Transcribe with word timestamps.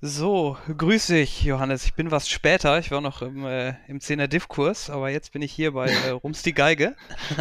So, 0.00 0.56
grüß 0.76 1.08
dich, 1.08 1.42
Johannes. 1.42 1.84
Ich 1.84 1.94
bin 1.94 2.12
was 2.12 2.28
später. 2.28 2.78
Ich 2.78 2.92
war 2.92 3.00
noch 3.00 3.20
im, 3.20 3.44
äh, 3.44 3.74
im 3.88 3.98
10er 3.98 4.28
Div-Kurs, 4.28 4.90
aber 4.90 5.08
jetzt 5.10 5.32
bin 5.32 5.42
ich 5.42 5.50
hier 5.52 5.72
bei 5.72 5.88
äh, 5.90 6.10
Rums 6.10 6.42
die 6.42 6.52
Geige. 6.54 6.94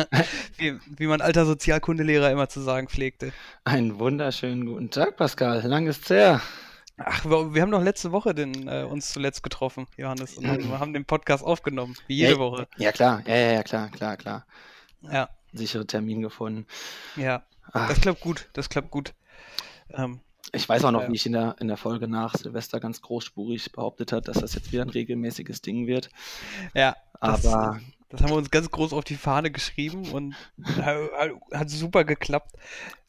wie, 0.58 0.80
wie 0.88 1.06
mein 1.06 1.22
alter 1.22 1.46
Sozialkundelehrer 1.46 2.32
immer 2.32 2.50
zu 2.50 2.62
sagen 2.62 2.88
pflegte. 2.88 3.32
Einen 3.64 4.00
wunderschönen 4.00 4.66
guten 4.66 4.90
Tag, 4.90 5.18
Pascal. 5.18 5.62
Lang 5.68 5.86
ist's 5.86 6.10
her. 6.10 6.42
Ach, 6.98 7.24
wir, 7.26 7.54
wir 7.54 7.62
haben 7.62 7.70
doch 7.70 7.84
letzte 7.84 8.12
Woche 8.12 8.34
den, 8.34 8.68
äh, 8.68 8.82
uns 8.90 9.14
zuletzt 9.14 9.44
getroffen, 9.44 9.86
Johannes, 9.96 10.36
und 10.40 10.48
haben, 10.48 10.80
haben 10.80 10.94
den 10.94 11.06
Podcast 11.06 11.44
aufgenommen, 11.44 11.96
wie 12.08 12.16
jede 12.16 12.34
Ja, 12.34 12.40
Woche. 12.40 12.68
ja, 12.78 12.92
klar. 12.92 13.22
Ja, 13.28 13.36
ja, 13.36 13.52
ja, 13.52 13.64
klar, 13.64 13.90
klar, 13.90 14.18
klar. 14.18 14.48
Ja, 15.04 15.30
Sichere 15.54 15.86
Termin 15.86 16.24
gefunden. 16.24 16.66
ja. 17.18 17.44
Ach, 17.72 17.88
Das 17.90 18.02
klappt 18.02 18.22
gut, 18.22 18.48
das 18.54 18.70
klappt 18.70 18.90
gut. 18.90 19.14
Ähm, 19.94 20.22
ich 20.54 20.68
weiß 20.68 20.86
auch 20.86 20.92
noch, 20.92 21.04
ja. 21.04 21.10
wie 21.10 21.16
ich 21.16 21.26
in 21.26 21.34
der, 21.34 21.56
in 21.60 21.68
der 21.68 21.78
Folge 21.78 22.08
nach 22.08 22.36
Silvester 22.36 22.80
ganz 22.80 23.02
großspurig 23.02 23.72
behauptet 23.72 24.12
hat, 24.12 24.28
dass 24.28 24.40
das 24.40 24.54
jetzt 24.56 24.72
wieder 24.72 24.84
ein 24.84 24.90
regelmäßiges 24.90 25.62
Ding 25.62 25.88
wird. 25.88 26.10
ja, 26.74 26.96
das, 27.22 27.46
Aber 27.46 27.80
das 28.10 28.22
haben 28.22 28.30
wir 28.30 28.36
uns 28.38 28.52
ganz 28.52 28.70
groß 28.72 28.94
auf 28.94 29.04
die 29.04 29.16
Fahne 29.16 29.52
geschrieben 29.52 30.10
und 30.12 30.36
hat, 31.52 31.70
super 31.70 32.04
geklappt. 32.06 32.56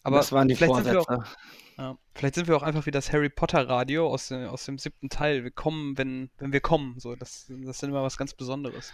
Aber 0.03 0.17
das 0.17 0.33
waren 0.33 0.49
die 0.49 0.55
vielleicht 0.57 0.75
sind 0.75 0.87
wir 0.87 1.01
auch 1.01 1.07
Vorsätze. 1.07 1.37
Ja, 1.77 1.97
vielleicht 2.15 2.35
sind 2.35 2.49
wir 2.49 2.57
auch 2.57 2.63
einfach 2.65 2.87
wie 2.87 2.91
das 2.91 3.13
Harry 3.13 3.29
Potter 3.29 3.69
Radio 3.69 4.09
aus, 4.09 4.29
dem- 4.29 4.49
aus 4.49 4.65
dem 4.65 4.79
siebten 4.79 5.11
Teil. 5.11 5.45
Wir 5.45 5.53
kommen, 5.53 5.97
wenn, 5.97 6.29
wenn 6.39 6.53
wir 6.53 6.61
kommen. 6.61 6.99
So, 6.99 7.15
das, 7.15 7.47
das 7.49 7.57
ist 7.77 7.83
dann 7.83 7.91
immer 7.91 8.03
was 8.03 8.17
ganz 8.17 8.35
Besonderes. 8.35 8.93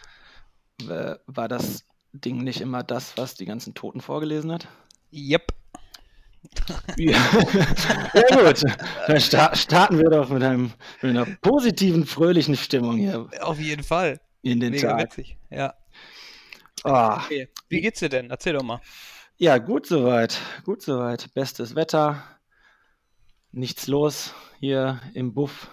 Äh, 0.87 1.17
War 1.27 1.49
das 1.49 1.87
Ding 2.13 2.45
nicht 2.45 2.61
immer 2.61 2.83
das, 2.83 3.17
was 3.17 3.35
die 3.37 3.47
ganzen 3.47 3.73
Toten 3.75 4.01
vorgelesen 4.03 4.53
hat? 4.53 4.69
Yep. 5.13 5.55
Ja, 6.97 7.19
ja 8.15 8.43
gut. 8.43 8.63
Dann 9.07 9.21
sta 9.21 9.55
starten 9.55 9.99
wir 9.99 10.11
doch 10.11 10.29
mit, 10.31 10.43
einem, 10.43 10.73
mit 11.03 11.11
einer 11.11 11.27
positiven, 11.43 12.07
fröhlichen 12.07 12.57
Stimmung 12.57 12.97
hier 12.97 13.29
Auf 13.41 13.59
jeden 13.61 13.83
Fall. 13.83 14.21
in 14.43 14.61
den 14.61 14.71
Mega 14.73 14.91
Tag. 14.91 15.03
witzig. 15.03 15.37
Ja. 15.51 15.75
Ah, 16.85 17.23
Okay. 17.25 17.49
Wie 17.69 17.81
geht's 17.81 18.01
dir 18.01 18.09
denn? 18.09 18.31
Erzähl 18.31 18.53
doch 18.55 18.63
mal. 18.63 18.81
Ja, 19.37 19.59
gut 19.59 19.87
soweit. 19.87 20.39
Gut 20.65 20.83
soweit. 20.83 21.33
Bestes 21.35 21.75
Wetter. 21.75 22.23
Nichts 23.53 23.87
los 23.87 24.35
hier 24.61 25.01
im 25.15 25.33
Buff. 25.35 25.69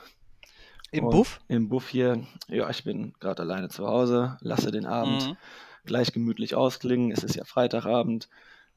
Im 0.91 1.05
Und 1.05 1.11
Buff? 1.11 1.39
Im 1.47 1.69
Buff 1.69 1.89
hier. 1.89 2.25
Ja, 2.47 2.69
ich 2.69 2.83
bin 2.83 3.13
gerade 3.19 3.43
alleine 3.43 3.69
zu 3.69 3.87
Hause. 3.87 4.37
Lasse 4.41 4.71
den 4.71 4.85
Abend 4.85 5.27
Mhm. 5.29 5.37
gleich 5.85 6.11
gemütlich 6.11 6.55
ausklingen. 6.55 7.11
Es 7.11 7.23
ist 7.23 7.35
ja 7.35 7.43
Freitagabend. 7.45 8.29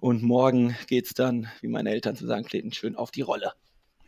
Und 0.05 0.23
morgen 0.23 0.77
geht's 0.87 1.15
dann, 1.15 1.49
wie 1.63 1.69
meine 1.69 1.89
Eltern 1.89 2.15
zu 2.15 2.27
sagen 2.27 2.45
pflegen, 2.45 2.75
schön 2.75 2.95
auf 2.95 3.11
die 3.11 3.23
Rolle. 3.23 3.55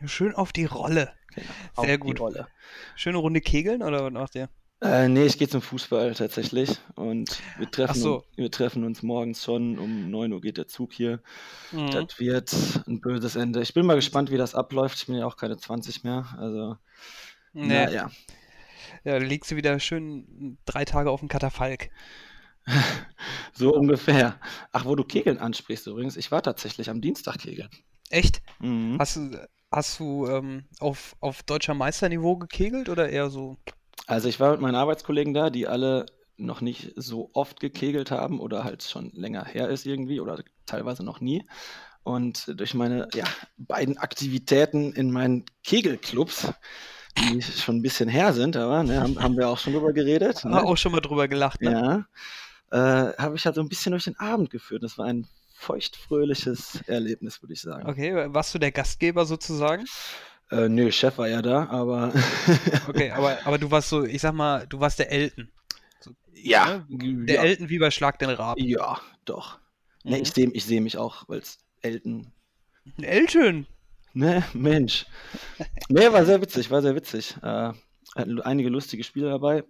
Schön 0.04 0.34
auf 0.34 0.52
die 0.52 0.66
Rolle. 0.66 1.10
Genau, 1.34 1.84
Sehr 1.86 1.94
auf 1.94 2.00
gut. 2.00 2.18
die 2.18 2.20
Rolle. 2.20 2.48
Schöne 2.96 3.16
Runde 3.16 3.40
Kegeln 3.40 3.82
oder 3.82 4.04
was 4.04 4.12
macht 4.12 4.34
ihr? 4.34 4.50
Äh, 4.82 5.08
nee, 5.08 5.24
ich 5.24 5.38
gehe 5.38 5.48
zum 5.48 5.62
Fußball 5.62 6.12
tatsächlich. 6.12 6.76
Und 6.96 7.40
wir 7.56 7.70
treffen, 7.70 7.98
so. 7.98 8.16
uns, 8.16 8.26
wir 8.36 8.50
treffen 8.50 8.84
uns 8.84 9.02
morgens 9.02 9.42
schon. 9.42 9.78
Um 9.78 10.10
9 10.10 10.34
Uhr 10.34 10.42
geht 10.42 10.58
der 10.58 10.68
Zug 10.68 10.92
hier. 10.92 11.22
Mhm. 11.72 11.90
Das 11.90 12.20
wird 12.20 12.52
ein 12.86 13.00
böses 13.00 13.34
Ende. 13.34 13.62
Ich 13.62 13.72
bin 13.72 13.86
mal 13.86 13.96
gespannt, 13.96 14.30
wie 14.30 14.36
das 14.36 14.54
abläuft. 14.54 14.98
Ich 14.98 15.06
bin 15.06 15.14
ja 15.14 15.24
auch 15.24 15.38
keine 15.38 15.56
20 15.56 16.04
mehr. 16.04 16.26
Also, 16.36 16.76
Nee. 17.54 17.68
naja. 17.68 18.10
Ja, 19.02 19.18
da 19.18 19.24
liegst 19.24 19.50
du 19.50 19.56
wieder 19.56 19.80
schön 19.80 20.58
drei 20.66 20.84
Tage 20.84 21.10
auf 21.10 21.20
dem 21.20 21.30
Katafalk. 21.30 21.88
So 23.52 23.74
ungefähr. 23.74 24.38
Ach, 24.72 24.84
wo 24.84 24.94
du 24.94 25.04
Kegeln 25.04 25.38
ansprichst 25.38 25.86
übrigens. 25.86 26.16
Ich 26.16 26.30
war 26.30 26.42
tatsächlich 26.42 26.90
am 26.90 27.00
Dienstag 27.00 27.38
kegeln. 27.38 27.70
Echt? 28.10 28.42
Mhm. 28.60 28.96
Hast 28.98 29.16
du, 29.16 29.48
hast 29.70 29.98
du 29.98 30.26
ähm, 30.26 30.64
auf, 30.78 31.16
auf 31.20 31.42
deutscher 31.42 31.74
Meisterniveau 31.74 32.36
gekegelt 32.36 32.88
oder 32.88 33.08
eher 33.08 33.30
so? 33.30 33.56
Also 34.06 34.28
ich 34.28 34.38
war 34.40 34.52
mit 34.52 34.60
meinen 34.60 34.74
Arbeitskollegen 34.74 35.34
da, 35.34 35.50
die 35.50 35.66
alle 35.66 36.06
noch 36.36 36.60
nicht 36.60 36.92
so 36.96 37.30
oft 37.32 37.60
gekegelt 37.60 38.10
haben 38.10 38.40
oder 38.40 38.62
halt 38.62 38.82
schon 38.82 39.10
länger 39.14 39.44
her 39.44 39.68
ist 39.70 39.86
irgendwie 39.86 40.20
oder 40.20 40.42
teilweise 40.66 41.02
noch 41.02 41.20
nie. 41.20 41.46
Und 42.02 42.52
durch 42.60 42.74
meine 42.74 43.08
ja, 43.14 43.24
beiden 43.56 43.96
Aktivitäten 43.98 44.92
in 44.92 45.10
meinen 45.10 45.44
Kegelclubs, 45.64 46.52
die 47.18 47.42
schon 47.42 47.76
ein 47.78 47.82
bisschen 47.82 48.08
her 48.08 48.32
sind, 48.32 48.56
aber 48.56 48.82
ne, 48.84 49.00
haben, 49.00 49.20
haben 49.20 49.36
wir 49.36 49.48
auch 49.48 49.58
schon 49.58 49.72
drüber 49.72 49.92
geredet. 49.92 50.42
Ah, 50.44 50.48
Ne? 50.48 50.62
auch 50.62 50.76
schon 50.76 50.92
mal 50.92 51.00
drüber 51.00 51.26
gelacht, 51.26 51.62
ne? 51.62 51.70
Ja, 51.72 52.06
äh, 52.70 52.76
habe 52.78 53.36
ich 53.36 53.44
halt 53.46 53.54
so 53.54 53.60
ein 53.60 53.68
bisschen 53.68 53.92
durch 53.92 54.04
den 54.04 54.18
Abend 54.18 54.50
geführt. 54.50 54.82
Das 54.82 54.98
war 54.98 55.06
ein 55.06 55.26
feuchtfröhliches 55.54 56.82
Erlebnis, 56.86 57.42
würde 57.42 57.54
ich 57.54 57.60
sagen. 57.62 57.88
Okay, 57.88 58.32
warst 58.32 58.54
du 58.54 58.58
der 58.58 58.72
Gastgeber 58.72 59.24
sozusagen? 59.24 59.84
Äh, 60.50 60.68
nö, 60.68 60.92
Chef 60.92 61.18
war 61.18 61.28
ja 61.28 61.42
da, 61.42 61.66
aber 61.68 62.12
Okay, 62.88 63.10
aber, 63.10 63.38
aber 63.44 63.58
du 63.58 63.70
warst 63.70 63.88
so, 63.88 64.04
ich 64.04 64.20
sag 64.20 64.32
mal, 64.34 64.66
du 64.66 64.78
warst 64.80 64.98
der 64.98 65.10
Elton. 65.10 65.50
So, 66.00 66.12
ja, 66.34 66.84
ne? 66.88 67.24
Der 67.26 67.36
ja, 67.36 67.42
Elton 67.42 67.68
wie 67.68 67.78
bei 67.78 67.90
Schlag 67.90 68.18
den 68.18 68.30
Raab. 68.30 68.58
ja, 68.58 69.00
doch. 69.24 69.58
Ne, 70.04 70.16
Mhm. 70.16 70.22
ich 70.22 70.30
sehe 70.32 70.50
ich 70.52 70.64
seh 70.64 70.78
mich 70.80 70.98
auch 70.98 71.28
als 71.28 71.58
Elton. 71.82 72.32
Elton! 73.02 73.66
Ne, 74.12 74.44
Mensch. 74.54 75.06
Ne, 75.88 76.12
war 76.12 76.24
sehr 76.24 76.40
witzig, 76.40 76.70
war 76.70 76.80
sehr 76.80 76.94
witzig. 76.94 77.36
Äh, 77.42 77.72
hatten 78.14 78.40
einige 78.40 78.68
lustige 78.68 79.02
Spiele 79.04 79.28
dabei. 79.30 79.64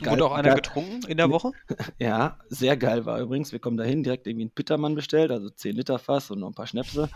Geil, 0.00 0.12
Wurde 0.12 0.24
auch 0.26 0.32
einer 0.32 0.50
geil, 0.50 0.56
getrunken 0.56 1.06
in 1.06 1.16
der 1.18 1.30
Woche? 1.30 1.52
ja, 1.98 2.38
sehr 2.48 2.76
geil 2.76 3.04
war 3.04 3.20
übrigens. 3.20 3.52
Wir 3.52 3.58
kommen 3.58 3.76
dahin, 3.76 4.02
direkt 4.02 4.26
irgendwie 4.26 4.44
einen 4.44 4.50
Pittermann 4.50 4.94
bestellt, 4.94 5.30
also 5.30 5.50
10 5.50 5.76
Liter 5.76 5.98
Fass 5.98 6.30
und 6.30 6.40
noch 6.40 6.48
ein 6.48 6.54
paar 6.54 6.66
Schnäpse. 6.66 7.10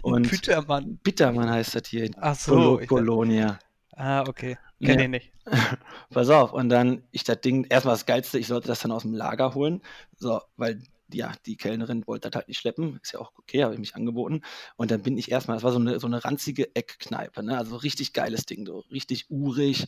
Und 0.00 0.28
Gütermann. 0.28 0.98
Bittermann 1.02 1.50
heißt 1.50 1.74
das 1.74 1.86
hier 1.88 2.04
in 2.04 2.16
Ach 2.18 2.34
so. 2.34 2.80
Colonia. 2.86 3.58
ah, 3.96 4.22
okay. 4.26 4.56
Kenn 4.82 4.98
Ja. 4.98 5.04
ich 5.04 5.08
nicht. 5.10 5.32
Pass 6.10 6.28
auf, 6.30 6.52
und 6.52 6.68
dann, 6.70 7.02
ich 7.12 7.24
das 7.24 7.40
Ding, 7.40 7.64
erstmal 7.68 7.94
das 7.94 8.06
Geilste, 8.06 8.38
ich 8.38 8.46
sollte 8.46 8.68
das 8.68 8.80
dann 8.80 8.92
aus 8.92 9.02
dem 9.02 9.12
Lager 9.14 9.54
holen, 9.54 9.82
so, 10.16 10.40
weil, 10.56 10.82
ja, 11.12 11.32
die 11.46 11.56
Kellnerin 11.56 12.06
wollte 12.06 12.30
das 12.30 12.36
halt 12.38 12.48
nicht 12.48 12.58
schleppen, 12.58 12.98
ist 13.02 13.12
ja 13.12 13.20
auch 13.20 13.32
okay, 13.36 13.62
habe 13.62 13.74
ich 13.74 13.80
mich 13.80 13.94
angeboten. 13.94 14.42
Und 14.76 14.90
dann 14.90 15.02
bin 15.02 15.18
ich 15.18 15.30
erstmal, 15.30 15.56
das 15.56 15.64
war 15.64 15.72
so 15.72 15.78
eine, 15.78 16.00
so 16.00 16.06
eine 16.06 16.24
ranzige 16.24 16.74
Eckkneipe, 16.74 17.42
ne, 17.42 17.58
also 17.58 17.76
richtig 17.76 18.12
geiles 18.12 18.46
Ding, 18.46 18.66
so 18.66 18.78
richtig 18.90 19.30
urig, 19.30 19.86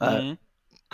äh, 0.00 0.22
Mhm. 0.22 0.38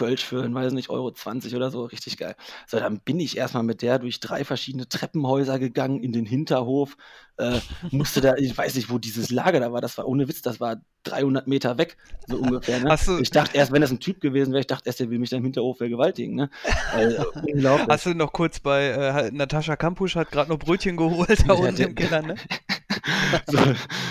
Kölsch 0.01 0.25
für, 0.25 0.53
weiß 0.55 0.73
nicht, 0.73 0.89
Euro 0.89 1.13
20 1.13 1.55
oder 1.55 1.71
so, 1.71 1.85
richtig 1.85 2.17
geil. 2.17 2.35
So, 2.67 2.79
dann 2.79 3.01
bin 3.01 3.21
ich 3.21 3.37
erstmal 3.37 3.63
mit 3.65 3.83
der 3.83 3.99
durch 3.99 4.19
drei 4.19 4.45
verschiedene 4.45 4.89
Treppenhäuser 4.89 5.59
gegangen, 5.59 6.03
in 6.03 6.13
den 6.13 6.25
Hinterhof, 6.25 6.97
äh, 7.37 7.61
musste 7.91 8.23
da, 8.23 8.35
ich 8.37 8.57
weiß 8.57 8.77
nicht, 8.77 8.89
wo 8.89 8.97
dieses 8.97 9.31
Lager 9.31 9.61
da 9.61 9.73
war, 9.73 9.83
das 9.83 9.99
war 9.99 10.09
ohne 10.09 10.27
Witz, 10.27 10.41
das 10.41 10.59
war 10.59 10.77
300 11.03 11.47
Meter 11.47 11.77
weg, 11.77 11.99
so 12.27 12.39
ungefähr, 12.39 12.81
ne? 12.81 12.97
Du, 13.05 13.19
Ich 13.19 13.31
dachte 13.31 13.59
erst, 13.59 13.73
wenn 13.73 13.83
das 13.83 13.91
ein 13.91 14.01
Typ 14.01 14.23
gewesen 14.23 14.53
wäre, 14.53 14.61
ich 14.61 14.67
dachte 14.67 14.89
erst, 14.89 15.01
der 15.01 15.11
will 15.11 15.19
mich 15.19 15.29
da 15.29 15.37
im 15.37 15.43
Hinterhof 15.43 15.77
vergewaltigen, 15.77 16.35
ne? 16.35 16.51
Also, 16.95 17.31
unglaublich. 17.35 17.89
hast 17.91 18.07
du 18.07 18.15
noch 18.15 18.33
kurz 18.33 18.59
bei 18.59 18.87
äh, 18.87 19.31
Natascha 19.33 19.77
Kampusch 19.77 20.17
hat 20.17 20.31
gerade 20.31 20.49
noch 20.49 20.59
Brötchen 20.59 20.97
geholt 20.97 21.45
da 21.47 21.53
unten 21.53 21.83
im 21.83 21.95
Keller, 21.95 22.23
ne? 22.23 22.37
so, 23.47 23.59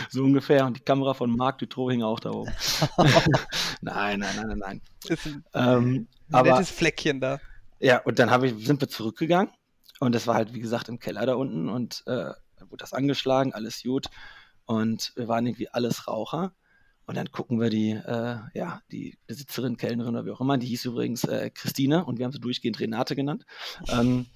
so 0.09 0.23
ungefähr. 0.23 0.65
Und 0.65 0.77
die 0.77 0.81
Kamera 0.81 1.13
von 1.13 1.35
Marc 1.35 1.59
Dutroux 1.59 1.89
hing 1.91 2.03
auch 2.03 2.19
da 2.19 2.31
oben. 2.31 2.51
nein, 3.81 4.19
nein, 4.19 4.35
nein, 4.35 4.47
nein, 4.47 4.57
nein. 4.59 4.81
Ist 5.07 5.25
ein 5.25 5.43
Ähm, 5.53 6.07
aber 6.31 6.51
nettes 6.51 6.71
Fleckchen 6.71 7.19
da. 7.21 7.39
ja, 7.79 7.99
und 7.99 8.19
dann 8.19 8.43
ich, 8.43 8.65
sind 8.65 8.81
wir 8.81 8.89
zurückgegangen. 8.89 9.51
Und 9.99 10.15
das 10.15 10.27
war 10.27 10.35
halt, 10.35 10.53
wie 10.53 10.59
gesagt, 10.61 10.87
im 10.89 10.99
Keller 10.99 11.25
da 11.25 11.35
unten. 11.35 11.69
Und 11.69 12.03
äh, 12.07 12.31
wurde 12.59 12.77
das 12.77 12.93
angeschlagen, 12.93 13.53
alles 13.53 13.83
gut. 13.83 14.07
Und 14.65 15.13
wir 15.15 15.27
waren 15.27 15.45
irgendwie 15.45 15.69
alles 15.69 16.07
Raucher. 16.07 16.53
Und 17.05 17.15
dann 17.15 17.31
gucken 17.31 17.59
wir 17.59 17.71
die, 17.71 17.89
äh, 17.89 18.37
ja, 18.53 18.81
die 18.91 19.17
Besitzerin, 19.25 19.77
Kellnerin 19.77 20.13
oder 20.15 20.25
wie 20.27 20.29
auch 20.31 20.41
immer, 20.41 20.59
die 20.59 20.67
hieß 20.67 20.85
übrigens 20.85 21.23
äh, 21.23 21.49
Christine 21.49 22.05
und 22.05 22.19
wir 22.19 22.25
haben 22.25 22.31
sie 22.31 22.39
durchgehend 22.39 22.79
Renate 22.79 23.15
genannt. 23.15 23.47
Ähm, 23.87 24.27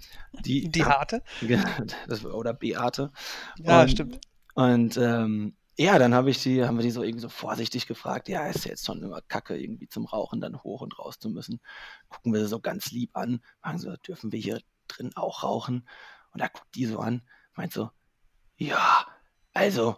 die, 0.43 0.69
Die 0.69 0.83
harte? 0.83 1.21
das, 2.07 2.23
war- 2.23 2.33
oder 2.33 2.51
Beate. 2.51 3.11
Ja, 3.59 3.83
Und- 3.83 3.91
stimmt. 3.91 4.19
Und 4.53 4.97
ähm, 4.97 5.55
ja, 5.77 5.97
dann 5.97 6.13
habe 6.13 6.29
ich 6.29 6.41
die, 6.43 6.63
haben 6.63 6.77
wir 6.77 6.83
die 6.83 6.91
so 6.91 7.01
irgendwie 7.01 7.21
so 7.21 7.29
vorsichtig 7.29 7.87
gefragt, 7.87 8.29
ja, 8.29 8.47
ist 8.47 8.65
ja 8.65 8.71
jetzt 8.71 8.85
schon 8.85 9.01
immer 9.01 9.21
Kacke, 9.21 9.57
irgendwie 9.57 9.87
zum 9.87 10.05
Rauchen 10.05 10.39
dann 10.39 10.61
hoch 10.61 10.81
und 10.81 10.97
raus 10.99 11.17
zu 11.19 11.29
müssen. 11.29 11.59
Gucken 12.09 12.33
wir 12.33 12.41
sie 12.41 12.47
so 12.47 12.59
ganz 12.59 12.91
lieb 12.91 13.15
an, 13.15 13.41
fragen 13.61 13.79
so, 13.79 13.95
dürfen 13.97 14.31
wir 14.31 14.39
hier 14.39 14.61
drin 14.87 15.11
auch 15.15 15.43
rauchen? 15.43 15.87
Und 16.31 16.41
da 16.41 16.47
guckt 16.47 16.75
die 16.75 16.85
so 16.85 16.99
an, 16.99 17.23
meint 17.55 17.73
so, 17.73 17.89
ja, 18.57 19.07
also, 19.53 19.95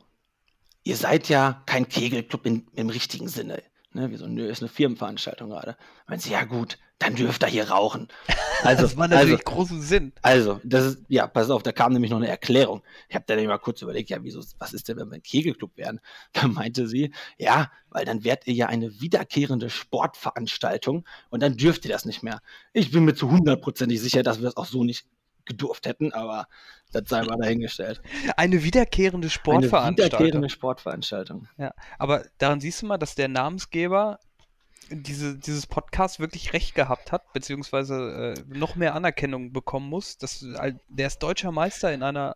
ihr 0.84 0.96
seid 0.96 1.28
ja 1.30 1.63
kein 1.66 1.90
Kegelclub 1.90 2.46
in, 2.46 2.68
im 2.74 2.90
richtigen 2.90 3.28
Sinne. 3.28 3.62
Ne, 3.96 4.12
wir 4.12 4.18
so, 4.18 4.28
nö, 4.28 4.46
ist 4.46 4.62
eine 4.62 4.68
Firmenveranstaltung 4.68 5.50
gerade. 5.52 5.78
Meint 6.06 6.22
sie, 6.22 6.32
ja 6.32 6.44
gut, 6.44 6.78
dann 7.00 7.16
dürft 7.16 7.44
ihr 7.44 7.48
hier 7.48 7.70
rauchen. 7.70 8.10
Also, 8.64 8.84
Das 8.84 8.98
war 8.98 9.04
also, 9.04 9.16
natürlich 9.16 9.44
großen 9.44 9.82
Sinn. 9.82 10.14
also, 10.24 10.60
das 10.64 10.86
ist, 10.86 11.04
ja, 11.08 11.28
pass 11.28 11.52
auf, 11.52 11.62
da 11.62 11.72
kam 11.72 11.94
nämlich 11.94 12.10
noch 12.10 12.18
eine 12.18 12.30
Erklärung. 12.30 12.82
Ich 13.10 13.16
habe 13.16 13.26
dann 13.28 13.38
immer 13.38 13.60
kurz 13.60 13.82
überlegt, 13.82 14.10
ja, 14.10 14.24
wieso, 14.24 14.42
was 14.58 14.74
ist 14.74 14.88
denn, 14.88 14.98
wenn 14.98 15.10
wir 15.10 15.16
ein 15.16 15.22
Kegelclub 15.22 15.78
wären? 15.78 16.00
Da 16.34 16.48
meinte 16.48 16.88
sie, 16.88 17.14
ja, 17.38 17.70
weil 17.90 18.06
dann 18.06 18.24
wärt 18.24 18.48
ihr 18.48 18.54
ja 18.54 18.68
eine 18.68 19.02
wiederkehrende 19.02 19.70
Sportveranstaltung 19.70 21.06
und 21.30 21.44
dann 21.44 21.58
dürft 21.58 21.86
ihr 21.86 21.92
das 21.92 22.06
nicht 22.06 22.24
mehr. 22.24 22.42
Ich 22.74 22.92
bin 22.92 23.06
mir 23.06 23.14
zu 23.14 23.30
hundertprozentig 23.30 24.02
sicher, 24.02 24.24
dass 24.24 24.40
wir 24.40 24.46
das 24.46 24.58
auch 24.58 24.66
so 24.66 24.84
nicht 24.84 25.06
gedurft 25.46 25.86
hätten, 25.86 26.12
aber 26.14 26.48
das 26.92 27.10
sei 27.10 27.24
mal 27.24 27.38
dahingestellt. 27.38 28.02
Eine 28.38 28.64
wiederkehrende 28.64 29.26
Eine 29.26 29.32
Sportveranstaltung. 29.32 30.20
wiederkehrende 30.20 30.50
Sportveranstaltung. 30.50 31.48
Ja, 31.58 31.74
aber 32.00 32.26
daran 32.38 32.60
siehst 32.62 32.82
du 32.82 32.86
mal, 32.88 32.98
dass 32.98 33.16
der 33.16 33.28
Namensgeber 33.28 34.20
diese, 34.90 35.38
dieses 35.38 35.66
Podcast 35.68 36.20
wirklich 36.20 36.54
recht 36.54 36.76
gehabt 36.76 37.12
hat, 37.12 37.34
beziehungsweise 37.34 38.36
äh, 38.38 38.44
noch 38.56 38.76
mehr 38.76 38.94
Anerkennung 38.96 39.52
bekommen 39.52 39.90
muss. 39.90 40.18
Das, 40.18 40.44
äh, 40.44 40.74
der 40.90 41.08
ist 41.08 41.20
deutscher 41.20 41.52
Meister 41.52 41.92
in 41.94 42.04
einer 42.04 42.36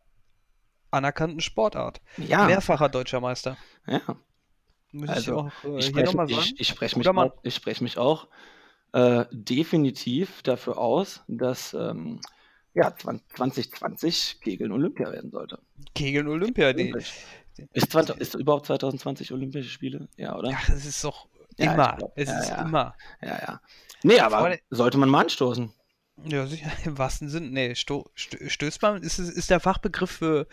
anerkannten 0.92 1.40
Sportart. 1.42 2.02
Ja, 2.18 2.46
Mehrfacher 2.46 2.90
deutscher 2.90 3.20
Meister. 3.22 3.58
ja. 3.88 4.02
Muss 4.92 5.04
ich 5.10 5.16
Also, 5.16 5.38
auch 5.38 5.52
äh, 5.64 5.78
Ich 5.78 5.86
spreche, 5.86 6.06
nochmal 6.08 6.28
sagen. 6.28 6.42
ich, 6.42 6.60
ich 6.60 6.68
spreche 6.68 6.98
mich, 6.98 7.08
auch, 7.08 7.34
ich 7.44 7.54
spreche 7.54 7.84
mich 7.84 7.98
auch 8.00 8.28
äh, 8.94 9.26
definitiv 9.32 10.42
dafür 10.42 10.80
aus, 10.80 11.24
dass 11.28 11.76
ähm, 11.76 12.20
ja, 12.74 12.96
2020 12.96 14.42
Kegeln 14.42 14.72
Olympia 14.72 15.12
werden 15.12 15.32
sollte. 15.32 15.60
Kegeln 15.96 16.28
Olympia. 16.28 16.74
Die, 16.74 16.94
Ist, 17.74 17.92
20, 17.92 18.18
ist 18.18 18.36
überhaupt 18.36 18.68
2020 18.68 19.32
Olympische 19.34 19.70
Spiele? 19.70 20.08
Ja, 20.18 20.36
oder? 20.38 20.52
ach, 20.54 20.70
es 20.70 20.86
ist 20.86 21.04
doch 21.04 21.28
Ja, 21.58 21.74
immer. 21.74 21.96
glaub, 21.98 22.14
es 22.16 22.30
ja, 22.30 22.40
ist 22.40 22.50
ja. 22.50 22.62
immer. 22.62 22.96
Ja, 23.22 23.40
ja. 23.40 23.62
Nee, 24.04 24.20
aber 24.20 24.58
sollte 24.70 24.98
man 24.98 25.10
mal 25.10 25.22
anstoßen. 25.22 25.74
Ja, 26.26 26.46
sicher, 26.48 26.72
im 26.86 26.98
wahrsten 26.98 27.30
Sinn. 27.30 27.52
Nee, 27.52 27.76
sto, 27.76 28.10
stö, 28.14 28.50
stößt 28.50 28.82
man, 28.82 29.02
ist, 29.04 29.20
ist 29.20 29.50
der 29.50 29.60
Fachbegriff 29.60 30.12
für, 30.12 30.48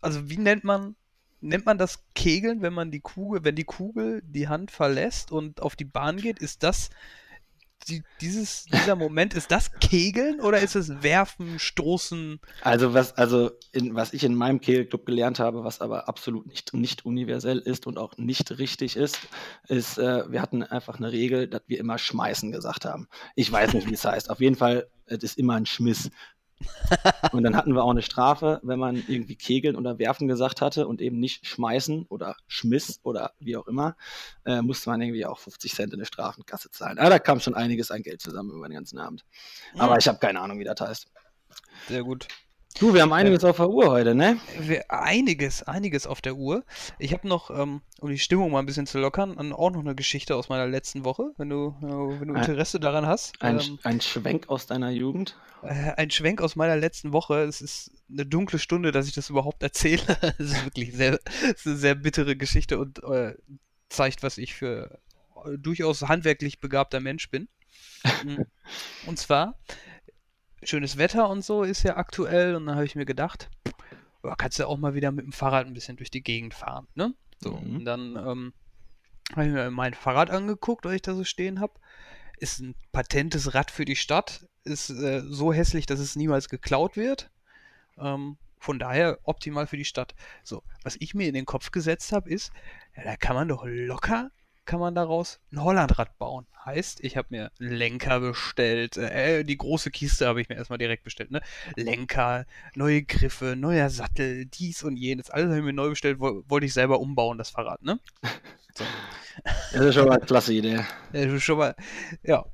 also 0.00 0.28
wie 0.30 0.38
nennt 0.38 0.64
man, 0.64 0.96
nennt 1.40 1.66
man 1.66 1.78
das 1.78 2.04
Kegeln, 2.14 2.62
wenn 2.62 2.72
man 2.72 2.90
die 2.90 3.00
Kugel, 3.00 3.44
wenn 3.44 3.54
die 3.56 3.64
Kugel 3.64 4.22
die 4.24 4.48
Hand 4.48 4.70
verlässt 4.70 5.30
und 5.32 5.60
auf 5.62 5.76
die 5.76 5.84
Bahn 5.84 6.16
geht, 6.18 6.38
ist 6.40 6.62
das, 6.62 6.90
die, 7.86 8.02
dieses, 8.20 8.64
dieser 8.64 8.96
Moment, 8.96 9.34
ist 9.34 9.50
das 9.50 9.72
Kegeln 9.80 10.40
oder 10.40 10.60
ist 10.60 10.74
es 10.74 11.02
Werfen, 11.02 11.58
Stoßen? 11.58 12.40
Also 12.62 12.94
was, 12.94 13.16
also 13.16 13.50
in, 13.72 13.94
was 13.94 14.12
ich 14.12 14.24
in 14.24 14.34
meinem 14.34 14.60
Kegelclub 14.60 15.06
gelernt 15.06 15.38
habe, 15.38 15.64
was 15.64 15.80
aber 15.80 16.08
absolut 16.08 16.46
nicht, 16.46 16.74
nicht 16.74 17.04
universell 17.04 17.58
ist 17.58 17.86
und 17.86 17.98
auch 17.98 18.16
nicht 18.16 18.58
richtig 18.58 18.96
ist, 18.96 19.18
ist, 19.68 19.98
äh, 19.98 20.30
wir 20.30 20.42
hatten 20.42 20.62
einfach 20.62 20.98
eine 20.98 21.12
Regel, 21.12 21.48
dass 21.48 21.62
wir 21.66 21.78
immer 21.78 21.98
schmeißen 21.98 22.52
gesagt 22.52 22.84
haben. 22.84 23.08
Ich 23.34 23.50
weiß 23.50 23.74
nicht, 23.74 23.88
wie 23.88 23.94
es 23.94 24.04
heißt. 24.04 24.30
Auf 24.30 24.40
jeden 24.40 24.56
Fall, 24.56 24.88
es 25.06 25.22
ist 25.22 25.38
immer 25.38 25.54
ein 25.54 25.66
Schmiss. 25.66 26.10
Und 27.32 27.42
dann 27.42 27.56
hatten 27.56 27.74
wir 27.74 27.84
auch 27.84 27.90
eine 27.90 28.02
Strafe, 28.02 28.60
wenn 28.62 28.78
man 28.78 28.96
irgendwie 29.06 29.36
kegeln 29.36 29.76
oder 29.76 29.98
werfen 29.98 30.28
gesagt 30.28 30.60
hatte 30.60 30.88
und 30.88 31.00
eben 31.00 31.18
nicht 31.20 31.46
schmeißen 31.46 32.06
oder 32.08 32.36
schmiss 32.46 33.00
oder 33.02 33.32
wie 33.38 33.56
auch 33.56 33.66
immer, 33.66 33.96
äh, 34.44 34.62
musste 34.62 34.90
man 34.90 35.00
irgendwie 35.00 35.26
auch 35.26 35.38
50 35.38 35.72
Cent 35.72 35.92
in 35.92 36.00
eine 36.00 36.06
Strafenkasse 36.06 36.70
zahlen. 36.70 36.98
Ah, 36.98 37.10
da 37.10 37.18
kam 37.18 37.40
schon 37.40 37.54
einiges 37.54 37.90
an 37.90 38.02
Geld 38.02 38.20
zusammen 38.20 38.50
über 38.50 38.68
den 38.68 38.74
ganzen 38.74 38.98
Abend. 38.98 39.24
Aber 39.76 39.98
ich 39.98 40.08
habe 40.08 40.18
keine 40.18 40.40
Ahnung, 40.40 40.58
wie 40.58 40.64
das 40.64 40.80
heißt. 40.80 41.06
Sehr 41.88 42.02
gut. 42.02 42.26
Du, 42.78 42.94
wir 42.94 43.02
haben 43.02 43.12
einiges 43.12 43.42
auf 43.42 43.56
der 43.56 43.68
Uhr 43.70 43.86
heute, 43.88 44.14
ne? 44.14 44.38
Wir- 44.60 44.84
Einiges, 44.88 45.64
einiges 45.64 46.06
auf 46.06 46.20
der 46.20 46.36
Uhr. 46.36 46.64
Ich 47.00 47.12
habe 47.12 47.26
noch, 47.26 47.50
ähm, 47.50 47.80
um 48.00 48.08
die 48.10 48.18
Stimmung 48.20 48.52
mal 48.52 48.60
ein 48.60 48.66
bisschen 48.66 48.86
zu 48.86 48.98
lockern, 49.00 49.52
auch 49.52 49.70
noch 49.70 49.80
eine 49.80 49.96
Geschichte 49.96 50.36
aus 50.36 50.48
meiner 50.48 50.66
letzten 50.68 51.04
Woche, 51.04 51.32
wenn 51.38 51.48
du, 51.48 51.74
äh, 51.82 52.20
wenn 52.20 52.28
du 52.28 52.34
Ein- 52.34 52.44
Interesse 52.44 52.78
daran 52.78 53.04
hast. 53.06 53.40
Ein, 53.42 53.58
Ähm, 53.58 53.78
ein 53.82 54.00
Schwenk 54.00 54.48
aus 54.48 54.66
deiner 54.66 54.90
Jugend. 54.90 55.36
Äh, 55.62 55.92
ein 55.96 56.10
Schwenk 56.12 56.40
aus 56.40 56.54
meiner 56.54 56.76
letzten 56.76 57.12
Woche. 57.12 57.42
Es 57.42 57.60
ist 57.60 57.90
eine 58.08 58.24
dunkle 58.26 58.60
Stunde, 58.60 58.92
dass 58.92 59.08
ich 59.08 59.14
das 59.14 59.28
überhaupt 59.28 59.60
erzähle. 59.64 60.02
Es 60.38 60.52
ist 60.52 60.64
wirklich 60.64 60.92
sehr, 60.94 61.18
ist 61.52 61.66
eine 61.66 61.76
sehr 61.76 61.96
bittere 61.96 62.36
Geschichte 62.36 62.78
und 62.78 63.02
äh, 63.02 63.34
zeigt, 63.88 64.22
was 64.22 64.38
ich 64.38 64.54
für 64.54 65.00
äh, 65.46 65.58
durchaus 65.58 66.02
handwerklich 66.02 66.60
begabter 66.60 67.00
Mensch 67.00 67.28
bin. 67.30 67.48
Mm. 68.24 68.42
Und 69.06 69.18
zwar, 69.18 69.58
schönes 70.62 70.96
Wetter 70.98 71.28
und 71.28 71.44
so 71.44 71.62
ist 71.62 71.82
ja 71.82 71.96
aktuell 71.96 72.54
und 72.54 72.66
dann 72.66 72.74
habe 72.76 72.84
ich 72.84 72.94
mir 72.96 73.06
gedacht, 73.06 73.48
ja, 74.24 74.34
kannst 74.36 74.58
du 74.58 74.66
auch 74.66 74.76
mal 74.78 74.94
wieder 74.94 75.12
mit 75.12 75.24
dem 75.24 75.32
Fahrrad 75.32 75.66
ein 75.66 75.74
bisschen 75.74 75.96
durch 75.96 76.10
die 76.10 76.22
Gegend 76.22 76.54
fahren, 76.54 76.86
ne? 76.94 77.14
So, 77.40 77.52
Mhm. 77.56 77.76
und 77.76 77.84
dann 77.84 78.16
ähm, 78.16 78.52
habe 79.32 79.46
ich 79.46 79.52
mir 79.52 79.70
mein 79.70 79.94
Fahrrad 79.94 80.30
angeguckt, 80.30 80.84
was 80.84 80.94
ich 80.94 81.02
da 81.02 81.14
so 81.14 81.24
stehen 81.24 81.60
habe. 81.60 81.74
Ist 82.38 82.60
ein 82.60 82.74
patentes 82.92 83.54
Rad 83.54 83.70
für 83.70 83.84
die 83.84 83.96
Stadt, 83.96 84.46
ist 84.64 84.90
äh, 84.90 85.22
so 85.24 85.52
hässlich, 85.52 85.86
dass 85.86 86.00
es 86.00 86.16
niemals 86.16 86.48
geklaut 86.48 86.96
wird. 86.96 87.30
Ähm, 87.98 88.36
von 88.60 88.78
daher 88.80 89.18
optimal 89.22 89.66
für 89.68 89.76
die 89.76 89.84
Stadt. 89.84 90.14
So, 90.42 90.62
was 90.82 90.96
ich 90.98 91.14
mir 91.14 91.28
in 91.28 91.34
den 91.34 91.46
Kopf 91.46 91.70
gesetzt 91.70 92.10
habe, 92.12 92.28
ist, 92.30 92.50
ja, 92.96 93.04
da 93.04 93.16
kann 93.16 93.36
man 93.36 93.46
doch 93.48 93.64
locker, 93.64 94.30
kann 94.68 94.80
man 94.80 94.94
daraus 94.94 95.40
ein 95.50 95.64
Hollandrad 95.64 96.18
bauen. 96.18 96.46
Heißt, 96.62 97.02
ich 97.02 97.16
habe 97.16 97.28
mir 97.30 97.50
einen 97.58 97.72
Lenker 97.72 98.20
bestellt, 98.20 98.98
äh, 98.98 99.42
die 99.42 99.56
große 99.56 99.90
Kiste 99.90 100.26
habe 100.26 100.42
ich 100.42 100.50
mir 100.50 100.56
erstmal 100.56 100.78
direkt 100.78 101.04
bestellt, 101.04 101.30
ne? 101.30 101.40
Lenker, 101.74 102.44
neue 102.74 103.02
Griffe, 103.02 103.56
neuer 103.56 103.88
Sattel, 103.88 104.44
dies 104.44 104.82
und 104.82 104.98
jenes, 104.98 105.30
alles 105.30 105.48
habe 105.48 105.60
ich 105.60 105.64
mir 105.64 105.72
neu 105.72 105.88
bestellt, 105.88 106.20
wo, 106.20 106.44
wollte 106.48 106.66
ich 106.66 106.74
selber 106.74 107.00
umbauen, 107.00 107.38
das 107.38 107.50
Fahrrad, 107.50 107.82
ne? 107.82 107.98
So. 108.74 108.84
Das 109.72 109.80
ist 109.86 109.94
schon 109.94 110.06
mal 110.06 110.18
eine 110.18 110.26
klasse 110.26 110.52
Idee. 110.52 110.84
Ja, 111.12 111.24
du 111.24 111.40
schon 111.40 111.58
mal, 111.58 111.74
ja. 112.22 112.44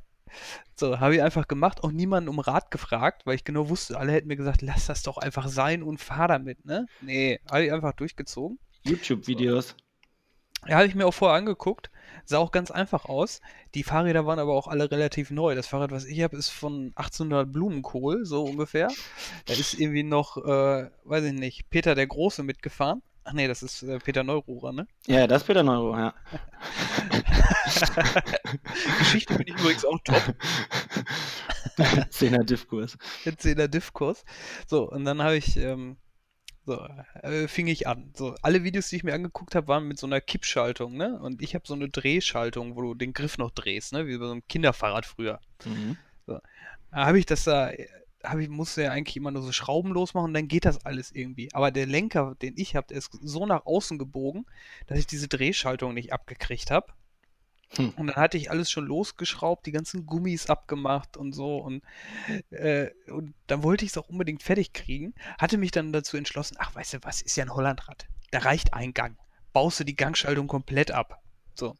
So, 0.76 1.00
habe 1.00 1.16
ich 1.16 1.22
einfach 1.22 1.48
gemacht, 1.48 1.82
auch 1.82 1.90
niemanden 1.90 2.30
um 2.30 2.38
Rat 2.38 2.70
gefragt, 2.70 3.26
weil 3.26 3.34
ich 3.34 3.44
genau 3.44 3.68
wusste, 3.68 3.98
alle 3.98 4.12
hätten 4.12 4.28
mir 4.28 4.36
gesagt, 4.36 4.62
lass 4.62 4.86
das 4.86 5.02
doch 5.02 5.18
einfach 5.18 5.48
sein 5.48 5.82
und 5.82 5.98
fahr 5.98 6.28
damit, 6.28 6.64
ne? 6.64 6.86
Nee, 7.02 7.40
habe 7.50 7.64
ich 7.64 7.72
einfach 7.72 7.92
durchgezogen. 7.92 8.58
YouTube-Videos. 8.84 9.74
Ja, 10.66 10.76
habe 10.76 10.86
ich 10.86 10.94
mir 10.94 11.06
auch 11.06 11.14
vorher 11.14 11.36
angeguckt. 11.36 11.90
Sah 12.24 12.38
auch 12.38 12.52
ganz 12.52 12.70
einfach 12.70 13.04
aus. 13.04 13.40
Die 13.74 13.82
Fahrräder 13.82 14.24
waren 14.26 14.38
aber 14.38 14.54
auch 14.54 14.68
alle 14.68 14.90
relativ 14.90 15.30
neu. 15.30 15.54
Das 15.54 15.66
Fahrrad, 15.66 15.90
was 15.90 16.04
ich 16.04 16.22
habe, 16.22 16.36
ist 16.36 16.48
von 16.48 16.92
1800 16.96 17.52
Blumenkohl, 17.52 18.24
so 18.24 18.44
ungefähr. 18.44 18.88
Da 19.46 19.54
ist 19.54 19.74
irgendwie 19.74 20.04
noch, 20.04 20.38
äh, 20.38 20.90
weiß 21.04 21.24
ich 21.24 21.32
nicht, 21.32 21.68
Peter 21.70 21.94
der 21.94 22.06
Große 22.06 22.42
mitgefahren. 22.42 23.02
Ach 23.24 23.32
nee, 23.32 23.48
das 23.48 23.62
ist 23.62 23.82
äh, 23.82 23.98
Peter 23.98 24.22
Neururer, 24.22 24.72
ne? 24.72 24.86
Ja, 25.06 25.26
das 25.26 25.42
ist 25.42 25.46
Peter 25.46 25.62
Neuro, 25.62 25.96
ja. 25.96 26.14
Geschichte 28.98 29.34
bin 29.34 29.48
ich 29.48 29.54
übrigens 29.54 29.84
auch 29.86 29.98
top. 30.04 30.34
Zehner 32.10 32.44
Diffkurs. 32.44 32.98
Der 33.24 33.68
Diff-Kurs. 33.68 34.24
So, 34.66 34.90
und 34.90 35.06
dann 35.06 35.22
habe 35.22 35.36
ich, 35.36 35.56
ähm, 35.56 35.96
so, 36.66 36.86
äh, 37.22 37.48
fing 37.48 37.66
ich 37.66 37.86
an. 37.86 38.10
So, 38.14 38.34
alle 38.42 38.64
Videos, 38.64 38.88
die 38.88 38.96
ich 38.96 39.04
mir 39.04 39.14
angeguckt 39.14 39.54
habe, 39.54 39.68
waren 39.68 39.86
mit 39.86 39.98
so 39.98 40.06
einer 40.06 40.20
Kippschaltung, 40.20 40.96
ne? 40.96 41.18
Und 41.20 41.42
ich 41.42 41.54
habe 41.54 41.66
so 41.66 41.74
eine 41.74 41.88
Drehschaltung, 41.88 42.76
wo 42.76 42.82
du 42.82 42.94
den 42.94 43.12
Griff 43.12 43.38
noch 43.38 43.50
drehst, 43.50 43.92
ne? 43.92 44.06
Wie 44.06 44.16
bei 44.16 44.26
so 44.26 44.32
einem 44.32 44.46
Kinderfahrrad 44.48 45.06
früher. 45.06 45.40
Mhm. 45.64 45.96
Da 46.26 46.40
habe 46.92 47.18
ich 47.18 47.26
das 47.26 47.44
da, 47.44 47.70
habe 48.24 48.42
ich, 48.42 48.48
musste 48.48 48.82
ja 48.82 48.92
eigentlich 48.92 49.16
immer 49.16 49.30
nur 49.30 49.42
so 49.42 49.52
Schrauben 49.52 49.92
losmachen 49.92 50.28
und 50.28 50.34
dann 50.34 50.48
geht 50.48 50.64
das 50.64 50.84
alles 50.84 51.12
irgendwie. 51.12 51.50
Aber 51.52 51.70
der 51.70 51.86
Lenker, 51.86 52.34
den 52.40 52.54
ich 52.56 52.76
habe, 52.76 52.86
der 52.88 52.96
ist 52.96 53.10
so 53.20 53.46
nach 53.46 53.66
außen 53.66 53.98
gebogen, 53.98 54.46
dass 54.86 54.98
ich 54.98 55.06
diese 55.06 55.28
Drehschaltung 55.28 55.94
nicht 55.94 56.12
abgekriegt 56.12 56.70
habe. 56.70 56.92
Hm. 57.76 57.90
Und 57.96 58.06
dann 58.08 58.16
hatte 58.16 58.36
ich 58.36 58.50
alles 58.50 58.70
schon 58.70 58.86
losgeschraubt, 58.86 59.66
die 59.66 59.72
ganzen 59.72 60.06
Gummis 60.06 60.46
abgemacht 60.46 61.16
und 61.16 61.32
so. 61.32 61.58
Und, 61.58 61.82
äh, 62.50 62.90
und 63.08 63.34
dann 63.46 63.62
wollte 63.62 63.84
ich 63.84 63.92
es 63.92 63.98
auch 63.98 64.08
unbedingt 64.08 64.42
fertig 64.42 64.72
kriegen. 64.72 65.14
Hatte 65.38 65.58
mich 65.58 65.70
dann 65.70 65.92
dazu 65.92 66.16
entschlossen, 66.16 66.56
ach, 66.58 66.74
weißt 66.74 66.94
du 66.94 66.98
was, 67.02 67.22
ist 67.22 67.36
ja 67.36 67.44
ein 67.44 67.54
Hollandrad. 67.54 68.06
Da 68.30 68.40
reicht 68.40 68.74
ein 68.74 68.94
Gang. 68.94 69.16
Baust 69.52 69.80
du 69.80 69.84
die 69.84 69.96
Gangschaltung 69.96 70.46
komplett 70.46 70.90
ab. 70.90 71.22
So. 71.54 71.76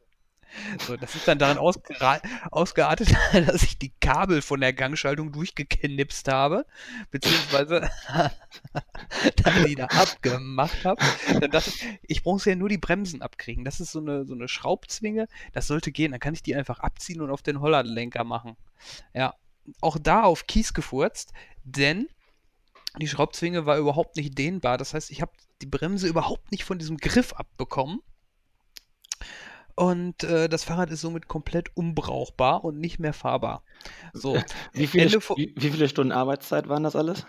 So, 0.79 0.97
das 0.97 1.15
ist 1.15 1.27
dann 1.27 1.39
daran 1.39 1.59
ausgeartet, 1.59 3.15
dass 3.33 3.63
ich 3.63 3.79
die 3.79 3.93
Kabel 4.01 4.43
von 4.43 4.61
der 4.61 4.73
Gangschaltung 4.73 5.33
durchgeknipst 5.33 6.29
habe, 6.29 6.67
beziehungsweise 7.11 7.91
dann 9.43 9.65
wieder 9.65 9.91
abgemacht 9.93 10.85
habe. 10.85 11.03
Dann 11.41 11.51
dachte 11.51 11.71
ich, 11.71 11.99
ich 12.03 12.23
brauche 12.23 12.49
ja 12.49 12.57
nur 12.57 12.69
die 12.69 12.79
Bremsen 12.79 13.23
abkriegen. 13.23 13.65
Das 13.65 13.81
ist 13.81 13.93
so 13.93 14.01
eine, 14.01 14.25
so 14.25 14.35
eine 14.35 14.49
Schraubzwinge, 14.49 15.29
das 15.53 15.67
sollte 15.67 15.93
gehen. 15.93 16.13
Dann 16.13 16.21
kann 16.21 16.35
ich 16.35 16.43
die 16.43 16.55
einfach 16.55 16.81
abziehen 16.81 17.21
und 17.21 17.31
auf 17.31 17.43
den 17.43 17.61
Hollandlenker 17.61 18.25
machen. 18.25 18.57
Ja, 19.13 19.35
auch 19.81 19.99
da 19.99 20.23
auf 20.23 20.47
Kies 20.47 20.75
gefurzt, 20.75 21.33
denn 21.65 22.09
die 23.01 23.09
Schraubzwinge 23.09 23.67
war 23.67 23.79
überhaupt 23.79 24.17
nicht 24.17 24.39
dehnbar. 24.39 24.79
Das 24.79 24.95
heißt, 24.95 25.11
ich 25.11 25.21
habe 25.21 25.33
die 25.63 25.67
Bremse 25.67 26.07
überhaupt 26.07 26.53
nicht 26.53 26.65
von 26.65 26.79
diesem 26.79 26.97
Griff 26.97 27.33
abbekommen. 27.33 28.01
Und 29.76 30.23
äh, 30.23 30.49
das 30.49 30.64
Fahrrad 30.64 30.90
ist 30.90 31.00
somit 31.00 31.26
komplett 31.28 31.76
unbrauchbar 31.76 32.64
und 32.64 32.78
nicht 32.78 32.99
mehr 33.00 33.12
fahrbar. 33.12 33.62
So, 34.12 34.37
Wie 34.73 34.87
viele, 34.87 35.11
wie, 35.12 35.54
wie 35.57 35.71
viele 35.71 35.88
Stunden 35.88 36.12
Arbeitszeit 36.12 36.69
waren 36.69 36.85
das 36.85 36.97
alles? 36.97 37.26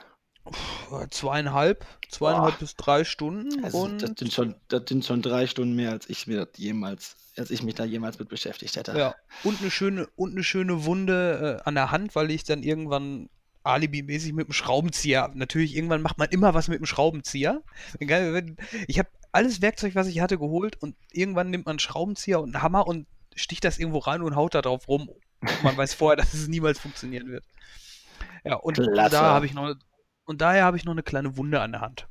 zweieinhalb, 1.09 1.85
zweieinhalb 2.09 2.53
Boah. 2.53 2.59
bis 2.59 2.75
drei 2.75 3.03
Stunden 3.03 3.63
Also, 3.63 3.87
das, 3.87 4.11
sind 4.17 4.31
schon, 4.31 4.55
das 4.67 4.83
sind 4.87 5.03
schon 5.03 5.21
drei 5.21 5.47
Stunden 5.47 5.75
mehr, 5.75 5.91
als 5.91 6.07
ich 6.09 6.27
mir 6.27 6.45
das 6.45 6.57
jemals, 6.57 7.15
als 7.35 7.49
ich 7.49 7.63
mich 7.63 7.73
da 7.73 7.83
jemals 7.83 8.19
mit 8.19 8.29
beschäftigt 8.29 8.75
hätte. 8.75 8.95
ja, 8.95 9.15
und 9.43 9.59
eine 9.61 9.71
schöne 9.71 10.07
und 10.15 10.33
eine 10.33 10.43
schöne 10.43 10.85
Wunde 10.85 11.61
äh, 11.61 11.67
an 11.67 11.73
der 11.73 11.91
Hand, 11.91 12.15
weil 12.15 12.29
ich 12.29 12.43
dann 12.43 12.61
irgendwann 12.61 13.29
alibimäßig 13.63 14.33
mit 14.33 14.47
dem 14.47 14.53
Schraubenzieher, 14.53 15.31
natürlich 15.33 15.75
irgendwann 15.75 16.03
macht 16.03 16.19
man 16.19 16.29
immer 16.29 16.53
was 16.53 16.67
mit 16.67 16.79
dem 16.79 16.85
Schraubenzieher. 16.85 17.63
Ich 18.87 18.99
habe 18.99 19.09
alles 19.35 19.61
Werkzeug, 19.61 19.95
was 19.95 20.07
ich 20.07 20.21
hatte, 20.21 20.37
geholt 20.37 20.81
und 20.81 20.95
irgendwann 21.11 21.49
nimmt 21.49 21.65
man 21.65 21.73
einen 21.73 21.79
Schraubenzieher 21.79 22.39
und 22.39 22.55
einen 22.55 22.63
Hammer 22.63 22.87
und 22.87 23.05
sticht 23.35 23.63
das 23.65 23.77
irgendwo 23.77 23.99
rein 23.99 24.21
und 24.21 24.35
haut 24.35 24.55
da 24.55 24.61
drauf 24.61 24.87
rum. 24.87 25.09
Und 25.09 25.63
man 25.63 25.75
weiß 25.75 25.93
vorher, 25.93 26.15
dass 26.21 26.33
es 26.33 26.47
niemals 26.47 26.79
funktionieren 26.79 27.27
wird. 27.27 27.43
Ja, 28.43 28.55
und 28.55 28.75
Klasse. 28.77 29.11
da 29.11 29.33
habe 29.33 29.45
ich 29.45 29.53
noch 29.53 29.75
und 30.25 30.41
daher 30.41 30.63
habe 30.63 30.77
ich 30.77 30.85
noch 30.85 30.93
eine 30.93 31.03
kleine 31.03 31.37
Wunde 31.37 31.61
an 31.61 31.71
der 31.71 31.81
Hand. 31.81 32.07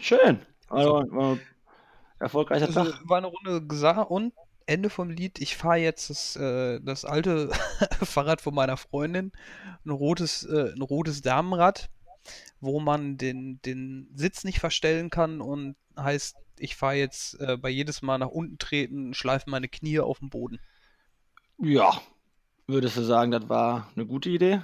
Schön. 0.00 0.44
Also, 0.68 1.00
äh, 1.00 1.38
erfolgreicher 2.18 2.66
Also, 2.66 2.84
Tag. 2.84 3.00
war 3.04 3.18
eine 3.18 3.28
Runde 3.28 3.66
gesagt 3.66 4.10
und 4.10 4.34
Ende 4.66 4.90
vom 4.90 5.10
Lied. 5.10 5.38
Ich 5.38 5.56
fahre 5.56 5.76
jetzt 5.76 6.10
das, 6.10 6.36
äh, 6.36 6.80
das 6.82 7.04
alte 7.04 7.50
Fahrrad 8.02 8.40
von 8.40 8.54
meiner 8.54 8.76
Freundin, 8.76 9.32
ein 9.84 9.90
rotes, 9.90 10.42
äh, 10.44 10.72
ein 10.74 10.82
rotes 10.82 11.22
Damenrad, 11.22 11.88
wo 12.60 12.80
man 12.80 13.16
den, 13.18 13.60
den 13.62 14.08
Sitz 14.14 14.44
nicht 14.44 14.60
verstellen 14.60 15.10
kann 15.10 15.40
und 15.40 15.76
heißt, 15.98 16.36
ich 16.58 16.76
fahre 16.76 16.94
jetzt 16.96 17.38
äh, 17.40 17.56
bei 17.56 17.68
jedes 17.68 18.02
Mal 18.02 18.18
nach 18.18 18.28
unten 18.28 18.58
treten, 18.58 19.12
schleife 19.14 19.50
meine 19.50 19.68
Knie 19.68 20.00
auf 20.00 20.18
den 20.20 20.30
Boden. 20.30 20.58
Ja. 21.58 22.00
Würdest 22.66 22.96
du 22.96 23.02
sagen, 23.02 23.30
das 23.30 23.48
war 23.48 23.90
eine 23.94 24.06
gute 24.06 24.28
Idee? 24.30 24.62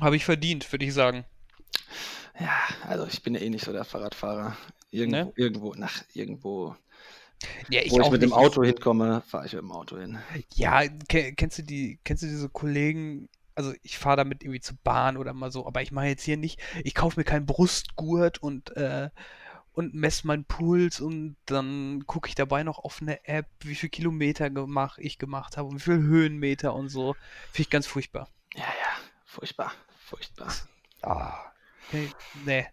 Habe 0.00 0.16
ich 0.16 0.24
verdient, 0.24 0.70
würde 0.72 0.84
ich 0.86 0.94
sagen. 0.94 1.24
Ja, 2.40 2.50
also 2.86 3.06
ich 3.06 3.22
bin 3.22 3.34
ja 3.34 3.40
eh 3.40 3.50
nicht 3.50 3.64
so 3.64 3.72
der 3.72 3.84
Fahrradfahrer. 3.84 4.56
Irgendwo, 4.90 5.16
Ne? 5.26 5.32
irgendwo, 5.36 5.74
nach 5.74 6.02
irgendwo, 6.14 6.74
Ja, 7.68 7.80
ich 7.82 7.92
wo 7.92 8.00
ich 8.00 8.10
mit 8.10 8.22
dem. 8.22 8.32
Auto 8.32 8.62
hinkomme, 8.64 9.22
fahre 9.26 9.46
ich 9.46 9.52
mit 9.52 9.62
dem 9.62 9.72
Auto 9.72 9.98
hin. 9.98 10.18
Ja, 10.54 10.82
ke 11.08 11.34
kennst 11.34 11.58
du 11.58 11.62
die, 11.62 11.98
kennst 12.04 12.22
du 12.22 12.26
diese 12.26 12.48
Kollegen? 12.48 13.28
Also 13.54 13.74
ich 13.82 13.98
fahre 13.98 14.16
damit 14.16 14.42
irgendwie 14.42 14.60
zur 14.60 14.76
Bahn 14.82 15.16
oder 15.16 15.32
mal 15.34 15.50
so, 15.52 15.66
aber 15.66 15.82
ich 15.82 15.92
mache 15.92 16.06
jetzt 16.06 16.24
hier 16.24 16.36
nicht, 16.36 16.60
ich 16.84 16.94
kaufe 16.94 17.18
mir 17.20 17.24
keinen 17.24 17.46
Brustgurt 17.46 18.38
und, 18.38 18.76
äh, 18.76 19.10
und 19.72 19.94
messe 19.94 20.26
meinen 20.26 20.44
Puls 20.44 21.00
und 21.00 21.36
dann 21.46 22.04
gucke 22.06 22.28
ich 22.28 22.34
dabei 22.34 22.62
noch 22.62 22.78
auf 22.78 23.00
eine 23.00 23.26
App, 23.26 23.46
wie 23.60 23.74
viel 23.74 23.88
Kilometer 23.88 24.50
gemach, 24.50 24.98
ich 24.98 25.18
gemacht 25.18 25.56
habe 25.56 25.68
und 25.68 25.76
wie 25.76 25.80
viel 25.92 26.02
Höhenmeter 26.02 26.74
und 26.74 26.88
so. 26.88 27.14
Finde 27.52 27.62
ich 27.62 27.70
ganz 27.70 27.86
furchtbar. 27.86 28.28
Ja, 28.54 28.64
ja, 28.64 28.96
furchtbar, 29.24 29.72
furchtbar. 29.98 30.52
Ah. 31.02 31.38
Nee, 31.92 32.10
nee. 32.44 32.66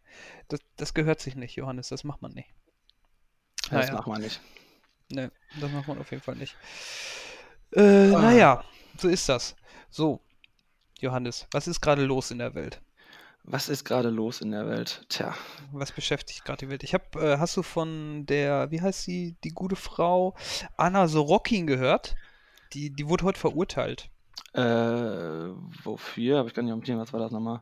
Das, 0.48 0.60
das 0.78 0.94
gehört 0.94 1.20
sich 1.20 1.36
nicht, 1.36 1.56
Johannes, 1.56 1.90
das 1.90 2.04
macht 2.04 2.22
man 2.22 2.34
nicht. 2.34 2.50
Das 3.64 3.88
Naja. 3.88 3.94
machen 3.94 4.14
wir 4.14 4.20
nicht. 4.20 4.42
Nee, 5.10 5.30
das 5.60 5.72
macht 5.72 5.88
man 5.88 6.00
auf 6.00 6.12
jeden 6.12 6.24
Fall 6.24 6.36
nicht. 6.36 6.56
Äh, 7.74 8.08
naja, 8.08 8.64
so 8.98 9.08
ist 9.08 9.30
das. 9.30 9.56
So, 9.90 10.22
Johannes, 11.02 11.48
was 11.52 11.68
ist 11.68 11.82
gerade 11.82 12.04
los 12.06 12.32
in 12.32 12.40
der 12.40 12.56
Welt? 12.56 12.82
Was 13.44 13.70
ist 13.70 13.86
gerade 13.86 14.10
los 14.10 14.42
in 14.42 14.52
der 14.52 14.68
Welt? 14.68 15.06
Tja, 15.10 15.34
Was 15.72 15.92
beschäftigt 15.92 16.44
gerade 16.46 16.66
die 16.66 16.70
Welt? 16.70 16.84
Ich 16.84 16.94
habe, 16.94 17.06
äh, 17.20 17.38
hast 17.38 17.56
du 17.58 17.64
von 17.64 18.26
der, 18.26 18.70
wie 18.70 18.82
heißt 18.82 19.04
sie, 19.04 19.36
die 19.44 19.50
gute 19.50 19.76
Frau 19.78 20.36
Anna 20.78 21.08
Sorokin 21.08 21.66
gehört? 21.66 22.16
Die, 22.74 22.90
die 22.92 23.08
wurde 23.08 23.24
heute 23.24 23.40
verurteilt. 23.40 24.10
äh, 24.54 24.62
wofür? 25.84 26.38
Habe 26.40 26.50
ich 26.50 26.54
gar 26.54 26.64
nicht 26.64 26.74
am 26.74 26.84
Thema, 26.84 27.02
was 27.02 27.14
war 27.14 27.20
das 27.22 27.32
nochmal? 27.32 27.62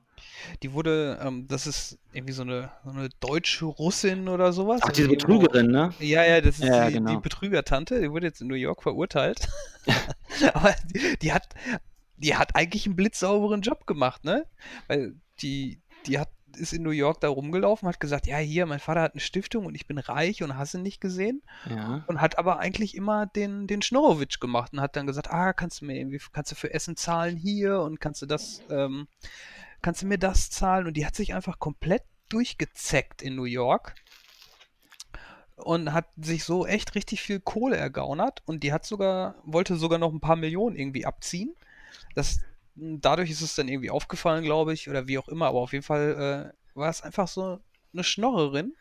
Die 0.63 0.73
wurde, 0.73 1.19
ähm, 1.21 1.47
das 1.47 1.67
ist 1.67 1.99
irgendwie 2.11 2.33
so 2.33 2.41
eine, 2.41 2.71
so 2.83 2.89
eine 2.91 3.09
deutsche 3.19 3.65
Russin 3.65 4.27
oder 4.29 4.51
sowas. 4.53 4.79
Ach, 4.83 4.89
Also 4.89 5.03
diese 5.03 5.09
irgendwo- 5.13 5.39
Betrügerin, 5.39 5.71
ne? 5.71 5.93
Ja, 5.99 6.23
ja, 6.25 6.41
das 6.41 6.59
ist 6.59 6.65
Ja, 6.65 6.87
die, 6.87 6.93
die 6.93 6.99
genau. 6.99 7.19
Betrügertante. 7.19 8.01
Die 8.01 8.11
wurde 8.11 8.25
jetzt 8.27 8.41
in 8.41 8.47
New 8.47 8.55
York 8.55 8.81
verurteilt. 8.83 9.47
Aber 10.53 10.73
die, 10.93 11.17
die 11.19 11.31
hat, 11.33 11.47
die 12.17 12.35
hat 12.35 12.55
eigentlich 12.55 12.85
einen 12.85 12.95
blitzsauberen 12.95 13.61
Job 13.61 13.87
gemacht, 13.87 14.23
ne? 14.23 14.45
Weil 14.87 15.15
die, 15.41 15.81
die 16.05 16.19
hat, 16.19 16.29
ist 16.57 16.73
in 16.73 16.83
New 16.83 16.89
York 16.89 17.21
da 17.21 17.29
rumgelaufen, 17.29 17.87
hat 17.87 17.99
gesagt, 17.99 18.25
ja, 18.27 18.37
hier, 18.37 18.65
mein 18.65 18.79
Vater 18.79 19.01
hat 19.01 19.13
eine 19.13 19.21
Stiftung 19.21 19.65
und 19.65 19.75
ich 19.75 19.87
bin 19.87 19.99
reich 19.99 20.41
und 20.43 20.57
hasse 20.57 20.79
nicht 20.79 20.99
gesehen. 20.99 21.43
Ja. 21.69 22.03
Und 22.07 22.19
hat 22.19 22.37
aber 22.37 22.59
eigentlich 22.59 22.95
immer 22.95 23.27
den, 23.27 23.67
den 23.67 23.81
Schnorrowitsch 23.81 24.39
gemacht 24.39 24.73
und 24.73 24.81
hat 24.81 24.95
dann 24.95 25.07
gesagt, 25.07 25.29
ah, 25.29 25.53
kannst 25.53 25.81
du 25.81 25.85
mir 25.85 25.97
irgendwie, 25.97 26.19
kannst 26.33 26.51
du 26.51 26.55
für 26.55 26.73
Essen 26.73 26.95
zahlen 26.95 27.37
hier 27.37 27.81
und 27.81 27.99
kannst 27.99 28.21
du 28.21 28.25
das, 28.25 28.61
ähm, 28.69 29.07
kannst 29.81 30.01
du 30.01 30.07
mir 30.07 30.17
das 30.17 30.49
zahlen? 30.49 30.87
Und 30.87 30.97
die 30.97 31.05
hat 31.05 31.15
sich 31.15 31.35
einfach 31.35 31.59
komplett 31.59 32.03
durchgezeckt 32.29 33.21
in 33.21 33.35
New 33.35 33.43
York 33.43 33.95
und 35.55 35.93
hat 35.93 36.07
sich 36.17 36.43
so 36.43 36.65
echt 36.65 36.95
richtig 36.95 37.21
viel 37.21 37.39
Kohle 37.39 37.77
ergaunert 37.77 38.41
und 38.45 38.63
die 38.63 38.73
hat 38.73 38.85
sogar, 38.85 39.35
wollte 39.43 39.75
sogar 39.75 39.99
noch 39.99 40.13
ein 40.13 40.19
paar 40.19 40.35
Millionen 40.35 40.75
irgendwie 40.75 41.05
abziehen. 41.05 41.55
Das, 42.15 42.39
dadurch 42.75 43.29
ist 43.29 43.41
es 43.41 43.55
dann 43.55 43.67
irgendwie 43.67 43.89
aufgefallen, 43.89 44.43
glaube 44.43 44.73
ich, 44.73 44.89
oder 44.89 45.07
wie 45.07 45.17
auch 45.17 45.27
immer, 45.27 45.47
aber 45.47 45.59
auf 45.59 45.73
jeden 45.73 45.83
Fall 45.85 46.53
äh, 46.53 46.77
war 46.79 46.89
es 46.89 47.01
einfach 47.01 47.27
so 47.27 47.59
eine 47.93 48.03
Schnorrerin, 48.03 48.73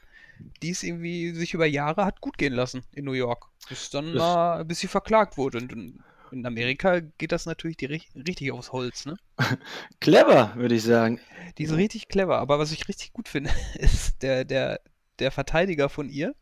die 0.62 0.70
es 0.70 0.82
irgendwie 0.82 1.32
sich 1.32 1.54
über 1.54 1.66
Jahre 1.66 2.04
hat 2.04 2.20
gut 2.20 2.36
gehen 2.38 2.52
lassen 2.52 2.82
in 2.92 3.04
New 3.06 3.12
York. 3.12 3.46
Bis 3.68 3.90
dann 3.90 4.06
Das- 4.12 4.18
mal, 4.22 4.64
bis 4.64 4.80
sie 4.80 4.88
verklagt 4.88 5.36
wurde. 5.38 5.58
Und 5.58 5.72
in, 5.72 6.02
in 6.30 6.44
Amerika 6.44 7.00
geht 7.00 7.32
das 7.32 7.46
natürlich 7.46 7.76
die, 7.78 7.86
rich- 7.86 8.10
richtig 8.14 8.52
aufs 8.52 8.72
Holz, 8.72 9.06
ne? 9.06 9.16
Clever, 10.00 10.52
würde 10.56 10.74
ich 10.74 10.82
sagen. 10.82 11.20
Die 11.56 11.62
ist 11.64 11.72
richtig 11.72 12.08
clever, 12.08 12.38
aber 12.38 12.58
was 12.58 12.72
ich 12.72 12.86
richtig 12.88 13.12
gut 13.14 13.28
finde, 13.28 13.50
ist 13.78 14.22
der, 14.22 14.44
der, 14.44 14.80
der 15.20 15.30
Verteidiger 15.30 15.88
von 15.88 16.10
ihr, 16.10 16.34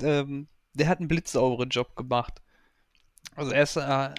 ähm, 0.00 0.48
der 0.74 0.88
hat 0.88 0.98
einen 1.00 1.08
blitzsauberen 1.08 1.68
Job 1.70 1.94
gemacht. 1.96 2.40
Also 3.34 3.52
erst 3.52 3.76
äh, 3.76 4.10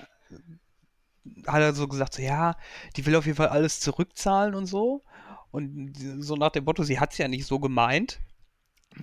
hat 1.48 1.62
er 1.62 1.74
so 1.74 1.88
gesagt, 1.88 2.14
so, 2.16 2.22
ja, 2.22 2.56
die 2.96 3.06
will 3.06 3.16
auf 3.16 3.26
jeden 3.26 3.38
Fall 3.38 3.48
alles 3.50 3.80
zurückzahlen 3.80 4.56
und 4.56 4.66
so. 4.66 5.04
Und 5.52 5.94
so 6.20 6.36
nach 6.36 6.52
dem 6.52 6.66
Motto, 6.66 6.84
sie 6.84 7.00
hat 7.00 7.12
es 7.14 7.18
ja 7.18 7.28
nicht 7.28 7.46
so 7.46 7.60
gemeint. 7.60 8.20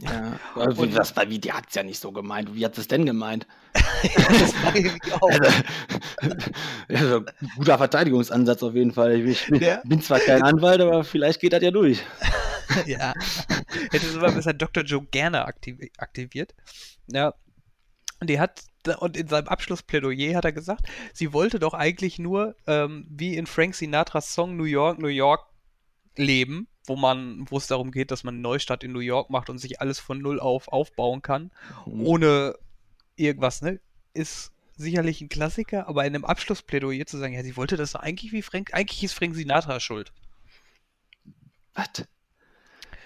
Ja. 0.00 0.38
Wie, 0.56 0.80
Und- 0.82 0.96
das, 0.96 1.14
wie, 1.28 1.38
die 1.38 1.52
hat 1.52 1.68
es 1.68 1.74
ja 1.74 1.82
nicht 1.82 2.00
so 2.00 2.10
gemeint. 2.12 2.54
Wie 2.54 2.64
hat 2.64 2.76
es 2.78 2.88
denn 2.88 3.06
gemeint? 3.06 3.46
das 3.72 4.52
ich 4.74 4.92
mich 4.92 5.12
auch. 5.12 5.30
Also, 5.30 5.62
also, 6.88 7.24
guter 7.56 7.78
Verteidigungsansatz 7.78 8.62
auf 8.62 8.74
jeden 8.74 8.92
Fall. 8.92 9.20
Ich 9.20 9.46
bin, 9.46 9.60
Der- 9.60 9.82
bin 9.84 10.00
zwar 10.02 10.18
kein 10.20 10.42
Anwalt, 10.42 10.80
aber 10.80 11.04
vielleicht 11.04 11.40
geht 11.40 11.52
das 11.52 11.62
ja 11.62 11.70
durch. 11.70 12.02
ja. 12.86 13.12
Hätte 13.90 14.06
sogar 14.08 14.32
besser 14.32 14.52
Dr. 14.52 14.82
Joe 14.82 15.06
gerne 15.10 15.44
aktiv 15.44 15.78
aktiviert. 15.98 16.54
Ja. 17.06 17.34
Und 18.20 18.30
die 18.30 18.40
hat, 18.40 18.62
und 18.88 19.16
in 19.16 19.28
seinem 19.28 19.48
Abschlussplädoyer 19.48 20.36
hat 20.36 20.44
er 20.44 20.52
gesagt, 20.52 20.86
sie 21.12 21.32
wollte 21.32 21.58
doch 21.58 21.74
eigentlich 21.74 22.18
nur, 22.18 22.54
ähm, 22.66 23.06
wie 23.08 23.36
in 23.36 23.46
Frank 23.46 23.74
Sinatras 23.74 24.34
Song 24.34 24.56
New 24.56 24.64
York, 24.64 24.98
New 24.98 25.08
York 25.08 25.46
leben, 26.16 26.68
wo 26.86 26.96
man, 26.96 27.46
wo 27.50 27.56
es 27.56 27.66
darum 27.66 27.90
geht, 27.90 28.10
dass 28.10 28.24
man 28.24 28.34
eine 28.34 28.42
Neustadt 28.42 28.84
in 28.84 28.92
New 28.92 29.00
York 29.00 29.30
macht 29.30 29.50
und 29.50 29.58
sich 29.58 29.80
alles 29.80 29.98
von 29.98 30.18
null 30.18 30.38
auf 30.38 30.68
aufbauen 30.68 31.22
kann, 31.22 31.50
ohne 31.86 32.56
irgendwas, 33.16 33.62
ne? 33.62 33.80
Ist 34.12 34.52
sicherlich 34.76 35.20
ein 35.20 35.28
Klassiker, 35.28 35.88
aber 35.88 36.04
in 36.04 36.14
einem 36.14 36.24
Abschlussplädoyer 36.24 37.06
zu 37.06 37.18
sagen, 37.18 37.34
ja, 37.34 37.42
sie 37.42 37.56
wollte 37.56 37.76
das 37.76 37.92
doch 37.92 38.00
eigentlich 38.00 38.32
wie 38.32 38.42
Frank, 38.42 38.74
eigentlich 38.74 39.02
ist 39.02 39.14
Frank 39.14 39.34
Sinatra 39.34 39.80
schuld. 39.80 40.12
Was? 41.74 42.06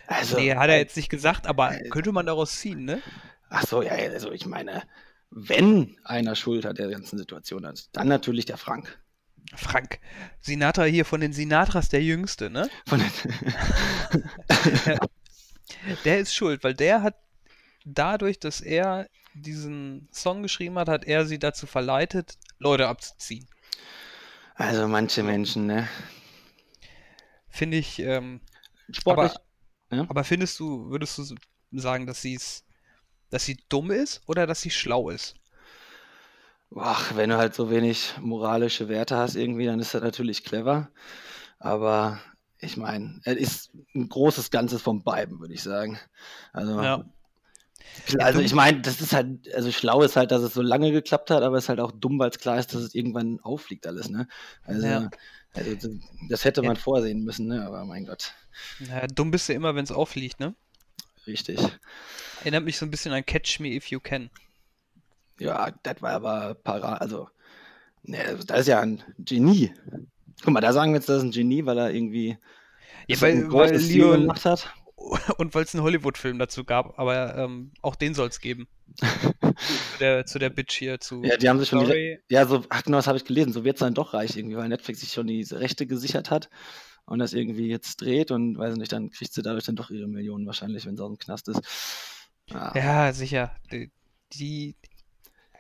Also, 0.07 0.39
Nee, 0.39 0.55
hat 0.55 0.71
er 0.71 0.79
jetzt 0.79 0.97
nicht 0.97 1.11
gesagt, 1.11 1.47
aber 1.47 1.77
könnte 1.91 2.13
man 2.13 2.27
daraus 2.27 2.59
ziehen, 2.59 2.85
ne? 2.85 3.03
Ach 3.51 3.67
so, 3.67 3.83
ja, 3.83 3.93
also 3.93 4.33
ich 4.33 4.47
meine, 4.47 4.83
wenn 5.31 5.97
einer 6.05 6.35
Schuld 6.35 6.65
hat 6.65 6.79
der 6.79 6.89
ganzen 6.89 7.19
Situation 7.19 7.67
hat, 7.67 7.89
dann 7.93 8.09
natürlich 8.09 8.47
der 8.47 8.57
Frank. 8.57 8.99
Frank 9.55 10.01
Sinatra 10.41 10.85
hier 10.85 11.05
von 11.05 11.21
den 11.21 11.33
Sinatras 11.33 11.89
der 11.89 12.03
Jüngste, 12.03 12.51
ne? 12.51 12.69
Von 12.87 13.01
Der 16.05 16.19
ist 16.19 16.35
schuld, 16.35 16.65
weil 16.65 16.75
der 16.75 17.03
hat 17.03 17.17
dadurch, 17.85 18.39
dass 18.39 18.61
er 18.61 19.09
diesen 19.35 20.09
Song 20.13 20.43
geschrieben 20.43 20.79
hat, 20.79 20.89
hat 20.89 21.05
er 21.05 21.27
sie 21.27 21.39
dazu 21.39 21.67
verleitet, 21.67 22.39
Leute 22.59 22.89
abzuziehen. 22.89 23.47
also 24.55 24.89
manche 24.89 25.23
Menschen, 25.23 25.67
ne? 25.67 25.89
Finde 27.49 27.77
ich, 27.77 27.99
ähm, 28.01 28.41
Sportlich. 28.91 29.33
aber, 29.91 30.11
aber 30.11 30.25
findest 30.25 30.59
du, 30.61 30.91
würdest 30.91 31.19
du 31.19 31.37
sagen, 31.73 32.07
dass 32.07 32.23
sie 32.23 32.35
es, 32.35 32.65
dass 33.31 33.45
sie 33.45 33.59
dumm 33.69 33.91
ist 33.91 34.23
oder 34.27 34.47
dass 34.47 34.61
sie 34.61 34.71
schlau 34.71 35.11
ist? 35.11 35.35
Ach, 36.77 37.17
wenn 37.17 37.31
du 37.31 37.39
halt 37.39 37.55
so 37.55 37.71
wenig 37.71 38.15
moralische 38.21 38.89
Werte 38.89 39.17
hast 39.17 39.37
irgendwie, 39.37 39.67
dann 39.67 39.81
ist 39.81 39.95
das 39.95 40.03
natürlich 40.03 40.45
clever. 40.45 40.91
Aber 41.59 42.21
ich 42.59 42.77
meine, 42.77 43.21
es 43.25 43.37
ist 43.37 43.71
ein 43.95 44.09
großes 44.09 44.51
Ganzes 44.51 44.83
von 44.83 45.03
beiden, 45.03 45.41
würde 45.41 45.55
ich 45.55 45.63
sagen. 45.63 45.99
Also, 46.53 46.73
Ja. 46.83 47.05
also 48.19 48.41
ich 48.41 48.55
meine, 48.55 48.81
das 48.83 49.01
ist 49.01 49.13
halt, 49.13 49.53
also 49.55 49.73
schlau 49.73 50.03
ist 50.03 50.17
halt, 50.17 50.31
dass 50.31 50.43
es 50.43 50.55
so 50.55 50.63
lange 50.63 50.93
geklappt 50.93 51.31
hat, 51.31 51.43
aber 51.43 51.57
es 51.57 51.65
ist 51.65 51.69
halt 51.69 51.81
auch 51.81 51.93
dumm, 51.93 52.19
weil 52.19 52.31
es 52.31 52.39
klar 52.39 52.59
ist, 52.59 52.75
dass 52.75 52.83
es 52.83 52.95
irgendwann 52.95 53.41
auffliegt 53.41 53.87
alles, 53.87 54.09
ne? 54.11 54.29
Also, 54.65 54.87
Ja. 54.87 55.11
also 55.55 55.75
das- 55.75 55.91
das 56.29 56.45
hätte 56.45 56.63
man 56.63 56.77
Ja. 56.77 56.83
vorsehen 56.83 57.25
müssen, 57.25 57.47
ne? 57.47 57.65
Aber 57.67 57.85
mein 57.85 58.05
Gott, 58.05 58.35
Naja, 58.79 59.07
dumm 59.07 59.31
bist 59.31 59.49
du 59.49 59.55
immer, 59.55 59.75
wenn 59.75 59.85
es 59.85 59.91
auffliegt, 59.93 60.39
ne? 60.41 60.55
richtig. 61.27 61.59
Erinnert 62.41 62.65
mich 62.65 62.79
so 62.79 62.87
ein 62.87 62.91
bisschen 62.91 63.13
an 63.13 63.25
Catch 63.25 63.61
Me 63.61 63.69
If 63.75 63.87
You 63.87 64.01
Can. 64.01 64.31
Ja, 65.39 65.71
das 65.83 66.03
war 66.03 66.13
aber 66.13 66.55
para, 66.55 66.95
also, 66.95 67.29
ne, 68.03 68.39
das 68.47 68.61
ist 68.61 68.67
ja 68.69 68.81
ein 68.81 69.03
Genie. 69.19 69.73
Guck 70.43 70.53
mal, 70.53 70.61
da 70.61 70.73
sagen 70.73 70.93
wir 70.93 70.99
jetzt, 70.99 71.09
das 71.09 71.19
ist 71.19 71.25
ein 71.25 71.31
Genie, 71.31 71.65
weil 71.65 71.79
er 71.79 71.91
irgendwie 71.93 72.39
Ja, 73.07 73.21
weil, 73.21 73.33
ein 73.35 73.53
weil 73.53 73.77
Leo, 73.77 74.13
gemacht 74.13 74.45
hat. 74.45 74.73
und 75.39 75.55
weil 75.55 75.65
es 75.65 75.75
einen 75.75 75.85
Hollywood-Film 75.85 76.39
dazu 76.39 76.65
gab, 76.65 76.99
aber 76.99 77.37
ähm, 77.37 77.73
auch 77.83 77.95
den 77.97 78.15
soll 78.15 78.29
es 78.29 78.41
geben. 78.41 78.69
zu, 78.99 79.99
der, 80.01 80.27
zu 80.27 80.39
der 80.39 80.51
Bitch 80.51 80.77
hier, 80.79 80.99
zu 81.01 81.23
Ja, 81.23 81.37
die 81.37 81.49
haben 81.49 81.59
sich 81.59 81.69
schon 81.69 81.81
Story. 81.81 81.87
direkt, 81.87 82.31
ja, 82.31 82.47
so, 82.47 82.65
ach 82.69 82.83
genau, 82.85 82.99
das 82.99 83.07
habe 83.07 83.19
ich 83.19 83.25
gelesen, 83.25 83.53
so 83.53 83.65
wird 83.65 83.77
es 83.77 83.81
dann 83.81 83.95
doch 83.95 84.15
reich 84.15 84.37
irgendwie, 84.37 84.57
weil 84.57 84.69
Netflix 84.69 85.01
sich 85.01 85.13
schon 85.13 85.27
diese 85.27 85.61
Rechte 85.61 85.87
gesichert 85.87 86.31
hat 86.31 86.49
und 87.07 87.19
das 87.19 87.33
irgendwie 87.33 87.69
jetzt 87.69 88.01
dreht 88.01 88.31
und 88.31 88.59
weiß 88.59 88.77
nicht, 88.77 88.93
dann 88.93 89.11
kriegt 89.11 89.33
sie 89.33 89.43
dadurch 89.43 89.65
dann 89.65 89.77
doch 89.77 89.91
ihre 89.91 90.09
Millionen 90.09 90.47
wahrscheinlich, 90.47 90.87
wenn 90.87 90.97
sie 90.97 91.03
aus 91.05 91.11
dem 91.11 91.19
Knast 91.19 91.49
ist. 91.49 91.61
Ja, 92.51 92.73
Ja, 92.75 93.13
sicher. 93.13 93.55
Die, 93.71 93.91
die 94.33 94.77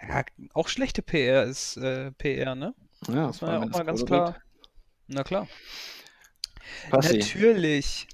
ja, 0.06 0.24
auch 0.54 0.68
schlechte 0.68 1.02
PR 1.02 1.44
ist 1.44 1.76
äh, 1.76 2.12
PR, 2.12 2.54
ne? 2.54 2.74
ja 3.08 3.32
vor 3.32 3.48
man 3.48 3.60
ja 3.60 3.66
auch 3.66 3.70
mal 3.70 3.78
das 3.78 3.86
ganz 3.86 4.04
klar. 4.04 4.32
bringt. 4.32 4.44
Na 5.08 5.24
klar. 5.24 5.48
Passi, 6.90 7.18
Natürlich. 7.18 8.06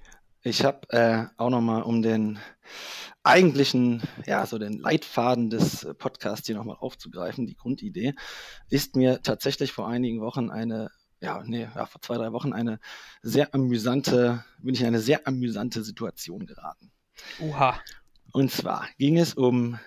ich 0.43 0.65
habe 0.65 0.89
äh, 0.91 1.27
auch 1.37 1.51
nochmal 1.51 1.83
um 1.83 2.03
den 2.03 2.39
eigentlichen, 3.23 4.03
ja, 4.27 4.47
so 4.47 4.59
den 4.59 4.79
Leitfaden 4.79 5.51
des 5.51 5.87
Podcasts 5.99 6.47
hier 6.47 6.57
nochmal 6.57 6.77
aufzugreifen, 6.79 7.47
die 7.47 7.57
Grundidee, 7.57 8.15
ist 8.69 8.97
mir 8.97 9.23
tatsächlich 9.23 9.73
vor 9.73 9.89
einigen 9.89 10.21
Wochen 10.21 10.51
eine, 10.51 10.91
ja, 11.21 11.43
nee, 11.45 11.69
ja, 11.75 11.87
vor 11.87 12.01
zwei, 12.03 12.17
drei 12.17 12.33
Wochen 12.33 12.53
eine 12.53 12.79
sehr 13.23 13.55
amüsante, 13.55 14.45
bin 14.59 14.75
ich 14.75 14.83
in 14.83 14.87
eine 14.89 15.01
sehr 15.01 15.27
amüsante 15.27 15.83
Situation 15.83 16.47
geraten. 16.47 16.93
Oha. 17.41 17.81
Und 18.35 18.51
zwar 18.51 18.89
ging 18.99 19.17
es 19.17 19.35
um, 19.35 19.79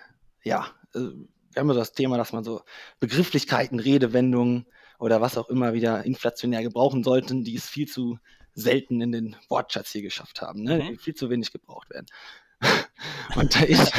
ja, 0.42 0.68
äh, 0.94 1.00
wir 1.00 1.60
haben 1.60 1.68
ja 1.68 1.74
so 1.74 1.80
das 1.80 1.92
Thema, 1.92 2.16
dass 2.16 2.32
man 2.32 2.44
so 2.44 2.62
Begrifflichkeiten, 2.98 3.78
Redewendungen 3.78 4.64
oder 4.98 5.20
was 5.20 5.36
auch 5.36 5.50
immer 5.50 5.74
wieder 5.74 6.06
inflationär 6.06 6.62
gebrauchen 6.62 7.04
sollten, 7.04 7.44
die 7.44 7.56
es 7.56 7.68
viel 7.68 7.86
zu 7.86 8.18
selten 8.54 9.02
in 9.02 9.12
den 9.12 9.36
Wortschatz 9.50 9.90
hier 9.90 10.00
geschafft 10.00 10.40
haben, 10.40 10.62
ne? 10.62 10.78
Mhm. 10.78 10.88
die 10.88 10.96
viel 10.96 11.14
zu 11.14 11.28
wenig 11.28 11.52
gebraucht 11.52 11.90
werden. 11.90 12.06
Und 13.36 13.54
da 13.54 13.60
ist, 13.60 13.92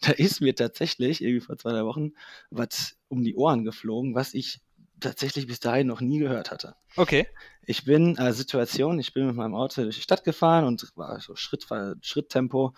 da 0.00 0.10
ist 0.10 0.40
mir 0.40 0.56
tatsächlich 0.56 1.22
irgendwie 1.22 1.46
vor 1.46 1.56
zwei, 1.56 1.70
drei 1.70 1.84
Wochen 1.84 2.10
was 2.50 2.96
um 3.06 3.22
die 3.22 3.36
Ohren 3.36 3.62
geflogen, 3.62 4.16
was 4.16 4.34
ich 4.34 4.60
tatsächlich 4.98 5.46
bis 5.46 5.60
dahin 5.60 5.86
noch 5.86 6.00
nie 6.00 6.18
gehört 6.18 6.50
hatte. 6.50 6.74
Okay. 6.96 7.28
Ich 7.64 7.84
bin 7.84 8.16
äh, 8.18 8.32
Situation, 8.32 8.98
ich 8.98 9.14
bin 9.14 9.26
mit 9.26 9.36
meinem 9.36 9.54
Auto 9.54 9.82
durch 9.82 9.96
die 9.96 10.02
Stadt 10.02 10.24
gefahren 10.24 10.64
und 10.64 10.90
war 10.96 11.20
so 11.20 11.36
Schritt, 11.36 11.66
Schritttempo, 12.00 12.74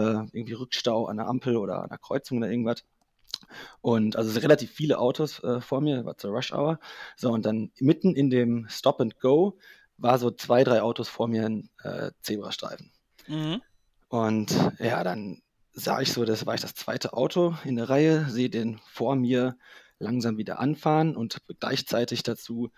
irgendwie 0.00 0.54
Rückstau 0.54 1.06
an 1.06 1.16
der 1.18 1.26
Ampel 1.28 1.56
oder 1.56 1.82
an 1.82 1.88
der 1.88 1.98
Kreuzung 1.98 2.38
oder 2.38 2.50
irgendwas. 2.50 2.84
Und 3.80 4.16
also 4.16 4.38
relativ 4.40 4.70
viele 4.70 4.98
Autos 4.98 5.42
äh, 5.44 5.60
vor 5.60 5.80
mir, 5.80 6.04
war 6.04 6.16
zur 6.16 6.32
Rush 6.32 6.52
Hour. 6.52 6.78
So, 7.16 7.30
und 7.30 7.44
dann 7.44 7.70
mitten 7.78 8.14
in 8.14 8.30
dem 8.30 8.66
Stop 8.68 9.00
and 9.00 9.20
Go 9.20 9.58
war 9.98 10.18
so 10.18 10.30
zwei, 10.30 10.64
drei 10.64 10.82
Autos 10.82 11.08
vor 11.08 11.28
mir 11.28 11.44
ein 11.46 11.68
äh, 11.82 12.10
Zebrastreifen. 12.22 12.90
Mhm. 13.28 13.62
Und 14.08 14.54
ja, 14.78 15.04
dann 15.04 15.42
sah 15.72 16.00
ich 16.00 16.12
so, 16.12 16.24
das 16.24 16.46
war 16.46 16.54
ich 16.54 16.60
das 16.60 16.74
zweite 16.74 17.12
Auto 17.12 17.56
in 17.64 17.76
der 17.76 17.88
Reihe, 17.88 18.28
sehe 18.28 18.50
den 18.50 18.78
vor 18.86 19.16
mir 19.16 19.56
langsam 19.98 20.36
wieder 20.38 20.58
anfahren 20.60 21.16
und 21.16 21.38
gleichzeitig 21.60 22.22
dazu 22.22 22.70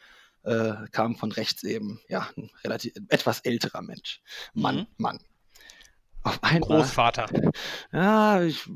äh, 0.42 0.74
kam 0.92 1.16
von 1.16 1.32
rechts 1.32 1.62
eben, 1.64 2.00
ja, 2.08 2.28
ein 2.36 2.50
relativ 2.64 2.94
etwas 3.08 3.40
älterer 3.40 3.82
Mensch. 3.82 4.22
Mann, 4.54 4.76
Mhm. 4.76 4.86
Mann. 4.98 5.20
Auf 6.26 6.42
einmal. 6.42 6.80
Großvater. 6.80 7.26
Ja, 7.92 8.42
ich, 8.42 8.68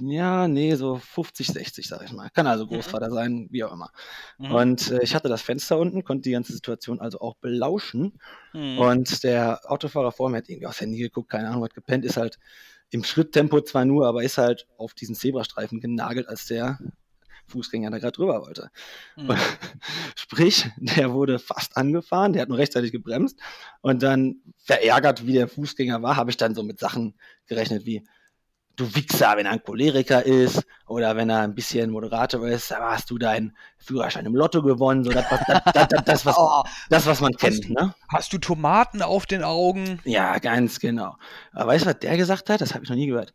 ja, 0.00 0.48
nee, 0.48 0.74
so 0.74 0.96
50, 0.96 1.46
60, 1.46 1.86
sag 1.86 2.02
ich 2.02 2.12
mal. 2.12 2.28
Kann 2.30 2.46
also 2.46 2.64
Mhm. 2.64 2.70
Großvater 2.70 3.10
sein, 3.10 3.46
wie 3.50 3.62
auch 3.64 3.72
immer. 3.72 3.90
Mhm. 4.38 4.50
Und 4.52 4.90
äh, 4.90 5.02
ich 5.02 5.14
hatte 5.14 5.28
das 5.28 5.42
Fenster 5.42 5.78
unten, 5.78 6.04
konnte 6.04 6.22
die 6.22 6.32
ganze 6.32 6.52
Situation 6.52 7.00
also 7.00 7.20
auch 7.20 7.36
belauschen. 7.36 8.18
Mhm. 8.52 8.78
Und 8.78 9.22
der 9.22 9.60
Autofahrer 9.70 10.12
vor 10.12 10.28
mir 10.28 10.38
hat 10.38 10.48
irgendwie 10.48 10.66
aufs 10.66 10.80
Handy 10.80 10.98
geguckt, 10.98 11.30
keine 11.30 11.48
Ahnung, 11.48 11.64
hat 11.64 11.74
gepennt, 11.74 12.04
ist 12.04 12.16
halt 12.16 12.38
im 12.90 13.04
Schritttempo 13.04 13.60
zwar 13.62 13.84
nur, 13.84 14.06
aber 14.06 14.22
ist 14.22 14.38
halt 14.38 14.66
auf 14.76 14.92
diesen 14.92 15.14
Zebrastreifen 15.14 15.80
genagelt, 15.80 16.28
als 16.28 16.46
der 16.46 16.78
Fußgänger 17.48 17.90
da 17.90 17.98
gerade 17.98 18.12
drüber 18.12 18.40
wollte. 18.42 18.70
Mhm. 19.16 19.36
Sprich, 20.16 20.66
der 20.76 21.12
wurde 21.12 21.38
fast 21.38 21.76
angefahren, 21.76 22.32
der 22.32 22.42
hat 22.42 22.48
nur 22.48 22.58
rechtzeitig 22.58 22.92
gebremst 22.92 23.38
und 23.80 24.02
dann 24.02 24.36
verärgert, 24.58 25.26
wie 25.26 25.32
der 25.34 25.48
Fußgänger 25.48 26.02
war, 26.02 26.16
habe 26.16 26.30
ich 26.30 26.36
dann 26.36 26.54
so 26.54 26.62
mit 26.62 26.78
Sachen 26.78 27.14
gerechnet 27.46 27.84
wie 27.86 28.04
du 28.76 28.94
Wichser, 28.94 29.34
wenn 29.36 29.44
er 29.44 29.52
ein 29.52 29.62
Choleriker 29.62 30.24
ist 30.24 30.62
oder 30.86 31.14
wenn 31.14 31.28
er 31.28 31.40
ein 31.40 31.54
bisschen 31.54 31.90
moderater 31.90 32.42
ist, 32.44 32.72
aber 32.72 32.92
hast 32.92 33.10
du 33.10 33.18
deinen 33.18 33.54
Führerschein 33.76 34.24
im 34.24 34.34
Lotto 34.34 34.62
gewonnen, 34.62 35.04
so 35.04 35.10
das, 35.10 35.26
was, 35.30 35.40
das, 35.46 35.60
das, 35.74 35.88
das, 35.88 36.04
das, 36.04 36.26
was, 36.26 36.36
Oh, 36.38 36.62
das, 36.88 37.04
was 37.04 37.20
man 37.20 37.32
kennt, 37.36 37.56
Hast 37.56 37.64
du- 37.68 37.72
ne? 37.74 37.94
hast 38.08 38.32
du 38.32 38.38
Tomaten 38.38 39.02
auf 39.02 39.26
den 39.26 39.42
Augen? 39.44 40.00
Ja, 40.04 40.38
ganz 40.38 40.80
genau. 40.80 41.16
Aber 41.52 41.72
weißt 41.72 41.84
du, 41.84 41.90
was 41.90 41.98
der 41.98 42.16
gesagt 42.16 42.48
hat? 42.48 42.62
Das 42.62 42.72
habe 42.72 42.82
ich 42.84 42.88
noch 42.88 42.96
nie 42.96 43.08
gehört. 43.08 43.34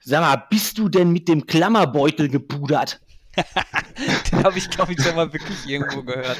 Sag 0.00 0.22
mal, 0.22 0.46
bist 0.48 0.78
du 0.78 0.88
denn 0.88 1.12
mit 1.12 1.28
dem 1.28 1.46
Klammerbeutel 1.46 2.28
gepudert? 2.30 3.00
Den 4.30 4.44
habe 4.44 4.58
ich, 4.58 4.68
glaube 4.70 4.92
ich, 4.92 5.02
schon 5.02 5.16
mal 5.16 5.32
wirklich 5.32 5.66
irgendwo 5.66 6.02
gehört. 6.02 6.38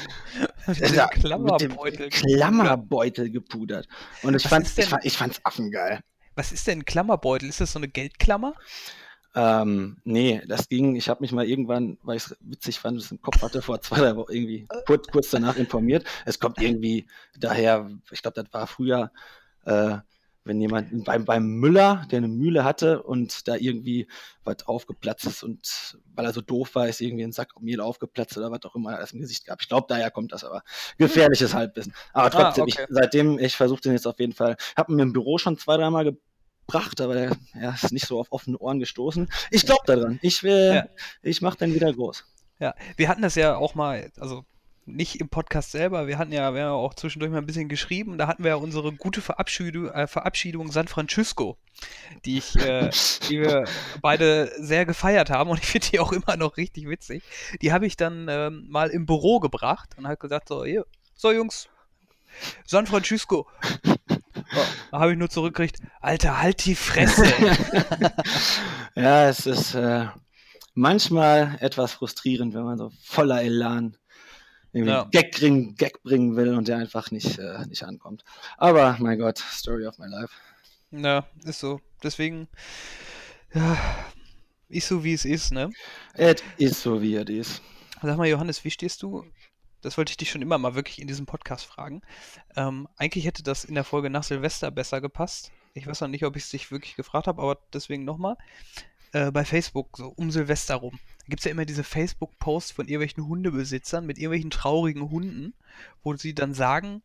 Ja, 0.95 1.09
Klammerbeutel. 1.09 2.11
Klammerbeutel 2.11 3.31
gepudert. 3.31 3.89
Und 4.23 4.35
ich 4.35 4.45
Was 4.45 4.51
fand, 4.51 4.67
ist 4.67 4.79
ich 4.79 4.87
fand, 4.87 5.05
ich 5.05 5.17
fand's 5.17 5.41
affengeil. 5.45 6.01
Was 6.35 6.53
ist 6.53 6.67
denn 6.67 6.81
ein 6.81 6.85
Klammerbeutel? 6.85 7.49
Ist 7.49 7.61
das 7.61 7.73
so 7.73 7.79
eine 7.79 7.89
Geldklammer? 7.89 8.55
Ähm, 9.35 9.97
nee, 10.05 10.43
das 10.47 10.69
ging, 10.69 10.95
ich 10.95 11.09
habe 11.09 11.23
mich 11.23 11.33
mal 11.33 11.47
irgendwann, 11.47 11.99
weil 12.03 12.17
ich 12.19 12.27
es 12.27 12.37
witzig 12.41 12.79
fand, 12.79 12.99
das 12.99 13.11
im 13.11 13.23
Kopf 13.23 13.41
hatte, 13.41 13.63
vor 13.63 13.81
zwei, 13.81 13.99
drei 13.99 14.17
Wochen 14.17 14.33
irgendwie 14.33 14.69
kurz, 14.87 15.09
kurz 15.09 15.31
danach 15.31 15.57
informiert. 15.57 16.05
Es 16.27 16.39
kommt 16.39 16.61
irgendwie 16.61 17.07
daher, 17.39 17.91
ich 18.11 18.21
glaube, 18.21 18.43
das 18.43 18.53
war 18.53 18.67
früher, 18.67 19.11
äh, 19.65 19.97
wenn 20.45 20.61
jemand 20.61 21.05
beim, 21.05 21.25
beim 21.25 21.47
Müller, 21.47 22.07
der 22.11 22.19
eine 22.19 22.29
Mühle 22.29 22.65
hatte 22.65 23.03
und 23.03 23.47
da 23.47 23.55
irgendwie 23.55 24.09
was 24.45 24.67
aufgeplatzt 24.67 25.27
ist 25.27 25.43
und 25.43 25.99
weil 26.15 26.25
er 26.25 26.33
so 26.33 26.41
doof 26.41 26.75
war, 26.75 26.89
ist 26.89 27.01
irgendwie 27.01 27.25
ein 27.25 27.33
Sack 27.33 27.61
Mehl 27.61 27.81
aufgeplatzt 27.81 28.37
oder 28.37 28.51
was 28.51 28.63
auch 28.65 28.75
immer 28.75 28.95
er 28.95 29.13
im 29.13 29.21
Gesicht 29.21 29.47
gab. 29.47 29.61
Ich 29.63 29.69
glaube, 29.69 29.87
daher 29.89 30.11
kommt 30.11 30.33
das 30.33 30.45
aber. 30.45 30.63
Gefährliches 30.99 31.55
Halbwissen. 31.55 31.95
Aber 32.13 32.31
trotzdem, 32.31 32.65
okay. 32.65 32.83
ich, 32.83 32.87
seitdem, 32.89 33.39
ich 33.39 33.57
versuche 33.57 33.83
den 33.83 33.93
jetzt 33.93 34.07
auf 34.07 34.19
jeden 34.19 34.33
Fall, 34.33 34.57
habe 34.77 34.93
ihn 34.93 34.99
im 34.99 35.13
Büro 35.13 35.39
schon 35.39 35.57
zwei, 35.59 35.77
dreimal 35.77 36.05
gebracht, 36.05 37.01
aber 37.01 37.15
der 37.15 37.37
ja, 37.55 37.71
ist 37.71 37.93
nicht 37.93 38.07
so 38.07 38.19
auf 38.19 38.33
offene 38.33 38.59
Ohren 38.59 38.81
gestoßen. 38.81 39.29
Ich 39.51 39.65
glaube 39.65 39.83
daran. 39.87 40.19
Ich 40.23 40.43
will, 40.43 40.75
Ja. 40.75 40.87
ich 41.23 41.41
mache 41.41 41.59
den 41.59 41.75
wieder 41.75 41.93
groß. 41.93 42.25
Ja, 42.59 42.75
wir 42.97 43.09
hatten 43.09 43.23
das 43.23 43.35
ja 43.35 43.57
auch 43.57 43.75
mal, 43.75 44.11
also 44.19 44.45
nicht 44.85 45.21
im 45.21 45.29
Podcast 45.29 45.71
selber, 45.71 46.07
wir 46.07 46.19
hatten 46.19 46.33
ja, 46.33 46.55
wir 46.55 46.63
haben 46.63 46.69
ja 46.69 46.73
auch 46.73 46.95
zwischendurch 46.95 47.31
mal 47.31 47.39
ein 47.39 47.47
bisschen 47.47 47.69
geschrieben, 47.69 48.19
da 48.19 48.27
hatten 48.27 48.43
wir 48.43 48.51
ja 48.51 48.57
unsere 48.57 48.93
gute 48.93 49.21
Verabschiedung, 49.21 49.89
äh, 49.89 50.07
Verabschiedung 50.07 50.73
San 50.73 50.89
Francisco, 50.89 51.57
die 52.25 52.39
ich, 52.39 52.57
äh, 52.57 52.91
die 53.29 53.41
wir 53.41 53.65
beide 54.01 54.53
sehr 54.59 54.85
gefeiert 54.85 55.31
haben 55.31 55.51
und 55.51 55.59
ich 55.61 55.67
finde 55.67 55.89
die 55.89 56.01
auch 56.01 56.13
immer 56.13 56.37
noch 56.37 56.57
richtig 56.57 56.89
witzig. 56.89 57.23
Die 57.61 57.73
habe 57.73 57.87
ich 57.87 57.97
dann 57.97 58.27
ähm, 58.29 58.67
mal 58.69 58.91
im 58.91 59.07
Büro 59.07 59.41
gebracht 59.41 59.91
und 59.97 60.09
hat 60.09 60.21
gesagt, 60.21 60.49
so, 60.49 60.65
hier, 60.65 60.85
so 61.15 61.33
Jungs, 61.33 61.69
San 62.67 62.87
Francisco. 62.87 63.47
Da 64.91 65.01
habe 65.01 65.13
ich 65.13 65.19
nur 65.19 65.31
zurückgekriegt, 65.31 65.79
Alter, 66.01 66.43
halt 66.43 66.65
die 66.67 66.75
Fresse. 66.75 67.25
ja, 68.95 69.29
es 69.29 69.47
ist 69.47 69.75
äh, 69.75 70.07
manchmal 70.75 71.57
etwas 71.61 71.93
frustrierend, 71.93 72.53
wenn 72.53 72.65
man 72.65 72.77
so 72.77 72.93
voller 73.03 73.43
Elan 73.43 73.97
irgendwie 74.73 74.93
Ja. 74.93 75.09
Gag, 75.11 75.33
bringen, 75.33 75.75
Gag 75.77 76.03
bringen 76.03 76.37
will 76.37 76.55
und 76.55 76.69
der 76.69 76.79
einfach 76.79 77.11
nicht, 77.11 77.39
äh, 77.39 77.65
nicht 77.67 77.85
ankommt. 77.85 78.25
Aber 78.57 78.97
mein 79.01 79.19
Gott, 79.19 79.39
Story 79.39 79.87
of 79.87 79.99
my 79.99 80.07
life. 80.07 80.33
Ja, 80.91 81.27
ist 81.45 81.61
so. 81.61 81.81
Deswegen, 82.03 82.49
ja, 83.55 83.77
ist 84.69 84.89
so 84.89 85.05
wie 85.05 85.13
es 85.13 85.25
ist, 85.25 85.53
ne? 85.53 85.71
Es 86.15 86.43
ist 86.59 86.83
so, 86.83 87.01
wie 87.03 87.15
es 87.17 87.29
ist. 87.29 87.63
Sag 88.03 88.17
mal, 88.17 88.27
Johannes, 88.27 88.65
wie 88.65 88.71
stehst 88.71 89.03
du? 89.03 89.25
Das 89.83 89.99
wollte 89.99 90.11
ich 90.11 90.17
dich 90.17 90.31
schon 90.31 90.43
immer 90.43 90.59
mal 90.59 90.75
wirklich 90.75 91.01
in 91.01 91.09
diesem 91.09 91.27
Podcast 91.27 91.67
fragen. 91.67 92.03
Ähm, 92.57 92.89
eigentlich 92.97 93.25
hätte 93.27 93.43
das 93.43 93.65
in 93.65 93.75
der 93.75 93.85
Folge 93.85 94.11
nach 94.11 94.23
Silvester 94.23 94.71
besser 94.71 95.01
gepasst. 95.01 95.51
Ich 95.75 95.87
weiß 95.87 96.01
noch 96.01 96.09
nicht, 96.09 96.25
ob 96.25 96.37
ich 96.37 96.45
es 96.45 96.51
dich 96.51 96.71
wirklich 96.71 96.95
gefragt 96.97 97.27
habe, 97.27 97.43
aber 97.43 97.59
deswegen 97.73 98.05
nochmal. 98.05 98.37
Äh, 99.13 99.31
bei 99.31 99.45
Facebook, 99.45 99.97
so 99.97 100.09
um 100.09 100.31
Silvester 100.31 100.77
rum, 100.77 100.99
gibt 101.29 101.41
es 101.41 101.45
ja 101.45 101.51
immer 101.51 101.65
diese 101.65 101.85
Facebook-Posts 101.85 102.73
von 102.73 102.87
irgendwelchen 102.87 103.27
Hundebesitzern 103.27 104.05
mit 104.07 104.19
irgendwelchen 104.19 104.51
traurigen 104.51 105.11
Hunden, 105.11 105.55
wo 106.03 106.15
sie 106.17 106.35
dann 106.35 106.55
sagen, 106.55 107.03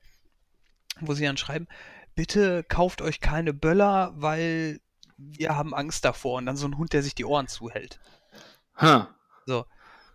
wo 1.00 1.14
sie 1.14 1.26
dann 1.26 1.38
schreiben, 1.38 1.68
bitte 2.16 2.64
kauft 2.64 3.02
euch 3.02 3.20
keine 3.20 3.54
Böller, 3.54 4.14
weil 4.16 4.80
wir 5.18 5.56
haben 5.56 5.74
Angst 5.74 6.04
davor. 6.06 6.38
Und 6.38 6.46
dann 6.46 6.58
so 6.58 6.68
ein 6.68 6.78
Hund, 6.78 6.94
der 6.94 7.04
sich 7.04 7.16
die 7.16 7.26
Ohren 7.26 7.48
zuhält. 7.48 8.00
Ha, 8.78 9.14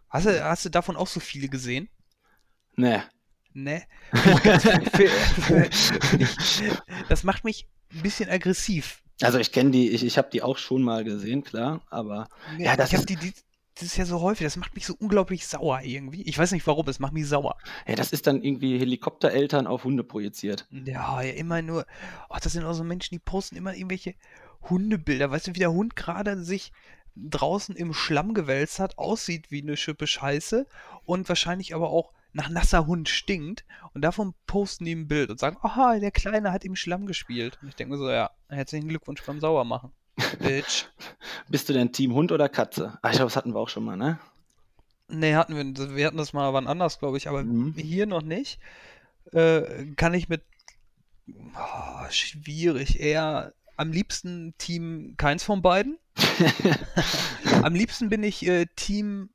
Hast 0.08 0.26
du, 0.26 0.44
hast 0.44 0.64
du 0.66 0.68
davon 0.68 0.96
auch 0.96 1.06
so 1.06 1.20
viele 1.20 1.48
gesehen? 1.48 1.88
ne. 2.76 3.04
Ne? 3.54 3.82
Finde 4.92 5.68
ich- 6.18 6.72
das 7.08 7.22
macht 7.22 7.44
mich 7.44 7.66
ein 7.92 8.02
bisschen 8.02 8.30
aggressiv. 8.30 9.02
Also 9.20 9.38
ich 9.38 9.52
kenne 9.52 9.70
die, 9.70 9.90
ich, 9.90 10.04
ich 10.04 10.16
habe 10.18 10.30
die 10.30 10.42
auch 10.42 10.56
schon 10.58 10.82
mal 10.82 11.04
gesehen, 11.04 11.44
klar, 11.44 11.82
aber 11.90 12.28
Ja, 12.58 12.76
das 12.76 12.90
ich 12.90 12.96
habe 12.96 13.06
die, 13.06 13.16
die 13.16 13.32
das 13.74 13.84
ist 13.84 13.96
ja 13.96 14.04
so 14.04 14.20
häufig, 14.20 14.44
das 14.44 14.56
macht 14.56 14.74
mich 14.74 14.86
so 14.86 14.94
unglaublich 14.98 15.46
sauer 15.46 15.80
irgendwie. 15.82 16.22
Ich 16.22 16.38
weiß 16.38 16.52
nicht 16.52 16.66
warum, 16.66 16.86
es 16.88 16.98
macht 16.98 17.12
mich 17.12 17.26
sauer. 17.26 17.56
Ja, 17.86 17.94
das 17.94 18.12
ist 18.12 18.26
dann 18.26 18.42
irgendwie 18.42 18.78
Helikoptereltern 18.78 19.66
auf 19.66 19.84
Hunde 19.84 20.04
projiziert. 20.04 20.66
Ja, 20.70 21.22
ja, 21.22 21.32
immer 21.32 21.62
nur. 21.62 21.86
Oh, 22.28 22.36
das 22.42 22.52
sind 22.52 22.64
auch 22.64 22.74
so 22.74 22.84
Menschen, 22.84 23.14
die 23.14 23.18
posten 23.18 23.56
immer 23.56 23.74
irgendwelche 23.74 24.14
Hundebilder. 24.68 25.30
Weißt 25.30 25.48
du, 25.48 25.54
wie 25.54 25.60
der 25.60 25.72
Hund 25.72 25.96
gerade 25.96 26.42
sich 26.44 26.72
draußen 27.16 27.74
im 27.76 27.94
Schlamm 27.94 28.34
gewälzt 28.34 28.78
hat, 28.78 28.98
aussieht 28.98 29.50
wie 29.50 29.62
eine 29.62 29.76
Schippe 29.76 30.06
Scheiße 30.06 30.66
und 31.04 31.28
wahrscheinlich 31.28 31.74
aber 31.74 31.90
auch 31.90 32.12
nach 32.32 32.48
nasser 32.48 32.86
Hund 32.86 33.08
stinkt. 33.08 33.64
Und 33.94 34.02
davon 34.02 34.34
posten 34.46 34.84
die 34.84 34.94
ein 34.94 35.08
Bild 35.08 35.30
und 35.30 35.40
sagen, 35.40 35.56
aha, 35.62 35.98
der 35.98 36.10
Kleine 36.10 36.52
hat 36.52 36.64
im 36.64 36.76
Schlamm 36.76 37.06
gespielt. 37.06 37.58
Und 37.62 37.68
ich 37.68 37.74
denke 37.76 37.94
mir 37.94 37.98
so, 37.98 38.10
ja, 38.10 38.30
herzlichen 38.48 38.88
Glückwunsch 38.88 39.22
beim 39.24 39.40
Sauermachen. 39.40 39.92
Bitch. 40.38 40.86
Bist 41.48 41.68
du 41.68 41.72
denn 41.72 41.92
Team 41.92 42.14
Hund 42.14 42.32
oder 42.32 42.48
Katze? 42.48 42.98
Ach, 43.02 43.10
ich 43.10 43.16
glaube, 43.16 43.28
das 43.30 43.36
hatten 43.36 43.54
wir 43.54 43.60
auch 43.60 43.68
schon 43.68 43.84
mal, 43.84 43.96
ne? 43.96 44.18
Nee, 45.08 45.34
hatten 45.34 45.56
wir, 45.56 45.96
wir 45.96 46.06
hatten 46.06 46.16
das 46.16 46.32
mal 46.32 46.52
wann 46.52 46.66
anders, 46.66 46.98
glaube 46.98 47.18
ich, 47.18 47.28
aber 47.28 47.42
Mhm. 47.44 47.74
hier 47.74 48.06
noch 48.06 48.22
nicht. 48.22 48.58
Äh, 49.32 49.92
kann 49.96 50.14
ich 50.14 50.28
mit 50.28 50.42
oh, 51.54 52.10
schwierig, 52.10 53.00
eher 53.00 53.52
am 53.76 53.92
liebsten 53.92 54.54
Team 54.58 55.14
keins 55.16 55.42
von 55.42 55.62
beiden. 55.62 55.98
Am 57.62 57.74
liebsten 57.74 58.10
bin 58.10 58.22
ich 58.22 58.46
äh, 58.46 58.66
Team 58.76 59.30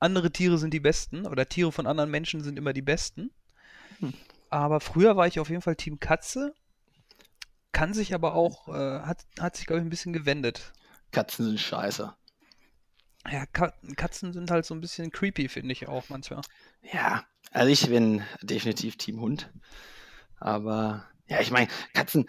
andere 0.00 0.30
Tiere 0.30 0.58
sind 0.58 0.74
die 0.74 0.80
besten 0.80 1.26
oder 1.26 1.48
Tiere 1.48 1.72
von 1.72 1.86
anderen 1.86 2.10
Menschen 2.10 2.42
sind 2.42 2.58
immer 2.58 2.72
die 2.72 2.82
besten. 2.82 3.30
Hm. 4.00 4.12
Aber 4.50 4.80
früher 4.80 5.16
war 5.16 5.26
ich 5.26 5.40
auf 5.40 5.48
jeden 5.48 5.62
Fall 5.62 5.76
Team 5.76 5.98
Katze. 5.98 6.54
Kann 7.74 7.92
sich 7.92 8.14
aber 8.14 8.34
auch, 8.34 8.68
äh, 8.68 9.00
hat, 9.00 9.26
hat 9.40 9.56
sich, 9.56 9.66
glaube 9.66 9.80
ich, 9.80 9.86
ein 9.86 9.90
bisschen 9.90 10.12
gewendet. 10.12 10.72
Katzen 11.10 11.44
sind 11.44 11.58
scheiße. 11.58 12.14
Ja, 13.28 13.46
Ka 13.46 13.72
Katzen 13.96 14.32
sind 14.32 14.52
halt 14.52 14.64
so 14.64 14.74
ein 14.74 14.80
bisschen 14.80 15.10
creepy, 15.10 15.48
finde 15.48 15.72
ich 15.72 15.88
auch 15.88 16.08
manchmal. 16.08 16.42
Ja, 16.92 17.24
also 17.50 17.72
ich 17.72 17.88
bin 17.88 18.22
definitiv 18.42 18.96
Team 18.96 19.20
Hund. 19.20 19.52
Aber 20.38 21.04
ja, 21.26 21.40
ich 21.40 21.50
meine, 21.50 21.66
Katzen, 21.94 22.26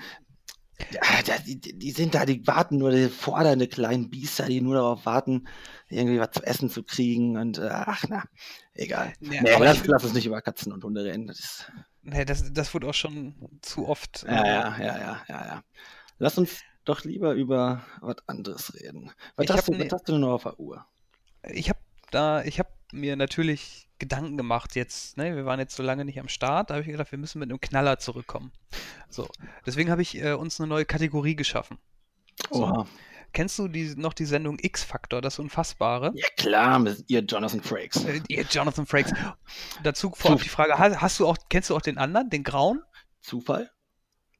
ja, 0.91 1.37
die, 1.45 1.59
die 1.59 1.91
sind 1.91 2.15
da, 2.15 2.25
die 2.25 2.47
warten 2.47 2.79
nur, 2.79 2.89
die 2.89 3.09
fordernde 3.09 3.67
kleinen 3.67 4.09
Biester, 4.09 4.47
die 4.47 4.61
nur 4.61 4.73
darauf 4.73 5.05
warten, 5.05 5.47
irgendwie 5.89 6.19
was 6.19 6.31
zu 6.31 6.41
essen 6.41 6.71
zu 6.71 6.81
kriegen. 6.81 7.37
Und 7.37 7.59
äh, 7.59 7.69
ach 7.69 8.03
na, 8.09 8.23
egal. 8.73 9.13
Ja, 9.19 9.43
nee, 9.43 9.55
lass, 9.59 9.85
lass 9.85 10.05
uns 10.05 10.15
nicht 10.15 10.25
über 10.25 10.41
Katzen 10.41 10.73
und 10.73 10.83
Hunde 10.83 11.03
reden. 11.03 11.27
Das 11.27 11.37
ist, 11.37 11.71
Nee, 12.07 12.23
das, 12.23 12.53
das 12.53 12.73
wurde 12.73 12.87
auch 12.87 12.93
schon 12.93 13.35
zu 13.61 13.87
oft. 13.87 14.23
ja, 14.27 14.31
äh, 14.43 14.47
ja, 14.47 14.77
ja, 14.77 14.97
ja, 14.99 15.23
ja, 15.27 15.45
ja. 15.47 15.63
Lass 16.19 16.37
uns 16.37 16.61
doch 16.85 17.03
lieber 17.03 17.33
über 17.33 17.81
was 18.01 18.17
anderes 18.27 18.73
reden. 18.75 19.11
Was, 19.35 19.45
Ich 19.45 19.51
hast 19.51 19.67
du, 19.67 19.71
ne- 19.73 19.85
was 19.85 19.91
hast 19.91 20.07
du 20.07 20.11
denn 20.13 20.21
noch 20.21 20.33
auf 20.33 20.43
der 20.43 20.59
Uhr? 20.59 20.85
Ich 21.49 21.67
habe 21.69 21.79
da, 22.11 22.43
ich 22.43 22.59
habe 22.59 22.69
mir 22.93 23.15
natürlich 23.15 23.89
Gedanken 23.97 24.37
gemacht 24.37 24.75
jetzt, 24.75 25.17
ne? 25.17 25.35
Wir 25.35 25.45
waren 25.45 25.59
jetzt 25.59 25.75
so 25.75 25.81
lange 25.81 26.05
nicht 26.05 26.19
am 26.19 26.27
Start, 26.27 26.69
da 26.69 26.75
habe 26.75 26.83
ich 26.83 26.87
gedacht, 26.91 27.11
wir 27.11 27.17
müssen 27.19 27.39
mit 27.39 27.49
einem 27.49 27.59
Knaller 27.59 27.97
zurückkommen. 27.97 28.51
So, 29.09 29.27
deswegen 29.65 29.89
habe 29.89 30.01
ich 30.03 30.15
äh, 30.21 30.33
uns 30.33 30.59
eine 30.59 30.67
neue 30.67 30.85
Kategorie 30.85 31.35
geschaffen. 31.35 31.79
So. 32.51 32.65
Oha. 32.65 32.85
Kennst 33.35 33.59
du 33.59 33.67
die, 33.67 33.93
noch 33.97 34.13
die 34.13 34.23
Sendung 34.23 34.57
X-Faktor, 34.61 35.21
das 35.21 35.39
Unfassbare? 35.39 36.13
Ja 36.15 36.27
klar, 36.37 36.79
mit 36.79 37.03
ihr 37.09 37.19
Jonathan 37.19 37.61
Frakes. 37.61 38.05
Äh, 38.05 38.21
ihr 38.29 38.43
Jonathan 38.43 38.85
Frakes. 38.85 39.11
Dazu 39.83 40.13
vorab 40.15 40.41
die 40.41 40.47
Frage, 40.47 40.79
hast, 40.79 41.01
hast 41.01 41.19
du 41.19 41.27
auch, 41.27 41.35
kennst 41.49 41.69
du 41.69 41.75
auch 41.75 41.81
den 41.81 41.97
anderen, 41.97 42.29
den 42.29 42.45
Grauen? 42.45 42.81
Zufall? 43.19 43.69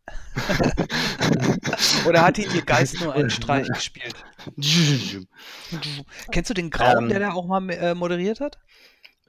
Oder 2.08 2.22
hat 2.22 2.38
ihn 2.38 2.50
ihr 2.56 2.62
Geist 2.62 3.02
nur 3.02 3.14
einen 3.14 3.30
Streich 3.30 3.68
gespielt? 3.74 4.16
Kennst 6.32 6.50
du 6.50 6.54
den 6.54 6.70
Grauen, 6.70 7.04
Ähm. 7.04 7.10
der 7.10 7.20
da 7.20 7.34
auch 7.34 7.48
mal 7.48 7.70
äh, 7.72 7.96
moderiert 7.96 8.40
hat? 8.40 8.60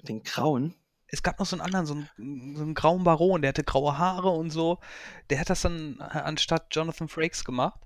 Den 0.02 0.22
Grauen? 0.22 0.76
es 1.09 1.22
gab 1.22 1.38
noch 1.38 1.46
so 1.46 1.57
einen 1.57 1.64
anderen, 1.64 1.87
so 1.87 1.94
einen, 1.94 2.57
so 2.57 2.62
einen 2.62 2.74
grauen 2.74 3.05
Baron, 3.05 3.40
der 3.40 3.50
hatte 3.50 3.64
graue 3.64 3.96
Haare 3.96 4.31
und 4.31 4.50
so. 4.50 4.79
Der 5.31 5.38
hat 5.38 5.50
das 5.50 5.62
dann 5.62 5.98
äh, 6.00 6.18
anstatt 6.18 6.74
Jonathan 6.74 7.09
Frakes 7.09 7.44
gemacht. 7.44 7.81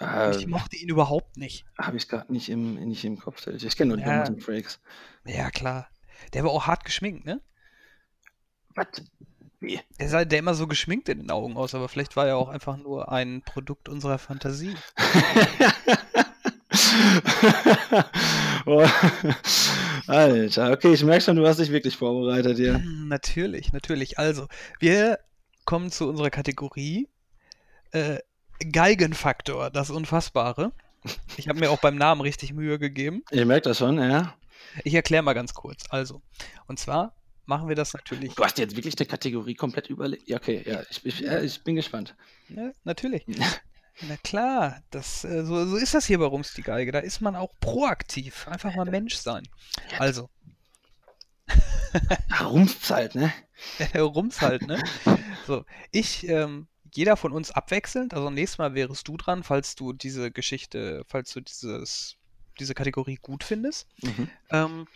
Und 0.00 0.06
Äh, 0.06 0.36
ich 0.36 0.46
mochte 0.46 0.76
ihn 0.76 0.88
überhaupt 0.88 1.36
nicht. 1.36 1.64
Habe 1.78 1.96
ich 1.96 2.08
gerade 2.08 2.32
nicht 2.32 2.48
im, 2.48 2.74
nicht 2.74 3.04
im 3.04 3.18
Kopf. 3.18 3.46
Ich 3.46 3.76
kenne 3.76 3.96
nur 3.96 4.04
Ja. 4.04 4.12
Jonathan 4.12 4.40
Frakes. 4.40 4.80
Ja, 5.24 5.50
klar. 5.50 5.88
Der 6.34 6.44
war 6.44 6.50
auch 6.50 6.66
hart 6.66 6.84
geschminkt, 6.84 7.24
ne? 7.24 7.40
Was? 8.74 8.86
Wie? 9.60 9.80
Der 9.98 10.08
sah 10.08 10.24
der 10.24 10.38
immer 10.38 10.54
so 10.54 10.66
geschminkt 10.66 11.08
in 11.08 11.18
den 11.18 11.30
Augen 11.30 11.56
aus, 11.56 11.74
aber 11.74 11.88
vielleicht 11.88 12.16
war 12.16 12.26
er 12.26 12.36
auch 12.36 12.48
einfach 12.48 12.76
nur 12.76 13.10
ein 13.10 13.42
Produkt 13.42 13.88
unserer 13.88 14.18
Fantasie. 14.18 14.74
oh. 18.66 18.86
Alter, 20.06 20.72
okay, 20.72 20.92
ich 20.92 21.04
merke 21.04 21.24
schon, 21.24 21.36
du 21.36 21.46
hast 21.46 21.58
dich 21.58 21.72
wirklich 21.72 21.96
vorbereitet 21.96 22.58
hier. 22.58 22.74
Hm, 22.74 23.08
Natürlich, 23.08 23.72
natürlich. 23.72 24.18
Also, 24.18 24.46
wir 24.78 25.18
kommen 25.64 25.90
zu 25.90 26.08
unserer 26.08 26.30
Kategorie 26.30 27.08
äh, 27.92 28.18
Geigenfaktor, 28.72 29.70
das 29.70 29.90
Unfassbare. 29.90 30.72
Ich 31.36 31.48
habe 31.48 31.60
mir 31.60 31.70
auch 31.70 31.80
beim 31.80 31.96
Namen 31.96 32.20
richtig 32.20 32.52
Mühe 32.52 32.78
gegeben. 32.78 33.22
Ich 33.30 33.44
merke 33.44 33.68
das 33.68 33.78
schon, 33.78 33.98
ja. 33.98 34.34
Ich 34.84 34.94
erkläre 34.94 35.22
mal 35.22 35.34
ganz 35.34 35.54
kurz. 35.54 35.84
Also, 35.90 36.22
und 36.66 36.78
zwar 36.78 37.14
machen 37.44 37.68
wir 37.68 37.76
das 37.76 37.94
natürlich. 37.94 38.34
Du 38.34 38.44
hast 38.44 38.58
jetzt 38.58 38.76
wirklich 38.76 38.98
eine 38.98 39.06
Kategorie 39.06 39.54
komplett 39.54 39.88
überlegt. 39.88 40.28
Ja, 40.28 40.36
okay, 40.36 40.62
ja, 40.66 40.82
ich, 40.90 41.04
ich, 41.04 41.20
ja, 41.20 41.40
ich 41.40 41.62
bin 41.62 41.76
gespannt. 41.76 42.16
Ja, 42.48 42.72
natürlich. 42.84 43.24
Na 44.02 44.16
klar, 44.22 44.82
das, 44.90 45.24
äh, 45.24 45.44
so, 45.44 45.64
so 45.66 45.76
ist 45.76 45.94
das 45.94 46.06
hier 46.06 46.18
bei 46.18 46.26
Rums 46.26 46.52
die 46.54 46.62
Geige. 46.62 46.92
Da 46.92 46.98
ist 46.98 47.20
man 47.20 47.36
auch 47.36 47.52
proaktiv. 47.60 48.46
Einfach 48.48 48.74
mal 48.74 48.84
Mensch 48.84 49.14
sein. 49.14 49.48
Also, 49.98 50.28
Rumszeit, 52.42 53.14
ne? 53.14 53.32
Rums 53.94 54.40
halt, 54.42 54.66
ne? 54.66 54.82
So, 55.46 55.64
ich, 55.92 56.28
ähm, 56.28 56.66
jeder 56.96 57.16
von 57.16 57.32
uns 57.32 57.50
abwechselnd, 57.50 58.14
also 58.14 58.30
nächstes 58.30 58.58
Mal 58.58 58.74
wärst 58.74 59.06
du 59.08 59.16
dran, 59.16 59.42
falls 59.42 59.74
du 59.74 59.92
diese 59.92 60.30
Geschichte, 60.30 61.04
falls 61.06 61.32
du 61.32 61.40
dieses, 61.40 62.16
diese 62.58 62.74
Kategorie 62.74 63.18
gut 63.20 63.44
findest. 63.44 63.86
Mhm. 64.02 64.30
ähm, 64.50 64.86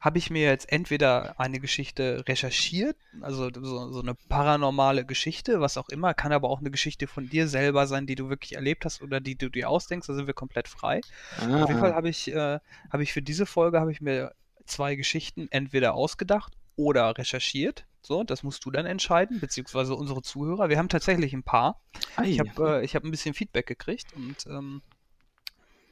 habe 0.00 0.18
ich 0.18 0.30
mir 0.30 0.48
jetzt 0.48 0.72
entweder 0.72 1.38
eine 1.38 1.60
Geschichte 1.60 2.24
recherchiert, 2.26 2.96
also 3.20 3.50
so, 3.52 3.92
so 3.92 4.00
eine 4.00 4.14
paranormale 4.14 5.04
Geschichte, 5.04 5.60
was 5.60 5.76
auch 5.76 5.90
immer, 5.90 6.14
kann 6.14 6.32
aber 6.32 6.48
auch 6.48 6.60
eine 6.60 6.70
Geschichte 6.70 7.06
von 7.06 7.28
dir 7.28 7.46
selber 7.46 7.86
sein, 7.86 8.06
die 8.06 8.14
du 8.14 8.28
wirklich 8.28 8.54
erlebt 8.54 8.84
hast 8.84 9.02
oder 9.02 9.20
die 9.20 9.36
du 9.36 9.50
dir 9.50 9.68
ausdenkst, 9.68 10.06
da 10.06 10.14
sind 10.14 10.26
wir 10.26 10.34
komplett 10.34 10.66
frei. 10.66 11.02
Auf 11.36 11.68
jeden 11.68 11.80
Fall 11.80 11.92
Ah, 11.92 11.96
habe 11.96 12.08
ich, 12.08 12.32
äh, 12.32 12.58
habe 12.90 13.02
ich 13.02 13.12
für 13.12 13.22
diese 13.22 13.44
Folge 13.44 13.80
habe 13.80 13.92
ich 13.92 14.00
mir 14.00 14.32
zwei 14.64 14.94
Geschichten 14.94 15.48
entweder 15.50 15.94
ausgedacht 15.94 16.54
oder 16.76 17.18
recherchiert. 17.18 17.84
So, 18.04 18.24
das 18.24 18.42
musst 18.42 18.64
du 18.64 18.70
dann 18.72 18.84
entscheiden, 18.84 19.38
beziehungsweise 19.40 19.94
unsere 19.94 20.22
Zuhörer. 20.22 20.68
Wir 20.68 20.76
haben 20.78 20.88
tatsächlich 20.88 21.32
ein 21.34 21.44
paar. 21.44 21.80
ei. 22.16 22.30
Ich 22.30 22.40
habe 22.40 22.80
äh, 22.80 22.84
ich 22.84 22.96
hab 22.96 23.04
ein 23.04 23.10
bisschen 23.12 23.32
Feedback 23.32 23.66
gekriegt 23.66 24.12
und 24.14 24.44
ähm, 24.46 24.82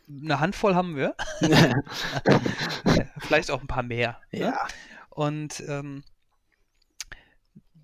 eine 0.08 0.40
Handvoll 0.40 0.74
haben 0.74 0.96
wir. 0.96 1.14
Vielleicht 3.20 3.50
auch 3.50 3.60
ein 3.60 3.68
paar 3.68 3.84
mehr. 3.84 4.18
Ne? 4.32 4.40
ja, 4.40 4.66
Und 5.10 5.62
ähm, 5.68 6.02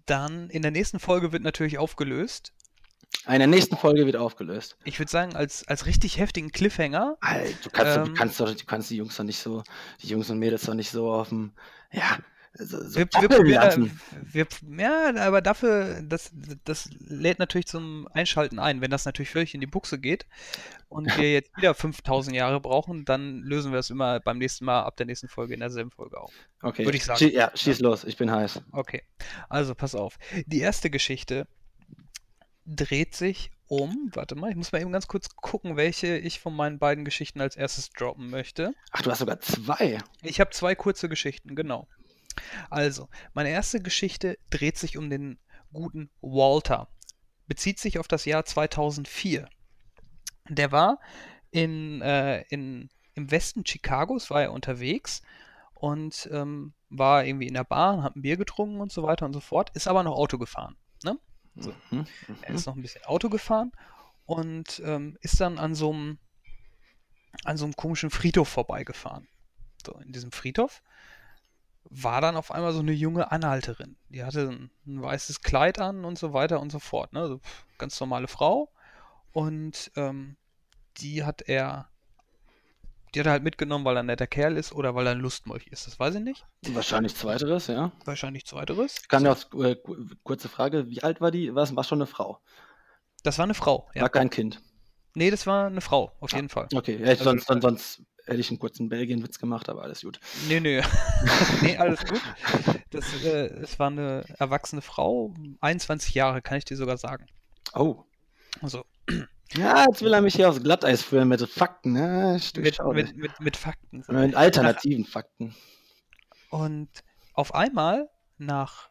dann 0.06 0.50
in 0.50 0.62
der 0.62 0.70
nächsten 0.70 0.98
Folge 0.98 1.32
wird 1.32 1.42
natürlich 1.42 1.78
aufgelöst. 1.78 2.52
in 3.28 3.38
der 3.38 3.46
nächsten 3.46 3.76
Folge 3.76 4.06
wird 4.06 4.16
aufgelöst. 4.16 4.76
Ich 4.84 4.98
würde 4.98 5.10
sagen, 5.10 5.34
als, 5.36 5.66
als 5.68 5.86
richtig 5.86 6.18
heftigen 6.18 6.50
Cliffhanger. 6.50 7.16
Alter, 7.20 7.56
du 7.62 7.70
kannst, 7.70 7.96
doch- 7.96 8.02
du 8.04 8.08
Ähm. 8.10 8.14
kannst 8.16 8.40
doch, 8.40 8.54
du 8.54 8.64
kannst 8.66 8.90
die 8.90 8.96
Jungs 8.96 9.16
doch 9.16 9.24
nicht 9.24 9.38
so, 9.38 9.62
die 10.02 10.08
Jungs 10.08 10.30
und 10.30 10.38
Mädels 10.38 10.64
doch 10.64 10.74
nicht 10.74 10.90
so 10.90 11.12
auf 11.12 11.28
dem, 11.30 11.52
ja, 11.92 12.18
so, 12.58 12.82
so 12.82 12.98
Wir, 12.98 13.06
wir 13.20 13.28
probieren, 13.28 14.00
wir, 14.32 14.46
ja, 14.78 15.14
aber 15.16 15.42
dafür, 15.42 16.02
das, 16.02 16.30
das 16.64 16.90
lädt 17.00 17.38
natürlich 17.38 17.66
zum 17.66 18.08
Einschalten 18.12 18.58
ein. 18.58 18.80
Wenn 18.80 18.90
das 18.90 19.04
natürlich 19.04 19.30
völlig 19.30 19.54
in 19.54 19.60
die 19.60 19.66
Buchse 19.66 19.98
geht 19.98 20.26
und 20.88 21.16
wir 21.16 21.32
jetzt 21.32 21.56
wieder 21.56 21.74
5000 21.74 22.34
Jahre 22.34 22.60
brauchen, 22.60 23.04
dann 23.04 23.42
lösen 23.42 23.72
wir 23.72 23.76
das 23.76 23.90
immer 23.90 24.20
beim 24.20 24.38
nächsten 24.38 24.64
Mal 24.64 24.82
ab 24.82 24.96
der 24.96 25.06
nächsten 25.06 25.28
Folge 25.28 25.54
in 25.54 25.60
derselben 25.60 25.90
Folge 25.90 26.20
auf. 26.20 26.32
Okay, 26.62 26.84
Würde 26.84 26.96
ich 26.96 27.04
sagen. 27.04 27.18
Schie 27.18 27.32
ja, 27.32 27.50
schieß 27.54 27.80
los, 27.80 28.04
ich 28.04 28.16
bin 28.16 28.30
heiß. 28.30 28.60
Okay, 28.72 29.02
also 29.48 29.74
pass 29.74 29.94
auf. 29.94 30.18
Die 30.46 30.60
erste 30.60 30.90
Geschichte 30.90 31.46
dreht 32.64 33.14
sich 33.14 33.50
um, 33.68 34.10
warte 34.12 34.36
mal, 34.36 34.50
ich 34.50 34.56
muss 34.56 34.72
mal 34.72 34.80
eben 34.80 34.92
ganz 34.92 35.08
kurz 35.08 35.34
gucken, 35.34 35.76
welche 35.76 36.18
ich 36.18 36.38
von 36.38 36.54
meinen 36.54 36.78
beiden 36.78 37.04
Geschichten 37.04 37.40
als 37.40 37.56
erstes 37.56 37.90
droppen 37.90 38.30
möchte. 38.30 38.74
Ach, 38.92 39.02
du 39.02 39.10
hast 39.10 39.18
sogar 39.18 39.40
zwei. 39.40 39.98
Ich 40.22 40.40
habe 40.40 40.50
zwei 40.50 40.74
kurze 40.74 41.08
Geschichten, 41.08 41.56
genau. 41.56 41.88
Also, 42.70 43.08
meine 43.34 43.50
erste 43.50 43.80
Geschichte 43.80 44.38
dreht 44.50 44.78
sich 44.78 44.96
um 44.96 45.10
den 45.10 45.38
guten 45.72 46.10
Walter. 46.20 46.88
Bezieht 47.46 47.78
sich 47.78 47.98
auf 47.98 48.08
das 48.08 48.24
Jahr 48.24 48.44
2004. 48.44 49.48
Der 50.48 50.72
war 50.72 50.98
in, 51.50 52.00
äh, 52.02 52.42
in, 52.48 52.90
im 53.14 53.30
Westen 53.30 53.64
Chicagos, 53.64 54.30
war 54.30 54.42
er 54.42 54.52
unterwegs 54.52 55.22
und 55.74 56.28
ähm, 56.32 56.74
war 56.88 57.24
irgendwie 57.24 57.48
in 57.48 57.54
der 57.54 57.64
Bar, 57.64 58.02
hat 58.02 58.16
ein 58.16 58.22
Bier 58.22 58.36
getrunken 58.36 58.80
und 58.80 58.92
so 58.92 59.02
weiter 59.02 59.26
und 59.26 59.32
so 59.32 59.40
fort, 59.40 59.70
ist 59.74 59.88
aber 59.88 60.02
noch 60.02 60.16
Auto 60.16 60.38
gefahren. 60.38 60.76
Ne? 61.04 61.18
So. 61.56 61.72
Mhm, 61.90 62.06
Er 62.42 62.50
mhm. 62.50 62.56
ist 62.56 62.66
noch 62.66 62.76
ein 62.76 62.82
bisschen 62.82 63.04
Auto 63.04 63.28
gefahren 63.28 63.72
und 64.24 64.82
ähm, 64.84 65.16
ist 65.20 65.40
dann 65.40 65.58
an 65.58 65.74
so 65.74 65.92
einem 65.92 66.18
an 67.44 67.56
so 67.56 67.64
einem 67.64 67.76
komischen 67.76 68.10
Friedhof 68.10 68.48
vorbeigefahren. 68.48 69.28
So, 69.84 69.92
in 69.98 70.12
diesem 70.12 70.32
Friedhof 70.32 70.82
war 71.90 72.20
dann 72.20 72.36
auf 72.36 72.50
einmal 72.50 72.72
so 72.72 72.80
eine 72.80 72.92
junge 72.92 73.30
Anhalterin. 73.32 73.96
Die 74.08 74.24
hatte 74.24 74.48
ein, 74.48 74.70
ein 74.86 75.02
weißes 75.02 75.40
Kleid 75.42 75.78
an 75.78 76.04
und 76.04 76.18
so 76.18 76.32
weiter 76.32 76.60
und 76.60 76.70
so 76.72 76.78
fort. 76.78 77.12
Ne? 77.12 77.20
Also 77.20 77.40
ganz 77.78 77.98
normale 78.00 78.28
Frau. 78.28 78.70
Und 79.32 79.90
ähm, 79.96 80.36
die 80.98 81.24
hat 81.24 81.42
er, 81.42 81.88
die 83.14 83.20
hat 83.20 83.26
er 83.26 83.32
halt 83.32 83.42
mitgenommen, 83.44 83.84
weil 83.84 83.96
er 83.96 84.02
ein 84.02 84.06
netter 84.06 84.26
Kerl 84.26 84.56
ist 84.56 84.72
oder 84.72 84.94
weil 84.94 85.06
er 85.06 85.12
ein 85.12 85.20
Lustmolch 85.20 85.66
ist. 85.68 85.86
Das 85.86 85.98
weiß 86.00 86.14
ich 86.16 86.22
nicht. 86.22 86.46
Wahrscheinlich 86.68 87.14
zweiteres, 87.14 87.66
ja. 87.66 87.92
Wahrscheinlich 88.04 88.46
zweiteres. 88.46 89.06
Kann 89.08 89.24
ja 89.24 89.32
auch, 89.32 89.62
äh, 89.62 89.76
ku- 89.76 89.96
kurze 90.22 90.48
Frage, 90.48 90.88
wie 90.88 91.02
alt 91.02 91.20
war 91.20 91.30
die? 91.30 91.54
War, 91.54 91.74
war 91.76 91.84
schon 91.84 91.98
eine 91.98 92.06
Frau? 92.06 92.40
Das 93.22 93.38
war 93.38 93.44
eine 93.44 93.54
Frau. 93.54 93.88
Ja. 93.94 94.02
War 94.02 94.08
kein 94.08 94.30
Kind. 94.30 94.62
Nee, 95.14 95.30
das 95.30 95.46
war 95.46 95.66
eine 95.66 95.80
Frau, 95.80 96.12
auf 96.20 96.32
jeden 96.32 96.48
Fall. 96.48 96.68
Okay, 96.74 96.96
ja, 97.00 97.06
Also- 97.08 97.24
sonst, 97.24 97.46
sonst, 97.46 97.62
sonst 97.62 98.02
hätte 98.26 98.40
ich 98.40 98.50
einen 98.50 98.58
kurzen 98.58 98.88
Belgien-Witz 98.88 99.38
gemacht, 99.38 99.68
aber 99.68 99.82
alles 99.82 100.02
gut. 100.02 100.20
Nee, 100.48 100.60
nee. 100.60 100.82
nee, 101.62 101.76
alles 101.76 102.04
gut. 102.04 102.20
Das, 102.90 103.04
äh, 103.24 103.46
es 103.62 103.78
war 103.78 103.88
eine 103.88 104.24
erwachsene 104.38 104.82
Frau, 104.82 105.34
21 105.60 106.14
Jahre, 106.14 106.42
kann 106.42 106.58
ich 106.58 106.64
dir 106.64 106.76
sogar 106.76 106.96
sagen. 106.96 107.26
Oh. 107.74 108.04
Also 108.62 108.84
Ja, 109.54 109.84
jetzt 109.88 110.02
will 110.02 110.12
er 110.12 110.22
mich 110.22 110.34
hier 110.34 110.48
aufs 110.48 110.62
Glatteis 110.62 111.02
führen 111.02 111.28
mit 111.28 111.40
Fakten. 111.48 111.92
Ne? 111.92 112.40
Mit, 112.56 112.78
mit, 112.82 113.16
mit, 113.16 113.40
mit 113.40 113.56
Fakten. 113.56 114.04
mit 114.08 114.34
alternativen 114.34 115.04
Fakten. 115.04 115.54
Und 116.50 116.88
auf 117.32 117.54
einmal 117.54 118.08
nach 118.38 118.88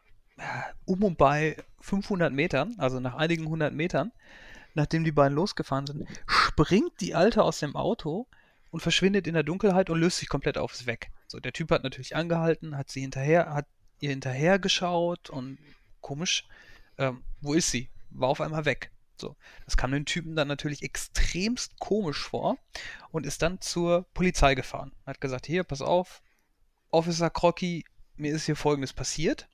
um 0.84 1.02
und 1.02 1.18
bei 1.18 1.56
500 1.80 2.32
Metern, 2.32 2.74
also 2.78 3.00
nach 3.00 3.14
einigen 3.14 3.48
hundert 3.48 3.74
Metern, 3.74 4.12
nachdem 4.74 5.04
die 5.04 5.12
beiden 5.12 5.36
losgefahren 5.36 5.86
sind, 5.86 6.06
springt 6.26 7.00
die 7.00 7.14
Alte 7.14 7.42
aus 7.42 7.58
dem 7.58 7.76
Auto 7.76 8.26
und 8.70 8.80
verschwindet 8.80 9.26
in 9.26 9.34
der 9.34 9.42
Dunkelheit 9.42 9.90
und 9.90 10.00
löst 10.00 10.18
sich 10.18 10.28
komplett 10.28 10.58
auf, 10.58 10.72
ist 10.72 10.86
weg. 10.86 11.10
So, 11.28 11.40
der 11.40 11.52
Typ 11.52 11.70
hat 11.70 11.82
natürlich 11.82 12.14
angehalten, 12.16 12.76
hat 12.76 12.90
sie 12.90 13.00
hinterher, 13.00 13.52
hat 13.54 13.66
ihr 14.00 14.10
hinterher 14.10 14.58
geschaut 14.58 15.30
und 15.30 15.58
komisch, 16.00 16.46
ähm, 16.98 17.22
wo 17.40 17.54
ist 17.54 17.70
sie? 17.70 17.88
War 18.10 18.28
auf 18.28 18.40
einmal 18.40 18.64
weg. 18.64 18.90
So, 19.18 19.34
das 19.64 19.76
kam 19.76 19.92
dem 19.92 20.04
Typen 20.04 20.36
dann 20.36 20.48
natürlich 20.48 20.82
extremst 20.82 21.78
komisch 21.78 22.18
vor 22.22 22.58
und 23.10 23.24
ist 23.24 23.40
dann 23.40 23.60
zur 23.60 24.02
Polizei 24.12 24.54
gefahren. 24.54 24.92
Hat 25.06 25.20
gesagt, 25.20 25.46
hier, 25.46 25.64
pass 25.64 25.80
auf, 25.80 26.22
Officer 26.90 27.30
Crocky, 27.30 27.84
mir 28.16 28.34
ist 28.34 28.44
hier 28.46 28.56
Folgendes 28.56 28.92
passiert. 28.92 29.48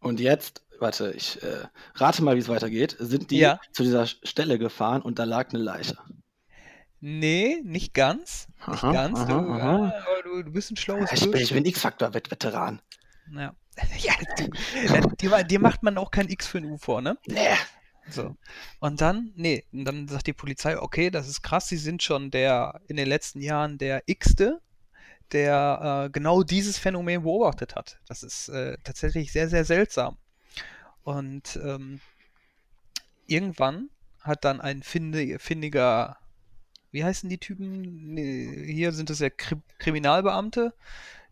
Und 0.00 0.20
jetzt, 0.20 0.62
warte, 0.78 1.12
ich 1.12 1.42
äh, 1.42 1.66
rate 1.94 2.22
mal, 2.22 2.36
wie 2.36 2.40
es 2.40 2.48
weitergeht. 2.48 2.96
Sind 2.98 3.30
die 3.30 3.38
Ja. 3.38 3.60
zu 3.72 3.82
dieser 3.82 4.06
Stelle 4.06 4.58
gefahren 4.58 5.02
und 5.02 5.18
da 5.18 5.24
lag 5.24 5.48
eine 5.48 5.62
Leiche? 5.62 5.96
Nee, 7.06 7.60
nicht 7.62 7.92
ganz. 7.92 8.48
Nicht 8.66 8.82
Aha, 8.82 8.92
ganz. 8.92 9.18
aha, 9.18 9.26
du, 9.26 9.52
aha. 9.52 9.92
du, 10.24 10.42
du 10.42 10.50
bist 10.50 10.70
ein 10.70 10.76
schlaues 10.78 11.12
Ich 11.12 11.30
bin, 11.30 11.38
ich 11.38 11.52
bin 11.52 11.66
X-Faktor-Veteran. 11.66 12.80
Ja. 13.30 13.54
ja, 13.98 14.14
dir, 15.20 15.44
dir 15.44 15.60
macht 15.60 15.82
man 15.82 15.98
auch 15.98 16.10
kein 16.10 16.30
X 16.30 16.46
für 16.46 16.56
ein 16.58 16.64
U 16.64 16.78
vor, 16.78 17.02
ne? 17.02 17.18
Nee. 17.26 17.58
So. 18.08 18.34
Und 18.80 19.02
dann, 19.02 19.32
nee, 19.36 19.66
und 19.70 19.84
dann 19.84 20.08
sagt 20.08 20.28
die 20.28 20.32
Polizei, 20.32 20.78
okay, 20.78 21.10
das 21.10 21.28
ist 21.28 21.42
krass, 21.42 21.68
sie 21.68 21.76
sind 21.76 22.02
schon 22.02 22.30
der, 22.30 22.80
in 22.86 22.96
den 22.96 23.06
letzten 23.06 23.42
Jahren 23.42 23.76
der 23.76 24.02
X-te, 24.06 24.62
der 25.32 26.06
äh, 26.06 26.10
genau 26.10 26.42
dieses 26.42 26.78
Phänomen 26.78 27.22
beobachtet 27.22 27.76
hat. 27.76 27.98
Das 28.08 28.22
ist 28.22 28.48
äh, 28.48 28.78
tatsächlich 28.82 29.30
sehr, 29.30 29.50
sehr 29.50 29.66
seltsam. 29.66 30.16
Und 31.02 31.60
ähm, 31.62 32.00
irgendwann 33.26 33.90
hat 34.22 34.46
dann 34.46 34.62
ein 34.62 34.82
findiger, 34.82 36.16
wie 36.94 37.04
heißen 37.04 37.28
die 37.28 37.38
Typen? 37.38 38.14
Nee, 38.14 38.72
hier 38.72 38.92
sind 38.92 39.10
es 39.10 39.18
ja 39.18 39.28
Kri 39.28 39.56
Kriminalbeamte, 39.78 40.72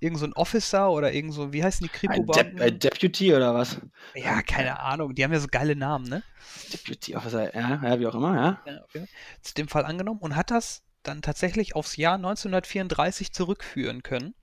irgend 0.00 0.18
so 0.18 0.26
ein 0.26 0.32
Officer 0.32 0.90
oder 0.90 1.12
irgend 1.12 1.32
so, 1.32 1.52
wie 1.52 1.62
heißen 1.62 1.86
die 1.86 1.92
Ein, 1.92 1.98
Kripo-Beamten? 2.16 2.56
Dep 2.56 2.66
ein 2.66 2.78
Deputy 2.80 3.32
oder 3.32 3.54
was? 3.54 3.80
Ja, 4.14 4.42
keine 4.42 4.80
Ahnung, 4.80 5.14
die 5.14 5.22
haben 5.22 5.32
ja 5.32 5.38
so 5.38 5.46
geile 5.46 5.76
Namen, 5.76 6.08
ne? 6.08 6.24
Deputy 6.72 7.14
Officer, 7.14 7.54
ja, 7.54 7.80
ja, 7.80 8.00
wie 8.00 8.06
auch 8.08 8.14
immer, 8.16 8.34
ja. 8.34 8.62
Ja, 8.66 8.82
okay. 8.82 9.06
Zu 9.40 9.54
dem 9.54 9.68
Fall 9.68 9.84
angenommen 9.84 10.18
und 10.20 10.34
hat 10.34 10.50
das 10.50 10.82
dann 11.04 11.22
tatsächlich 11.22 11.76
aufs 11.76 11.96
Jahr 11.96 12.16
1934 12.16 13.32
zurückführen 13.32 14.02
können. 14.02 14.34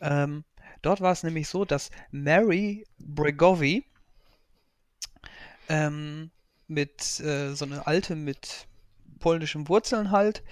Ähm, 0.00 0.44
dort 0.82 1.00
war 1.00 1.10
es 1.10 1.24
nämlich 1.24 1.48
so, 1.48 1.64
dass 1.64 1.90
Mary 2.12 2.86
Bregovi 2.98 3.84
ähm, 5.68 6.30
mit 6.68 7.18
äh, 7.18 7.54
so 7.54 7.64
eine 7.64 7.88
alte 7.88 8.14
mit 8.14 8.68
polnischen 9.18 9.68
Wurzeln 9.68 10.10
halt, 10.10 10.42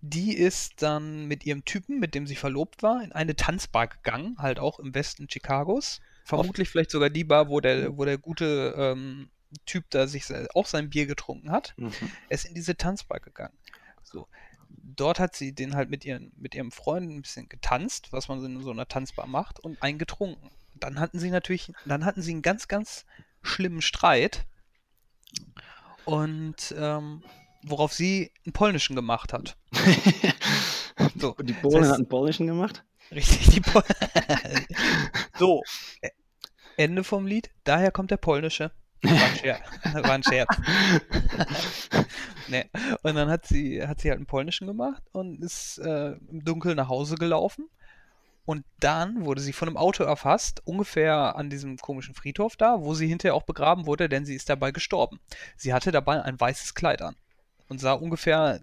die 0.00 0.36
ist 0.36 0.82
dann 0.82 1.26
mit 1.26 1.44
ihrem 1.44 1.64
Typen, 1.64 1.98
mit 1.98 2.14
dem 2.14 2.26
sie 2.26 2.36
verlobt 2.36 2.82
war, 2.82 3.02
in 3.02 3.12
eine 3.12 3.36
Tanzbar 3.36 3.88
gegangen, 3.88 4.36
halt 4.38 4.58
auch 4.58 4.78
im 4.78 4.94
Westen 4.94 5.28
Chicagos. 5.28 6.00
Vermutlich 6.24 6.68
vielleicht 6.68 6.90
sogar 6.90 7.10
die 7.10 7.24
Bar, 7.24 7.48
wo 7.48 7.60
der, 7.60 7.96
wo 7.96 8.04
der 8.04 8.18
gute 8.18 8.74
ähm, 8.76 9.28
Typ 9.66 9.90
da 9.90 10.06
sich 10.06 10.24
auch 10.54 10.66
sein 10.66 10.88
Bier 10.88 11.06
getrunken 11.06 11.50
hat. 11.50 11.74
Mhm. 11.76 11.92
Er 12.28 12.34
ist 12.34 12.44
in 12.44 12.54
diese 12.54 12.76
Tanzbar 12.76 13.20
gegangen. 13.20 13.56
So. 14.02 14.28
Dort 14.68 15.18
hat 15.18 15.34
sie 15.34 15.52
den 15.52 15.74
halt 15.74 15.90
mit, 15.90 16.04
ihren, 16.04 16.32
mit 16.36 16.54
ihrem 16.54 16.70
Freund 16.70 17.10
ein 17.10 17.22
bisschen 17.22 17.48
getanzt, 17.48 18.12
was 18.12 18.28
man 18.28 18.40
so 18.40 18.46
in 18.46 18.62
so 18.62 18.70
einer 18.70 18.88
Tanzbar 18.88 19.26
macht, 19.26 19.60
und 19.60 19.82
einen 19.82 19.98
getrunken. 19.98 20.50
Dann 20.74 20.98
hatten 20.98 21.18
sie 21.18 21.30
natürlich, 21.30 21.72
dann 21.84 22.04
hatten 22.04 22.22
sie 22.22 22.32
einen 22.32 22.42
ganz, 22.42 22.68
ganz 22.68 23.04
schlimmen 23.42 23.82
Streit. 23.82 24.46
Und 26.04 26.74
ähm, 26.76 27.22
worauf 27.62 27.92
sie 27.92 28.32
einen 28.44 28.52
polnischen 28.52 28.96
gemacht 28.96 29.32
hat. 29.32 29.56
So, 31.16 31.34
Und 31.36 31.48
die 31.48 31.54
Polen 31.54 31.84
heißt- 31.84 31.88
hat 31.88 31.96
einen 31.96 32.08
polnischen 32.08 32.46
gemacht? 32.46 32.84
Richtig, 33.10 33.48
die 33.50 33.60
Pol 33.60 33.82
So, 35.38 35.62
Ende 36.76 37.02
vom 37.02 37.26
Lied. 37.26 37.50
Daher 37.64 37.90
kommt 37.90 38.10
der 38.10 38.18
polnische. 38.18 38.72
War 39.02 39.12
ein 39.12 39.36
Scherz. 39.36 39.60
War 39.94 40.12
ein 40.12 40.22
Scherz. 40.22 40.56
nee. 42.48 42.64
Und 43.02 43.14
dann 43.14 43.28
hat 43.30 43.46
sie, 43.46 43.86
hat 43.86 44.00
sie 44.00 44.10
halt 44.10 44.18
einen 44.18 44.26
polnischen 44.26 44.66
gemacht 44.66 45.02
und 45.12 45.42
ist 45.42 45.78
äh, 45.78 46.12
im 46.12 46.44
Dunkeln 46.44 46.76
nach 46.76 46.88
Hause 46.88 47.16
gelaufen. 47.16 47.68
Und 48.44 48.64
dann 48.80 49.24
wurde 49.24 49.40
sie 49.40 49.52
von 49.52 49.68
einem 49.68 49.76
Auto 49.76 50.02
erfasst, 50.04 50.60
ungefähr 50.66 51.36
an 51.36 51.48
diesem 51.48 51.78
komischen 51.78 52.14
Friedhof 52.14 52.56
da, 52.56 52.80
wo 52.80 52.94
sie 52.94 53.06
hinterher 53.06 53.34
auch 53.34 53.44
begraben 53.44 53.86
wurde, 53.86 54.08
denn 54.08 54.24
sie 54.24 54.34
ist 54.34 54.48
dabei 54.48 54.72
gestorben. 54.72 55.20
Sie 55.56 55.72
hatte 55.72 55.92
dabei 55.92 56.22
ein 56.22 56.38
weißes 56.40 56.74
Kleid 56.74 57.02
an 57.02 57.16
und 57.68 57.80
sah 57.80 57.92
ungefähr 57.92 58.60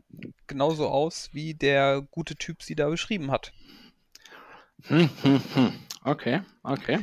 genauso 0.48 0.88
aus, 0.88 1.30
wie 1.34 1.54
der 1.54 2.02
gute 2.02 2.36
Typ 2.36 2.64
sie 2.64 2.76
da 2.76 2.90
beschrieben 2.90 3.32
hat. 3.32 3.54
Hm, 4.84 5.10
hm, 5.22 5.42
hm. 5.54 5.74
Okay, 6.04 6.42
okay. 6.64 7.00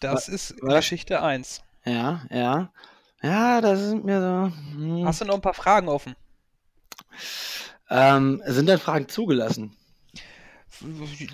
Das 0.00 0.28
ist 0.28 0.56
was? 0.60 0.76
Geschichte 0.76 1.22
1. 1.22 1.62
Ja, 1.84 2.22
ja. 2.30 2.72
Ja, 3.22 3.60
das 3.60 3.80
sind 3.80 4.04
mir 4.04 4.20
so. 4.20 4.56
Hm. 4.76 5.04
Hast 5.04 5.20
du 5.20 5.24
noch 5.24 5.34
ein 5.34 5.40
paar 5.40 5.54
Fragen 5.54 5.88
offen? 5.88 6.14
Ähm, 7.90 8.42
sind 8.46 8.68
denn 8.68 8.78
Fragen 8.78 9.08
zugelassen? 9.08 9.76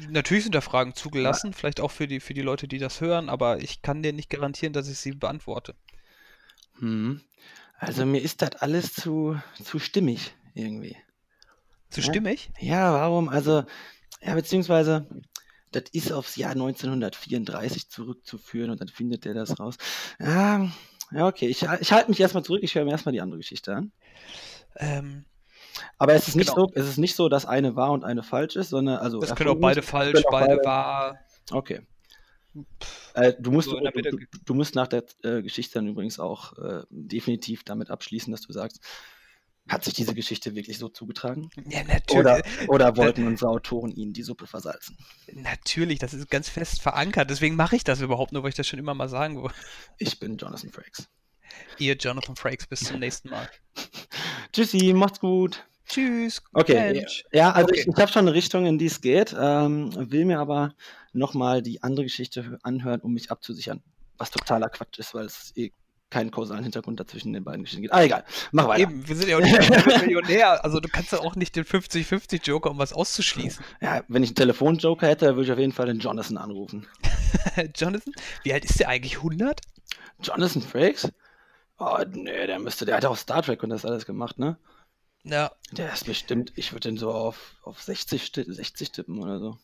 Natürlich 0.09 0.45
sind 0.45 0.55
da 0.55 0.61
Fragen 0.61 0.95
zugelassen, 0.95 1.53
vielleicht 1.53 1.81
auch 1.81 1.91
für 1.91 2.07
die, 2.07 2.21
für 2.21 2.35
die 2.35 2.41
Leute, 2.43 2.69
die 2.69 2.79
das 2.79 3.01
hören, 3.01 3.29
aber 3.29 3.59
ich 3.59 3.83
kann 3.83 4.03
dir 4.03 4.13
nicht 4.13 4.31
garantieren, 4.31 4.73
dass 4.73 4.89
ich 4.89 4.99
sie 4.99 5.13
beantworte. 5.13 5.75
Hm. 6.79 7.21
Also 7.79 8.07
mir 8.07 8.21
ist 8.23 8.41
das 8.43 8.57
alles 8.57 8.95
zu, 8.95 9.39
zu 9.63 9.79
stimmig 9.79 10.35
irgendwie. 10.55 10.97
Zu 11.91 12.01
Ja. 12.01 12.07
stimmig? 12.07 12.51
Ja, 12.59 12.93
warum? 12.95 13.29
Also, 13.29 13.65
ja, 14.23 14.35
beziehungsweise, 14.35 15.07
das 15.73 15.85
ist 15.93 16.13
aufs 16.13 16.37
Jahr 16.37 16.53
1934 16.53 17.89
zurückzuführen 17.91 18.71
und 18.71 18.81
dann 18.81 18.89
findet 18.89 19.25
der 19.25 19.35
das 19.35 19.59
raus. 19.61 19.77
Ja, 20.19 20.69
ja 21.11 21.27
okay, 21.27 21.47
ich, 21.49 21.63
ich 21.81 21.93
halte 21.93 22.11
mich 22.11 22.21
erstmal 22.21 22.45
zurück, 22.45 22.61
ich 22.63 22.75
höre 22.75 22.85
mir 22.85 22.93
erstmal 22.93 23.13
die 23.13 23.21
andere 23.21 23.39
Geschichte 23.39 23.75
an. 23.75 23.93
Ähm, 24.77 25.25
Aber 25.99 26.15
es 26.15 26.29
ist 26.29 26.37
nicht 26.37 26.55
Genau. 26.55 26.69
so, 26.69 26.73
es 26.75 26.89
ist 26.89 26.99
nicht 26.99 27.17
so, 27.17 27.29
dass 27.29 27.45
eine 27.47 27.75
wahr 27.77 27.91
und 27.91 28.05
eine 28.05 28.23
falsch 28.23 28.55
ist, 28.57 28.71
sondern 28.71 28.99
also 28.99 29.19
das 29.19 29.35
können 29.35 29.51
auch 29.51 29.61
beide 29.61 29.83
falsch, 29.83 30.23
beide- 30.31 30.65
wahr. 30.65 31.19
Okay. 31.51 31.83
Äh, 33.15 33.35
du, 33.39 33.51
musst, 33.51 33.69
so 33.69 33.79
der 33.79 33.91
du, 33.93 34.03
du, 34.03 34.19
du 34.45 34.55
musst 34.55 34.75
nach 34.75 34.87
der 34.87 35.05
äh, 35.23 35.43
Geschichte 35.43 35.75
dann 35.75 35.89
übrigens 35.89 36.19
auch 36.19 36.57
äh, 36.59 36.83
definitiv 36.91 37.65
damit 37.65 37.91
abschließen, 37.91 38.31
dass 38.31 38.43
du 38.43 38.53
sagst, 38.53 38.81
hat 39.69 39.83
sich 39.83 39.95
diese 39.95 40.15
Geschichte 40.15 40.55
wirklich 40.55 40.79
so 40.79 40.89
zugetragen? 40.89 41.51
Ja, 41.69 41.83
natürlich. 41.85 42.11
Oder, 42.11 42.43
oder 42.69 42.97
wollten 42.99 43.27
unsere 43.27 43.51
Autoren 43.51 43.91
ihnen 43.93 44.13
die 44.13 44.23
Suppe 44.23 44.47
versalzen? 44.47 44.99
Natürlich, 45.33 45.99
das 45.99 46.13
ist 46.13 46.29
ganz 46.29 46.51
fest 46.51 46.83
verankert. 46.83 47.31
Deswegen 47.31 47.57
mache 47.57 47.77
ich 47.77 47.85
das 47.85 48.01
überhaupt 48.01 48.33
nur, 48.33 48.43
weil 48.43 48.51
ich 48.51 48.55
das 48.55 48.67
schon 48.67 48.79
immer 48.79 48.95
mal 48.95 49.09
sagen 49.09 49.41
wollte. 49.41 49.57
Ich 49.99 50.21
bin 50.21 50.37
Jonathan 50.37 50.71
Frakes. 50.71 51.09
Ihr 51.79 51.95
Jonathan 51.95 52.37
Frakes, 52.37 52.67
bis 52.67 52.81
zum 52.81 53.01
nächsten 53.01 53.31
Mal. 53.31 53.49
Tschüssi, 54.53 54.93
macht's 54.95 55.21
gut. 55.21 55.65
Tschüss. 55.87 56.43
Okay, 56.53 56.93
Mensch. 56.93 57.25
Ja, 57.33 57.53
also 57.53 57.69
Okay. 57.69 57.81
ich, 57.81 57.87
ich 57.87 57.97
habe 57.97 58.11
schon 58.11 58.27
eine 58.27 58.35
Richtung, 58.35 58.67
in 58.67 58.79
die 58.79 58.87
es 58.87 59.01
geht, 59.01 59.35
ähm, 59.39 59.91
will 60.11 60.25
mir 60.25 60.41
aber 60.41 60.75
nochmal 61.15 61.63
die 61.63 61.83
andere 61.83 62.05
Geschichte 62.05 62.59
anhören, 62.63 63.01
um 63.01 63.13
mich 63.13 63.31
abzusichern. 63.31 63.83
Was 64.19 64.31
totaler 64.31 64.69
Quatsch 64.69 64.99
ist, 64.99 65.15
weil 65.15 65.27
es 65.27 65.53
eh 65.57 65.73
keinen 66.11 66.31
kausalen 66.31 66.63
Hintergrund 66.63 67.01
dazwischen 67.01 67.33
den 67.33 67.43
beiden 67.43 67.65
Geschichten 67.65 67.83
gibt. 67.83 67.95
Ah, 67.95 68.05
egal. 68.05 68.25
Mach 68.53 68.69
weiter. 68.69 68.83
Eben, 68.83 69.09
wir 69.09 69.17
sind 69.17 69.29
ja 69.29 69.37
auch 69.37 69.41
nicht 69.41 70.03
Millionär. 70.03 70.65
Also 70.65 70.79
du 70.79 70.89
kannst 70.89 71.11
ja 71.11 71.19
auch 71.19 71.35
nicht 71.35 71.57
den 71.57 71.65
50-50 71.65 72.45
Joker, 72.45 72.71
um 72.71 72.79
was 72.79 72.93
auszuschließen. 72.93 73.65
Ja, 73.81 74.05
wenn 74.07 74.23
ich 74.23 74.31
einen 74.31 74.37
Telefonjoker 74.37 75.09
hätte, 75.09 75.35
würde 75.35 75.43
ich 75.43 75.53
auf 75.53 75.59
jeden 75.59 75.73
Fall 75.73 75.87
den 75.87 75.99
Jonathan 75.99 76.37
anrufen. 76.37 76.87
Jonathan? 77.75 78.13
Wie 78.45 78.53
alt 78.53 78.65
ist 78.65 78.79
der 78.79 78.89
eigentlich? 78.89 79.17
100? 79.17 79.61
Jonathan 80.23 80.63
Frakes? 80.63 81.11
Oh, 81.79 81.99
nee, 82.09 82.47
der 82.47 82.61
müsste, 82.61 82.85
der 82.85 82.97
hat 82.97 83.05
auch 83.05 83.17
Star 83.17 83.43
Trek 83.43 83.63
und 83.65 83.71
das 83.71 83.85
alles 83.85 84.07
gemacht, 84.07 84.39
ne? 84.39 84.57
Ja. 85.25 85.51
Der 85.73 85.93
ist 85.93 86.07
bestimmt, 86.07 86.53
ich 86.55 86.73
würde 86.73 86.89
den 86.89 86.97
so 86.97 87.11
auf, 87.11 87.57
auf 87.65 87.83
60, 87.83 88.31
60 88.35 88.93
tippen 88.93 89.19
oder 89.19 89.41
so. 89.41 89.59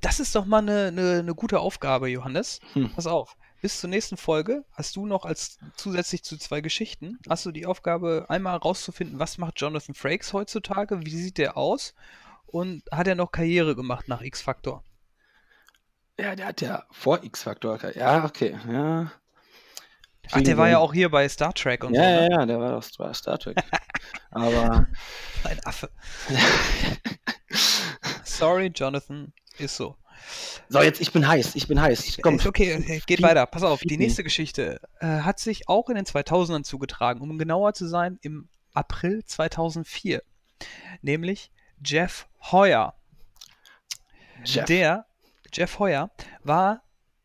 Das 0.00 0.20
ist 0.20 0.34
doch 0.34 0.44
mal 0.44 0.58
eine, 0.58 0.88
eine, 0.88 1.18
eine 1.20 1.34
gute 1.34 1.60
Aufgabe, 1.60 2.08
Johannes. 2.08 2.60
Hm. 2.74 2.92
Pass 2.92 3.06
auf. 3.06 3.36
Bis 3.62 3.80
zur 3.80 3.90
nächsten 3.90 4.16
Folge 4.16 4.64
hast 4.72 4.96
du 4.96 5.04
noch 5.06 5.24
als 5.26 5.58
zusätzlich 5.76 6.22
zu 6.22 6.38
zwei 6.38 6.62
Geschichten, 6.62 7.18
hast 7.28 7.44
du 7.44 7.52
die 7.52 7.66
Aufgabe, 7.66 8.24
einmal 8.28 8.56
rauszufinden, 8.56 9.18
was 9.18 9.36
macht 9.36 9.60
Jonathan 9.60 9.94
Frakes 9.94 10.32
heutzutage, 10.32 11.04
wie 11.04 11.10
sieht 11.10 11.36
der 11.36 11.58
aus 11.58 11.94
und 12.46 12.82
hat 12.90 13.06
er 13.06 13.16
noch 13.16 13.32
Karriere 13.32 13.76
gemacht 13.76 14.08
nach 14.08 14.22
X-Factor? 14.22 14.82
Ja, 16.18 16.34
der 16.36 16.46
hat 16.46 16.60
ja 16.62 16.84
vor 16.90 17.22
X-Factor. 17.22 17.78
Ja, 17.94 18.24
okay, 18.24 18.58
ja. 18.66 19.12
Ach, 20.32 20.40
der 20.42 20.56
war 20.56 20.68
ja 20.68 20.78
auch 20.78 20.92
hier 20.92 21.10
bei 21.10 21.28
Star 21.28 21.52
Trek 21.52 21.82
und 21.84 21.94
ja, 21.94 22.02
so. 22.02 22.08
Ja, 22.08 22.20
Ne? 22.20 22.28
ja, 22.30 22.46
der 22.46 22.60
war 22.60 22.72
doch 22.72 22.88
bei 22.98 23.12
Star 23.12 23.38
Trek. 23.38 23.56
Aber. 24.30 24.86
Ein 25.44 25.60
Affe. 25.64 25.90
Sorry, 28.24 28.66
Jonathan, 28.74 29.32
ist 29.60 29.76
so. 29.76 29.96
So, 30.68 30.82
jetzt, 30.82 31.00
ich 31.00 31.12
bin 31.12 31.26
heiß, 31.26 31.54
ich 31.54 31.66
bin 31.66 31.80
heiß. 31.80 32.18
Komm. 32.22 32.36
Ist 32.36 32.46
okay, 32.46 32.76
okay, 32.76 33.02
geht 33.06 33.22
weiter. 33.22 33.46
Pass 33.46 33.62
auf, 33.62 33.80
die 33.80 33.96
nächste 33.96 34.22
Geschichte 34.22 34.80
äh, 35.00 35.06
hat 35.06 35.38
sich 35.38 35.68
auch 35.68 35.88
in 35.88 35.96
den 35.96 36.04
2000ern 36.04 36.62
zugetragen, 36.62 37.20
um 37.20 37.38
genauer 37.38 37.74
zu 37.74 37.86
sein, 37.86 38.18
im 38.22 38.48
April 38.72 39.24
2004. 39.24 40.22
Nämlich 41.02 41.50
Jeff 41.84 42.28
Hoyer. 42.52 42.94
Jeff. 44.44 44.64
Der, 44.66 45.06
Jeff 45.52 45.78
Hoyer, 45.78 46.10
war 46.42 46.82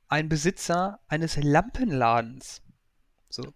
ein 0.08 0.30
Besitzer 0.30 1.00
eines 1.08 1.38
Lampenladens. 1.38 2.62
So. 3.30 3.54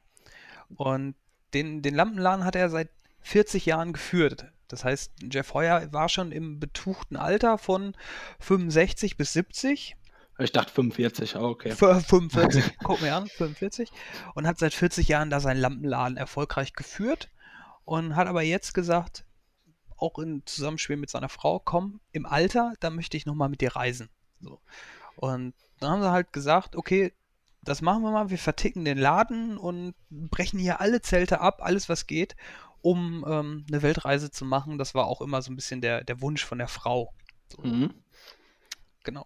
Und 0.76 1.16
den, 1.54 1.82
den 1.82 1.96
Lampenladen 1.96 2.46
hat 2.46 2.56
er 2.56 2.70
seit 2.70 2.90
40 3.22 3.66
Jahren 3.66 3.94
geführt. 3.94 4.52
Das 4.70 4.86
heißt, 4.86 5.12
Jeff 5.32 5.54
Hoyer 5.54 5.92
war 5.92 6.08
schon 6.10 6.32
im 6.32 6.60
betuchten 6.60 7.18
Alter 7.18 7.58
von 7.58 7.96
65 8.40 9.18
bis 9.18 9.34
70 9.34 9.98
Ich 10.38 10.52
dachte 10.52 10.72
45, 10.72 11.36
oh, 11.36 11.50
okay. 11.50 11.70
F- 11.70 12.06
45, 12.08 12.78
guck 12.84 13.02
mir 13.02 13.16
an, 13.16 13.28
45. 13.28 13.92
Und 14.36 14.48
hat 14.48 14.60
seit 14.60 14.74
40 14.74 15.08
Jahren 15.10 15.30
da 15.30 15.40
seinen 15.40 15.60
Lampenladen 15.60 16.18
erfolgreich 16.18 16.74
geführt 16.74 17.30
und 17.84 18.16
hat 18.16 18.28
aber 18.28 18.44
jetzt 18.44 18.74
gesagt, 18.74 19.26
auch 19.98 20.18
im 20.20 20.46
Zusammenspiel 20.46 20.96
mit 20.96 21.10
seiner 21.10 21.28
Frau, 21.30 21.60
komm, 21.60 22.00
im 22.14 22.26
Alter, 22.26 22.74
da 22.80 22.90
möchte 22.90 23.18
ich 23.18 23.26
nochmal 23.26 23.50
mit 23.50 23.60
dir 23.62 23.76
reisen. 23.76 24.10
So. 24.40 24.62
Und 25.18 25.54
dann 25.80 25.92
haben 25.92 26.02
sie 26.04 26.12
halt 26.12 26.32
gesagt, 26.32 26.76
okay, 26.78 27.12
das 27.62 27.82
machen 27.82 28.04
wir 28.04 28.12
mal, 28.12 28.30
wir 28.30 28.38
verticken 28.38 28.86
den 28.86 28.98
Laden 28.98 29.58
und 29.58 29.94
brechen 30.10 30.60
hier 30.60 30.80
alle 30.80 31.02
Zelte 31.02 31.42
ab, 31.42 31.60
alles 31.62 31.90
was 31.90 32.08
geht, 32.08 32.38
um 32.82 33.26
ähm, 33.28 33.66
eine 33.68 33.82
Weltreise 33.82 34.32
zu 34.32 34.46
machen. 34.46 34.78
Das 34.78 34.96
war 34.96 35.08
auch 35.08 35.22
immer 35.22 35.42
so 35.42 35.52
ein 35.52 35.56
bisschen 35.56 35.82
der, 35.82 36.04
der 36.04 36.22
Wunsch 36.22 36.46
von 36.46 36.58
der 36.58 36.68
Frau. 36.68 37.14
So. 37.48 37.62
Mhm. 37.62 37.94
Genau. 39.04 39.26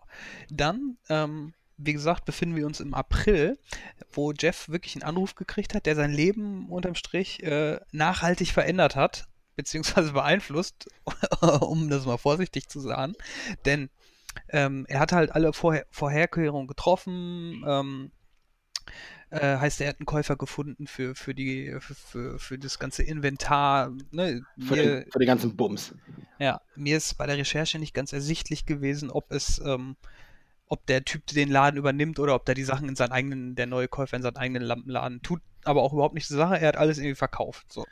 Dann, 0.50 0.98
ähm, 1.10 1.54
wie 1.78 1.94
gesagt, 1.94 2.26
befinden 2.26 2.56
wir 2.56 2.66
uns 2.66 2.80
im 2.80 2.94
April, 2.94 3.58
wo 4.12 4.32
Jeff 4.32 4.70
wirklich 4.70 4.96
einen 4.96 5.04
Anruf 5.04 5.36
gekriegt 5.36 5.74
hat, 5.74 5.86
der 5.86 5.96
sein 5.96 6.12
Leben 6.12 6.70
unterm 6.70 6.96
Strich 6.96 7.44
äh, 7.44 7.80
nachhaltig 7.92 8.52
verändert 8.52 8.96
hat, 8.96 9.28
beziehungsweise 9.56 10.12
beeinflusst, 10.14 10.88
um 11.62 11.90
das 11.90 12.06
mal 12.06 12.18
vorsichtig 12.18 12.70
zu 12.70 12.80
sagen. 12.80 13.14
Denn 13.66 13.90
ähm, 14.50 14.86
er 14.88 15.00
hat 15.00 15.12
halt 15.12 15.32
alle 15.32 15.54
Vorher 15.54 15.86
Vorherkehrungen 15.90 16.68
getroffen. 16.68 17.64
Ähm, 17.68 18.12
äh, 19.34 19.58
heißt, 19.58 19.82
er 19.82 19.90
hat 19.90 20.00
einen 20.00 20.06
Käufer 20.06 20.36
gefunden 20.36 20.88
für, 20.88 21.16
für, 21.16 21.34
die, 21.34 21.76
für, 21.80 21.96
für, 21.96 22.40
für 22.40 22.58
das 22.60 22.80
ganze 22.80 23.04
Inventar. 23.04 23.92
Ne? 24.12 24.42
Für, 24.60 24.76
Mir- 24.76 24.84
den, 25.02 25.12
für 25.12 25.20
den 25.20 25.28
ganzen 25.28 25.56
Bums. 25.56 25.94
ja, 26.40 26.62
mir 26.76 26.98
ist 26.98 27.18
bei 27.18 27.26
der 27.26 27.38
Recherche 27.38 27.80
nicht 27.80 27.94
ganz 27.94 28.14
ersichtlich 28.14 28.66
gewesen, 28.66 29.10
ob 29.10 29.32
es, 29.32 29.60
ähm, 29.66 29.96
ob 30.74 30.88
der 30.88 31.06
Typ 31.06 31.28
den 31.28 31.52
Laden 31.52 31.78
übernimmt 31.78 32.18
oder 32.18 32.34
ob 32.34 32.46
der 32.46 32.56
die 32.56 32.64
Sachen 32.64 32.90
in 32.90 32.96
seinen 32.96 33.12
eigenen, 33.12 33.56
der 33.56 33.68
neue 33.68 33.88
Käufer 33.88 34.18
in 34.18 34.24
seinen 34.24 34.38
eigenen 34.38 34.64
Lampenladen 34.64 35.22
tut, 35.22 35.40
aber 35.64 35.84
auch 35.84 35.94
überhaupt 35.94 36.16
nicht 36.16 36.28
zur 36.28 36.38
Sache. 36.38 36.60
Er 36.60 36.70
hat 36.70 36.78
alles 36.78 36.98
irgendwie 36.98 37.14
verkauft. 37.14 37.72
So. 37.72 37.86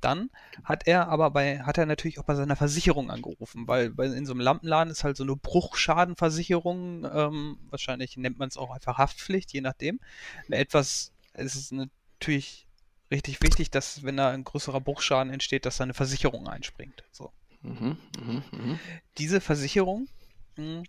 Dann 0.00 0.30
hat 0.64 0.86
er 0.86 1.08
aber 1.08 1.30
bei, 1.30 1.60
hat 1.60 1.76
er 1.76 1.84
natürlich 1.84 2.18
auch 2.18 2.24
bei 2.24 2.34
seiner 2.34 2.56
Versicherung 2.56 3.10
angerufen, 3.10 3.68
weil, 3.68 3.94
weil 3.98 4.14
in 4.14 4.24
so 4.24 4.32
einem 4.32 4.40
Lampenladen 4.40 4.90
ist 4.90 5.04
halt 5.04 5.18
so 5.18 5.24
eine 5.24 5.36
Bruchschadenversicherung, 5.36 7.04
ähm, 7.04 7.58
wahrscheinlich 7.68 8.16
nennt 8.16 8.38
man 8.38 8.48
es 8.48 8.56
auch 8.56 8.70
einfach 8.70 8.96
Haftpflicht, 8.96 9.52
je 9.52 9.60
nachdem. 9.60 10.00
Etwas, 10.48 11.12
es 11.34 11.54
ist 11.54 11.72
natürlich 11.72 12.66
richtig 13.10 13.42
wichtig, 13.42 13.70
dass 13.70 14.04
wenn 14.04 14.16
da 14.16 14.30
ein 14.30 14.44
größerer 14.44 14.80
Bruchschaden 14.80 15.30
entsteht, 15.30 15.66
dass 15.66 15.76
da 15.76 15.84
eine 15.84 15.94
Versicherung 15.94 16.48
einspringt. 16.48 17.04
So 17.12 17.30
Mhm, 17.60 17.96
mhm, 18.18 18.42
mhm. 18.50 18.78
diese 19.18 19.40
Versicherung 19.40 20.08
mh, 20.56 20.82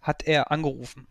hat 0.00 0.22
er 0.24 0.50
angerufen 0.50 1.06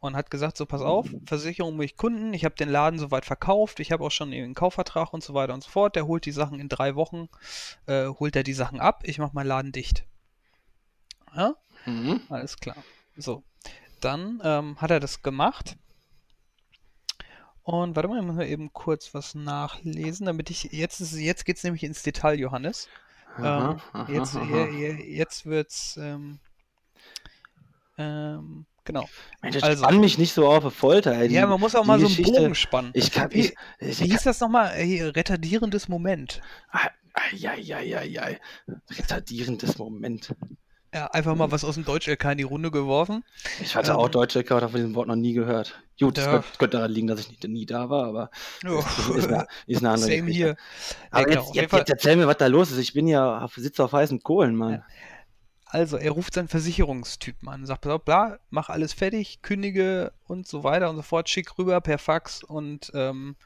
und 0.00 0.16
hat 0.16 0.30
gesagt, 0.30 0.56
so 0.56 0.66
pass 0.66 0.80
auf, 0.80 1.06
Versicherung 1.26 1.76
muss 1.76 1.84
ich 1.86 1.96
Kunden, 1.96 2.32
ich 2.32 2.44
habe 2.44 2.54
den 2.54 2.68
Laden 2.70 2.98
soweit 2.98 3.24
verkauft, 3.24 3.80
ich 3.80 3.92
habe 3.92 4.04
auch 4.04 4.10
schon 4.10 4.32
einen 4.32 4.54
Kaufvertrag 4.54 5.12
und 5.12 5.22
so 5.22 5.34
weiter 5.34 5.54
und 5.54 5.62
so 5.62 5.70
fort, 5.70 5.94
der 5.96 6.06
holt 6.06 6.24
die 6.26 6.32
Sachen 6.32 6.58
in 6.58 6.68
drei 6.68 6.94
Wochen, 6.94 7.28
äh, 7.86 8.06
holt 8.08 8.34
er 8.36 8.42
die 8.42 8.54
Sachen 8.54 8.80
ab, 8.80 9.02
ich 9.04 9.18
mache 9.18 9.34
meinen 9.34 9.46
Laden 9.48 9.72
dicht. 9.72 10.04
Ja, 11.36 11.54
Mhm. 11.86 12.20
alles 12.28 12.56
klar. 12.58 12.84
So, 13.16 13.42
dann 14.00 14.40
ähm, 14.44 14.80
hat 14.80 14.90
er 14.90 15.00
das 15.00 15.22
gemacht. 15.22 15.76
Und 17.62 17.94
warte 17.94 18.08
mal, 18.08 18.18
ich 18.18 18.26
muss 18.26 18.36
mal 18.36 18.46
eben 18.46 18.72
kurz 18.72 19.14
was 19.14 19.34
nachlesen, 19.34 20.26
damit 20.26 20.50
ich, 20.50 20.64
jetzt, 20.72 21.00
ist- 21.00 21.14
jetzt 21.14 21.44
geht 21.44 21.56
es 21.58 21.64
nämlich 21.64 21.84
ins 21.84 22.02
Detail, 22.02 22.38
Johannes. 22.38 22.88
Ähm, 23.38 23.44
aha, 23.44 24.06
jetzt, 24.08 24.34
aha. 24.34 24.66
jetzt 24.66 25.46
wird's, 25.46 25.96
ähm, 25.98 26.40
ähm, 28.00 28.66
genau. 28.84 29.08
Mensch, 29.42 29.56
ich 29.56 29.64
also- 29.64 29.84
spann 29.84 30.00
mich 30.00 30.18
nicht 30.18 30.32
so 30.32 30.48
auf 30.48 30.62
eine 30.64 30.70
Folter. 30.70 31.12
Ey. 31.14 31.30
Ja, 31.32 31.46
man 31.46 31.60
muss 31.60 31.74
auch 31.74 31.84
mal 31.84 31.98
so 32.00 32.06
einen 32.06 32.16
Geschichte- 32.16 32.40
Bogen 32.40 32.54
spannen. 32.54 32.90
Ich 32.94 33.12
kann. 33.12 33.30
Wie, 33.32 33.40
Ich, 33.40 33.54
ich, 33.78 34.00
wie 34.00 34.10
hieß 34.10 34.22
das 34.24 34.40
nochmal? 34.40 34.68
Retardierendes 34.76 35.88
Moment. 35.88 36.40
Eieieiei. 37.12 38.38
Retardierendes 38.90 39.78
Moment. 39.78 40.34
Ja, 40.92 41.06
einfach 41.06 41.36
mal 41.36 41.52
was 41.52 41.62
aus 41.62 41.76
dem 41.76 41.84
Deutsch-LK 41.84 42.32
in 42.32 42.38
die 42.38 42.42
Runde 42.44 42.72
geworfen. 42.72 43.22
Ich 43.60 43.76
hatte 43.76 43.92
Ähm, 43.92 43.96
auch 43.98 44.08
Deutsche 44.08 44.40
Account, 44.40 44.62
habe 44.62 44.72
von 44.72 44.80
diesem 44.80 44.94
Wort 44.96 45.06
noch 45.06 45.14
nie 45.14 45.34
gehört. 45.34 45.80
Gut, 46.00 46.18
das 46.18 46.24
Ja. 46.24 46.32
könnte, 46.32 46.48
könnte 46.58 46.76
daran 46.78 46.90
liegen, 46.90 47.06
dass 47.06 47.20
ich 47.20 47.28
nicht, 47.28 47.44
nie 47.46 47.64
da 47.64 47.88
war, 47.90 48.06
aber 48.06 48.30
Ja. 48.64 48.74
das 48.74 49.08
ist, 49.16 49.28
eine, 49.28 49.46
ist 49.68 49.78
eine 49.78 49.90
andere 49.90 50.10
Same 50.10 50.22
Geschichte. 50.22 50.32
hier. 50.32 50.56
Aber 51.12 51.20
Ja, 51.20 51.26
genau, 51.40 51.52
jetzt, 51.54 51.72
jetzt, 51.72 51.90
erzähl 51.90 52.16
mir, 52.16 52.26
was 52.26 52.38
da 52.38 52.46
los 52.48 52.72
ist. 52.72 52.78
Ich 52.78 52.92
bin 52.92 53.06
ja, 53.06 53.46
sitze 53.54 53.84
auf 53.84 53.92
heißen 53.92 54.20
Kohlen, 54.24 54.56
Mann. 54.56 54.82
Also, 55.72 55.96
er 55.96 56.10
ruft 56.10 56.34
seinen 56.34 56.48
Versicherungstypen 56.48 57.48
an, 57.48 57.64
sagt, 57.64 57.86
auf, 57.86 58.04
bla, 58.04 58.40
mach 58.50 58.70
alles 58.70 58.92
fertig, 58.92 59.40
kündige 59.40 60.12
und 60.26 60.48
so 60.48 60.64
weiter 60.64 60.90
und 60.90 60.96
so 60.96 61.02
fort, 61.02 61.28
schick 61.28 61.58
rüber 61.58 61.80
per 61.80 61.98
Fax 61.98 62.42
und, 62.42 62.90
ähm, 62.92 63.36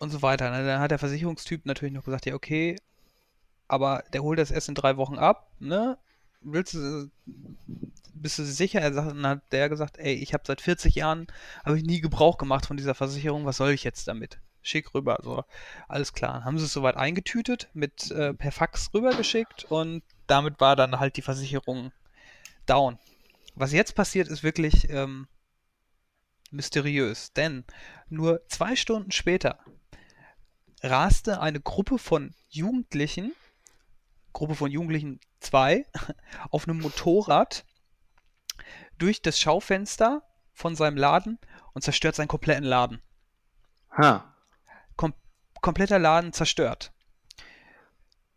und 0.00 0.10
so 0.10 0.22
weiter. 0.22 0.50
Ne? 0.50 0.66
Dann 0.66 0.80
hat 0.80 0.90
der 0.90 0.98
Versicherungstyp 0.98 1.66
natürlich 1.66 1.94
noch 1.94 2.04
gesagt, 2.04 2.26
ja, 2.26 2.34
okay, 2.34 2.76
aber 3.68 4.02
der 4.12 4.24
holt 4.24 4.40
das 4.40 4.50
erst 4.50 4.68
in 4.68 4.74
drei 4.74 4.96
Wochen 4.96 5.16
ab, 5.16 5.48
ne? 5.60 5.98
Willst 6.40 6.74
du, 6.74 7.08
bist 8.12 8.38
du 8.38 8.44
sicher? 8.44 8.80
Er 8.80 8.92
sagt, 8.92 9.10
dann 9.10 9.26
hat 9.26 9.52
der 9.52 9.68
gesagt, 9.68 9.98
ey, 9.98 10.14
ich 10.14 10.34
habe 10.34 10.44
seit 10.44 10.60
40 10.60 10.96
Jahren, 10.96 11.28
habe 11.64 11.78
ich 11.78 11.84
nie 11.84 12.00
Gebrauch 12.00 12.38
gemacht 12.38 12.66
von 12.66 12.76
dieser 12.76 12.94
Versicherung, 12.94 13.46
was 13.46 13.58
soll 13.58 13.70
ich 13.70 13.84
jetzt 13.84 14.08
damit? 14.08 14.38
Schick 14.62 14.94
rüber, 14.94 15.18
so, 15.22 15.44
alles 15.88 16.12
klar. 16.12 16.44
Haben 16.44 16.58
sie 16.58 16.64
es 16.64 16.72
soweit 16.72 16.96
eingetütet, 16.96 17.68
mit 17.72 18.10
äh, 18.10 18.34
per 18.34 18.50
Fax 18.50 18.92
rübergeschickt 18.92 19.64
und 19.64 20.02
damit 20.26 20.60
war 20.60 20.76
dann 20.76 20.98
halt 20.98 21.16
die 21.16 21.22
Versicherung 21.22 21.92
down. 22.66 22.98
Was 23.54 23.72
jetzt 23.72 23.94
passiert, 23.94 24.28
ist 24.28 24.42
wirklich 24.42 24.88
ähm, 24.90 25.28
mysteriös, 26.50 27.32
denn 27.32 27.64
nur 28.08 28.46
zwei 28.48 28.76
Stunden 28.76 29.12
später 29.12 29.58
raste 30.82 31.40
eine 31.40 31.60
Gruppe 31.60 31.98
von 31.98 32.34
Jugendlichen, 32.48 33.34
Gruppe 34.32 34.54
von 34.54 34.70
Jugendlichen 34.70 35.20
zwei, 35.40 35.86
auf 36.50 36.68
einem 36.68 36.80
Motorrad 36.80 37.64
durch 38.98 39.22
das 39.22 39.38
Schaufenster 39.38 40.22
von 40.52 40.76
seinem 40.76 40.96
Laden 40.96 41.38
und 41.72 41.82
zerstört 41.82 42.14
seinen 42.14 42.28
kompletten 42.28 42.64
Laden. 42.64 43.02
Ha. 43.96 44.34
Kom 44.96 45.14
kompletter 45.60 45.98
Laden 45.98 46.32
zerstört. 46.32 46.92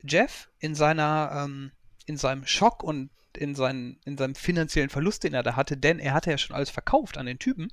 Jeff 0.02 0.50
in 0.60 0.76
seiner, 0.76 1.32
ähm, 1.34 1.72
in 2.08 2.18
seinem 2.18 2.48
Schock 2.48 2.84
und 2.84 3.12
in, 3.36 3.54
seinen, 3.54 4.00
in 4.06 4.18
seinem 4.18 4.34
finanziellen 4.34 4.90
Verlust, 4.90 5.24
den 5.24 5.34
er 5.34 5.44
da 5.44 5.56
hatte, 5.56 5.78
denn 5.78 6.00
er 6.00 6.14
hatte 6.14 6.32
ja 6.32 6.38
schon 6.38 6.56
alles 6.56 6.72
verkauft 6.72 7.18
an 7.18 7.28
den 7.28 7.38
Typen 7.38 7.72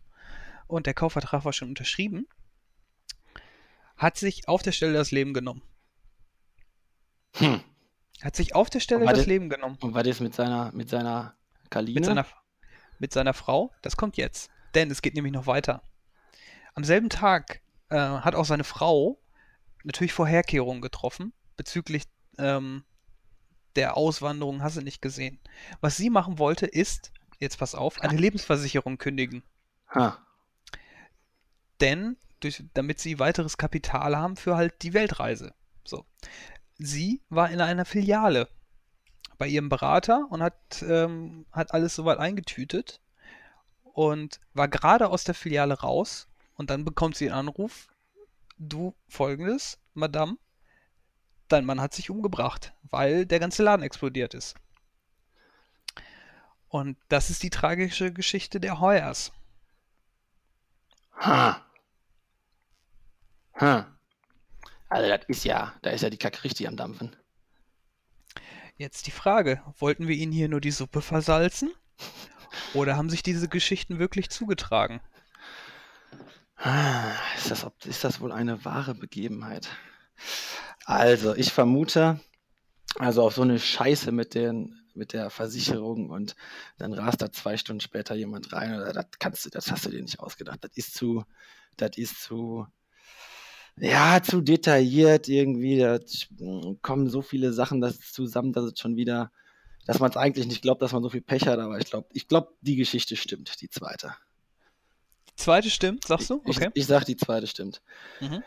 und 0.66 0.86
der 0.86 0.94
Kaufvertrag 0.94 1.44
war 1.44 1.52
schon 1.52 1.68
unterschrieben, 1.68 2.26
hat 3.96 4.18
sich 4.18 4.48
auf 4.48 4.62
der 4.62 4.72
Stelle 4.72 4.92
das 4.92 5.12
Leben 5.12 5.32
genommen. 5.32 5.62
Hm. 7.36 7.60
Hat 8.22 8.36
sich 8.36 8.54
auf 8.54 8.70
der 8.70 8.80
Stelle 8.80 9.04
das 9.06 9.18
das- 9.18 9.26
Leben 9.26 9.48
genommen. 9.48 9.78
Und 9.80 9.94
war 9.94 10.02
das 10.02 10.20
mit 10.20 10.34
seiner, 10.34 10.72
mit 10.72 10.88
seiner 10.90 11.36
Kaline? 11.70 11.94
Mit 11.94 12.04
seiner, 12.04 12.26
mit 12.98 13.12
seiner 13.12 13.34
Frau. 13.34 13.72
Das 13.82 13.96
kommt 13.96 14.16
jetzt. 14.16 14.50
Denn 14.74 14.90
es 14.90 15.00
geht 15.00 15.14
nämlich 15.14 15.32
noch 15.32 15.46
weiter. 15.46 15.82
Am 16.74 16.84
selben 16.84 17.08
Tag 17.08 17.62
äh, 17.90 17.96
hat 17.96 18.34
auch 18.34 18.44
seine 18.44 18.64
Frau 18.64 19.20
natürlich 19.84 20.12
Vorherkehrungen 20.12 20.82
getroffen 20.82 21.32
bezüglich 21.56 22.04
ähm, 22.38 22.84
der 23.76 23.96
Auswanderung, 23.96 24.62
hast 24.62 24.76
du 24.76 24.82
nicht 24.82 25.02
gesehen. 25.02 25.38
Was 25.80 25.96
sie 25.96 26.10
machen 26.10 26.38
wollte, 26.38 26.66
ist, 26.66 27.12
jetzt 27.38 27.58
pass 27.58 27.74
auf, 27.74 28.00
eine 28.00 28.18
Lebensversicherung 28.18 28.98
kündigen. 28.98 29.42
ha. 29.88 30.18
denn 31.80 32.16
durch, 32.40 32.62
damit 32.74 33.00
sie 33.00 33.18
weiteres 33.18 33.56
Kapital 33.56 34.16
haben 34.16 34.36
für 34.36 34.56
halt 34.56 34.82
die 34.82 34.92
Weltreise. 34.92 35.54
So. 35.84 36.04
Sie 36.78 37.22
war 37.28 37.50
in 37.50 37.60
einer 37.60 37.84
Filiale 37.84 38.48
bei 39.38 39.46
ihrem 39.48 39.68
Berater 39.68 40.26
und 40.30 40.42
hat, 40.42 40.82
ähm, 40.82 41.46
hat 41.52 41.72
alles 41.72 41.94
soweit 41.94 42.18
eingetütet 42.18 43.00
und 43.82 44.40
war 44.52 44.68
gerade 44.68 45.08
aus 45.08 45.24
der 45.24 45.34
Filiale 45.34 45.80
raus 45.80 46.28
und 46.56 46.70
dann 46.70 46.84
bekommt 46.84 47.16
sie 47.16 47.30
einen 47.30 47.48
Anruf. 47.48 47.88
Du 48.58 48.94
folgendes, 49.08 49.78
Madame, 49.94 50.36
dein 51.48 51.64
Mann 51.64 51.80
hat 51.80 51.94
sich 51.94 52.10
umgebracht, 52.10 52.74
weil 52.82 53.26
der 53.26 53.40
ganze 53.40 53.62
Laden 53.62 53.82
explodiert 53.82 54.34
ist. 54.34 54.54
Und 56.68 56.96
das 57.08 57.30
ist 57.30 57.42
die 57.42 57.50
tragische 57.50 58.12
Geschichte 58.12 58.60
der 58.60 58.80
Heuers. 58.80 59.32
Ha. 61.16 61.60
Ha. 63.60 63.86
Also 64.88 65.08
das 65.08 65.24
ist 65.28 65.44
ja, 65.44 65.74
da 65.82 65.90
ist 65.90 66.02
ja 66.02 66.10
die 66.10 66.18
Kacke 66.18 66.44
richtig 66.44 66.68
am 66.68 66.76
Dampfen. 66.76 67.16
Jetzt 68.76 69.06
die 69.06 69.12
Frage, 69.12 69.62
wollten 69.78 70.08
wir 70.08 70.16
Ihnen 70.16 70.32
hier 70.32 70.48
nur 70.48 70.60
die 70.60 70.70
Suppe 70.70 71.00
versalzen? 71.02 71.72
Oder 72.74 72.96
haben 72.96 73.10
sich 73.10 73.22
diese 73.22 73.48
Geschichten 73.48 73.98
wirklich 73.98 74.30
zugetragen? 74.30 75.00
Ah, 76.56 77.12
Ist 77.36 77.50
das, 77.50 77.66
ist 77.84 78.04
das 78.04 78.20
wohl 78.20 78.32
eine 78.32 78.64
wahre 78.64 78.94
Begebenheit? 78.94 79.68
Also, 80.84 81.34
ich 81.34 81.52
vermute, 81.52 82.20
also 82.96 83.22
auf 83.22 83.34
so 83.34 83.42
eine 83.42 83.58
Scheiße 83.58 84.12
mit 84.12 84.34
den, 84.34 84.74
mit 84.94 85.12
der 85.12 85.30
Versicherung 85.30 86.10
und 86.10 86.36
dann 86.78 86.92
rast 86.92 87.22
da 87.22 87.32
zwei 87.32 87.56
Stunden 87.56 87.80
später 87.80 88.14
jemand 88.14 88.52
rein 88.52 88.74
oder 88.74 88.92
das 88.92 89.06
kannst 89.18 89.44
du, 89.44 89.50
das 89.50 89.70
hast 89.70 89.86
du 89.86 89.90
dir 89.90 90.02
nicht 90.02 90.20
ausgedacht. 90.20 90.62
Das 90.62 90.76
ist 90.76 90.94
zu, 90.94 91.24
das 91.76 91.96
ist 91.96 92.22
zu, 92.22 92.66
ja, 93.76 94.22
zu 94.22 94.40
detailliert 94.40 95.28
irgendwie. 95.28 95.78
Da 95.78 95.98
kommen 96.82 97.08
so 97.08 97.22
viele 97.22 97.52
Sachen 97.52 97.80
das 97.80 97.98
zusammen, 98.12 98.52
dass 98.52 98.64
es 98.64 98.78
schon 98.78 98.96
wieder, 98.96 99.32
dass 99.86 99.98
man 99.98 100.10
es 100.10 100.16
eigentlich 100.16 100.46
nicht 100.46 100.62
glaubt, 100.62 100.82
dass 100.82 100.92
man 100.92 101.02
so 101.02 101.10
viel 101.10 101.22
Pech 101.22 101.46
hat, 101.48 101.58
aber 101.58 101.78
ich 101.78 101.86
glaube, 101.86 102.08
ich 102.12 102.28
glaube, 102.28 102.52
die 102.60 102.76
Geschichte 102.76 103.16
stimmt, 103.16 103.60
die 103.60 103.68
zweite. 103.68 104.14
Die 105.30 105.36
zweite 105.36 105.70
stimmt, 105.70 106.06
sagst 106.06 106.30
du? 106.30 106.40
Ich, 106.46 106.56
Okay. 106.58 106.70
ich 106.74 106.86
sag, 106.86 107.04
die 107.04 107.16
zweite 107.16 107.48
stimmt. 107.48 107.82
Mhm. 108.20 108.44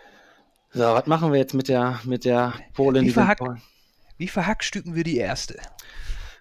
So, 0.73 0.81
was 0.83 1.07
machen 1.07 1.31
wir 1.31 1.39
jetzt 1.39 1.53
mit 1.53 1.67
der, 1.69 1.99
mit 2.03 2.25
der 2.25 2.53
Polin? 2.73 3.05
Wie 3.05 3.11
verhackt- 3.11 3.39
Polen? 3.39 3.61
Wie 4.17 4.27
verhackstücken 4.27 4.95
wir 4.95 5.03
die 5.03 5.17
erste? 5.17 5.59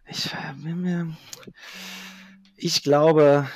Ich, 0.08 0.32
äh, 0.32 1.04
ich 2.56 2.82
glaube, 2.82 3.48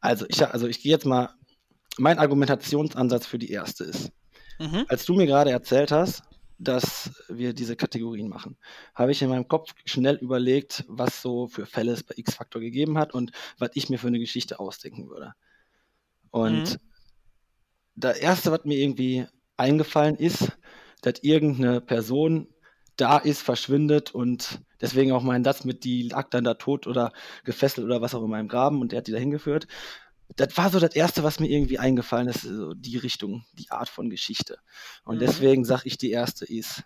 also 0.00 0.26
ich, 0.28 0.46
also 0.46 0.66
ich 0.66 0.80
gehe 0.82 0.92
jetzt 0.92 1.06
mal, 1.06 1.30
mein 1.98 2.18
Argumentationsansatz 2.18 3.26
für 3.26 3.38
die 3.38 3.50
erste 3.50 3.84
ist, 3.84 4.10
Mhm. 4.58 4.84
als 4.88 5.04
du 5.04 5.14
mir 5.14 5.26
gerade 5.26 5.50
erzählt 5.50 5.92
hast, 5.92 6.22
dass 6.58 7.22
wir 7.28 7.52
diese 7.52 7.76
Kategorien 7.76 8.28
machen, 8.28 8.56
habe 8.94 9.12
ich 9.12 9.20
in 9.20 9.28
meinem 9.28 9.46
Kopf 9.48 9.74
schnell 9.84 10.16
überlegt, 10.16 10.84
was 10.88 11.20
so 11.20 11.46
für 11.48 11.66
Fälle 11.66 11.92
es 11.92 12.02
bei 12.02 12.14
X-Factor 12.16 12.60
gegeben 12.62 12.96
hat 12.96 13.12
und 13.12 13.32
was 13.58 13.70
ich 13.74 13.90
mir 13.90 13.98
für 13.98 14.06
eine 14.08 14.18
Geschichte 14.18 14.58
ausdenken 14.58 15.08
würde. 15.10 15.34
Und 16.30 16.70
Mhm. 16.72 16.76
Das 17.96 18.18
Erste, 18.18 18.52
was 18.52 18.64
mir 18.64 18.78
irgendwie 18.78 19.26
eingefallen 19.56 20.16
ist, 20.16 20.52
dass 21.02 21.14
irgendeine 21.22 21.80
Person 21.80 22.48
da 22.96 23.18
ist, 23.18 23.42
verschwindet 23.42 24.14
und 24.14 24.60
deswegen 24.80 25.12
auch 25.12 25.22
mein 25.22 25.44
Satz 25.44 25.64
mit 25.64 25.84
die 25.84 26.02
lag 26.08 26.30
dann 26.30 26.44
da 26.44 26.54
tot 26.54 26.86
oder 26.86 27.12
gefesselt 27.44 27.84
oder 27.84 28.00
was 28.00 28.14
auch 28.14 28.22
immer 28.22 28.40
im 28.40 28.48
Graben 28.48 28.80
und 28.80 28.92
der 28.92 28.98
hat 28.98 29.06
die 29.06 29.12
da 29.12 29.18
hingeführt. 29.18 29.66
Das 30.34 30.56
war 30.56 30.70
so 30.70 30.80
das 30.80 30.94
Erste, 30.94 31.22
was 31.22 31.38
mir 31.38 31.48
irgendwie 31.48 31.78
eingefallen 31.78 32.28
ist, 32.28 32.42
so 32.42 32.74
die 32.74 32.96
Richtung, 32.96 33.44
die 33.52 33.70
Art 33.70 33.88
von 33.88 34.10
Geschichte. 34.10 34.58
Und 35.04 35.16
Mhm. 35.16 35.20
deswegen 35.20 35.64
sage 35.64 35.82
ich, 35.84 35.98
die 35.98 36.10
erste 36.10 36.44
ist 36.44 36.82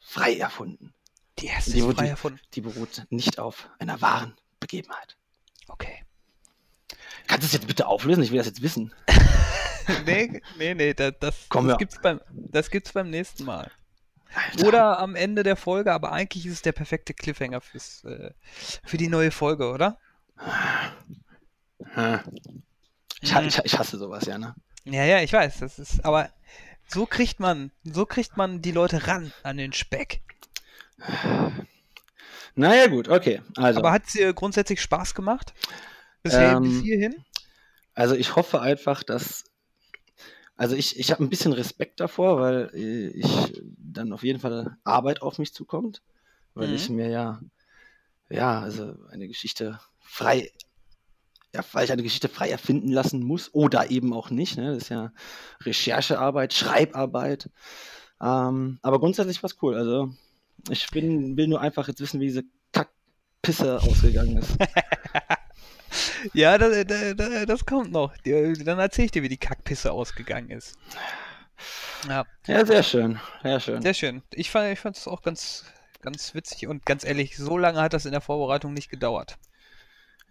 frei 0.00 0.36
erfunden. 0.36 0.92
Die 1.38 1.46
erste 1.46 1.72
Die 1.72 1.78
ist 1.80 1.92
frei 1.92 2.08
erfunden. 2.08 2.40
Die 2.54 2.60
beruht 2.62 3.06
nicht 3.10 3.38
auf 3.38 3.68
einer 3.78 4.00
wahren 4.00 4.34
Begebenheit. 4.60 5.16
Okay. 5.68 6.04
Kannst 7.26 7.44
du 7.44 7.46
es 7.46 7.52
jetzt 7.52 7.66
bitte 7.66 7.86
auflösen? 7.86 8.22
Ich 8.22 8.30
will 8.30 8.38
das 8.38 8.46
jetzt 8.46 8.62
wissen. 8.62 8.92
nee, 10.06 10.40
nee, 10.58 10.74
nee, 10.74 10.94
das, 10.94 11.14
das, 11.20 11.34
Komm, 11.48 11.66
das, 11.66 11.74
ja. 11.74 11.78
gibt's 11.78 12.00
beim, 12.00 12.20
das 12.30 12.70
gibt's 12.70 12.92
beim 12.92 13.10
nächsten 13.10 13.44
Mal. 13.44 13.70
Alter. 14.34 14.66
Oder 14.66 14.98
am 14.98 15.14
Ende 15.14 15.42
der 15.44 15.56
Folge, 15.56 15.92
aber 15.92 16.10
eigentlich 16.12 16.46
ist 16.46 16.52
es 16.54 16.62
der 16.62 16.72
perfekte 16.72 17.14
Cliffhanger 17.14 17.60
fürs, 17.60 18.02
äh, 18.04 18.30
für 18.84 18.96
die 18.96 19.08
neue 19.08 19.30
Folge, 19.30 19.70
oder? 19.70 19.98
Hm. 21.94 22.20
Ich, 23.20 23.32
ich, 23.34 23.58
ich 23.64 23.78
hasse 23.78 23.96
sowas, 23.96 24.26
ja, 24.26 24.38
ne? 24.38 24.54
Ja, 24.84 25.04
ja, 25.04 25.20
ich 25.20 25.32
weiß, 25.32 25.60
das 25.60 25.78
ist, 25.78 26.04
aber 26.04 26.30
so 26.88 27.06
kriegt 27.06 27.40
man, 27.40 27.70
so 27.84 28.06
kriegt 28.06 28.36
man 28.36 28.60
die 28.60 28.72
Leute 28.72 29.06
ran 29.06 29.32
an 29.42 29.56
den 29.56 29.72
Speck. 29.72 30.22
Naja, 32.54 32.86
gut, 32.88 33.08
okay. 33.08 33.42
Also, 33.56 33.78
Aber 33.80 33.92
hat 33.92 34.04
es 34.06 34.12
dir 34.12 34.32
grundsätzlich 34.32 34.80
Spaß 34.80 35.14
gemacht? 35.14 35.54
Bisher, 36.22 36.56
bis 36.60 36.80
Ähm, 36.80 36.82
hierhin? 36.82 37.24
also 37.94 38.14
ich 38.14 38.36
hoffe 38.36 38.60
einfach, 38.60 39.02
dass. 39.02 39.44
Also 40.56 40.76
ich, 40.76 40.98
ich 40.98 41.10
habe 41.10 41.22
ein 41.24 41.30
bisschen 41.30 41.52
Respekt 41.52 41.98
davor, 42.00 42.38
weil 42.40 42.70
äh, 42.74 43.08
ich 43.08 43.62
dann 43.76 44.12
auf 44.12 44.22
jeden 44.22 44.38
Fall 44.40 44.76
Arbeit 44.84 45.20
auf 45.22 45.38
mich 45.38 45.52
zukommt, 45.52 46.02
weil 46.54 46.68
Mhm. 46.68 46.74
ich 46.74 46.88
mir 46.90 47.08
ja, 47.08 47.40
ja, 48.30 48.60
also 48.60 48.94
eine 49.10 49.26
Geschichte 49.28 49.80
frei, 50.00 50.50
ja, 51.52 51.64
weil 51.72 51.84
ich 51.84 51.92
eine 51.92 52.02
Geschichte 52.02 52.28
frei 52.28 52.50
erfinden 52.50 52.90
lassen 52.90 53.22
muss 53.22 53.52
oder 53.52 53.90
eben 53.90 54.12
auch 54.12 54.30
nicht. 54.30 54.56
Ne? 54.56 54.74
Das 54.74 54.84
ist 54.84 54.88
ja 54.90 55.12
Recherchearbeit, 55.62 56.52
Schreibarbeit. 56.54 57.50
Ähm, 58.20 58.78
aber 58.82 59.00
grundsätzlich 59.00 59.42
war 59.42 59.50
es 59.50 59.60
cool. 59.62 59.74
Also 59.76 60.10
ich 60.70 60.88
bin, 60.90 61.36
will 61.36 61.48
nur 61.48 61.60
einfach 61.60 61.88
jetzt 61.88 62.00
wissen, 62.00 62.20
wie 62.20 62.26
diese 62.26 62.44
Kackpisse 62.72 63.80
ausgegangen 63.82 64.38
ist. 64.38 64.56
Ja, 66.32 66.58
das, 66.58 66.86
das, 66.86 67.46
das 67.46 67.66
kommt 67.66 67.92
noch. 67.92 68.14
Dann 68.24 68.78
erzähle 68.78 69.06
ich 69.06 69.10
dir, 69.12 69.22
wie 69.22 69.28
die 69.28 69.36
Kackpisse 69.36 69.92
ausgegangen 69.92 70.50
ist. 70.50 70.76
Ja, 72.08 72.24
Ja, 72.46 72.64
sehr 72.66 72.82
schön, 72.82 73.20
sehr 73.42 73.60
schön. 73.60 73.82
sehr 73.82 73.94
schön. 73.94 74.22
Ich 74.32 74.50
fand 74.50 74.72
ich 74.72 74.84
es 74.84 75.06
auch 75.08 75.22
ganz, 75.22 75.64
ganz 76.02 76.34
witzig 76.34 76.66
und 76.66 76.84
ganz 76.84 77.04
ehrlich, 77.04 77.36
so 77.36 77.56
lange 77.58 77.80
hat 77.80 77.92
das 77.92 78.06
in 78.06 78.12
der 78.12 78.20
Vorbereitung 78.20 78.72
nicht 78.74 78.90
gedauert. 78.90 79.36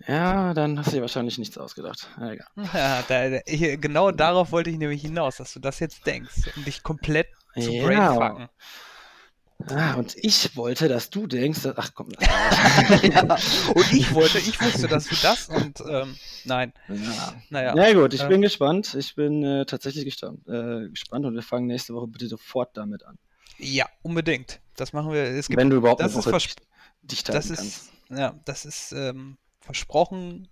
Ja, 0.07 0.53
dann 0.53 0.77
hast 0.79 0.87
du 0.87 0.91
dir 0.97 1.01
wahrscheinlich 1.01 1.37
nichts 1.37 1.57
ausgedacht. 1.57 2.09
Ja. 2.19 2.33
Ja, 2.73 3.03
da, 3.07 3.29
da, 3.29 3.39
ich, 3.45 3.79
genau 3.79 4.11
darauf 4.11 4.51
wollte 4.51 4.69
ich 4.69 4.77
nämlich 4.77 5.01
hinaus, 5.01 5.37
dass 5.37 5.53
du 5.53 5.59
das 5.59 5.79
jetzt 5.79 6.05
denkst 6.05 6.49
und 6.55 6.67
dich 6.67 6.83
komplett 6.83 7.27
zu 7.59 7.71
Ja. 7.71 7.85
brainfucken. 7.85 8.49
Ah, 9.67 9.93
und 9.95 10.15
ich 10.17 10.55
wollte, 10.57 10.87
dass 10.87 11.09
du 11.09 11.25
denkst, 11.25 11.61
dass, 11.61 11.77
ach 11.77 11.91
komm, 11.93 12.09
ja, 12.19 13.37
und 13.73 13.93
ich 13.93 14.13
wollte, 14.13 14.39
ich 14.39 14.59
wusste, 14.59 14.87
dass 14.87 15.07
du 15.07 15.15
das 15.21 15.47
und 15.47 15.81
ähm, 15.87 16.17
nein, 16.43 16.73
ja. 16.89 17.41
naja. 17.49 17.73
Na 17.75 17.93
gut, 17.93 18.13
ich 18.13 18.23
äh, 18.23 18.27
bin 18.27 18.41
gespannt. 18.41 18.93
Ich 18.95 19.15
bin 19.15 19.43
äh, 19.43 19.65
tatsächlich 19.65 20.05
gespannt, 20.05 20.45
äh, 20.47 20.89
gespannt 20.89 21.25
und 21.25 21.35
wir 21.35 21.43
fangen 21.43 21.67
nächste 21.67 21.93
Woche 21.93 22.07
bitte 22.07 22.27
sofort 22.27 22.75
damit 22.75 23.05
an. 23.05 23.17
Ja, 23.57 23.87
unbedingt. 24.01 24.59
Das 24.75 24.91
machen 24.91 25.11
wir. 25.13 25.23
Es 25.23 25.47
gibt, 25.47 25.59
Wenn 25.59 25.69
du 25.69 25.77
überhaupt 25.77 26.01
das 26.01 26.15
ist 26.15 26.55
dicht 27.03 27.29
das 27.29 27.47
kannst. 27.47 27.63
ist, 27.63 27.91
ja, 28.09 28.33
das 28.45 28.65
ist 28.65 28.91
ähm, 28.93 29.37
versprochen. 29.61 30.47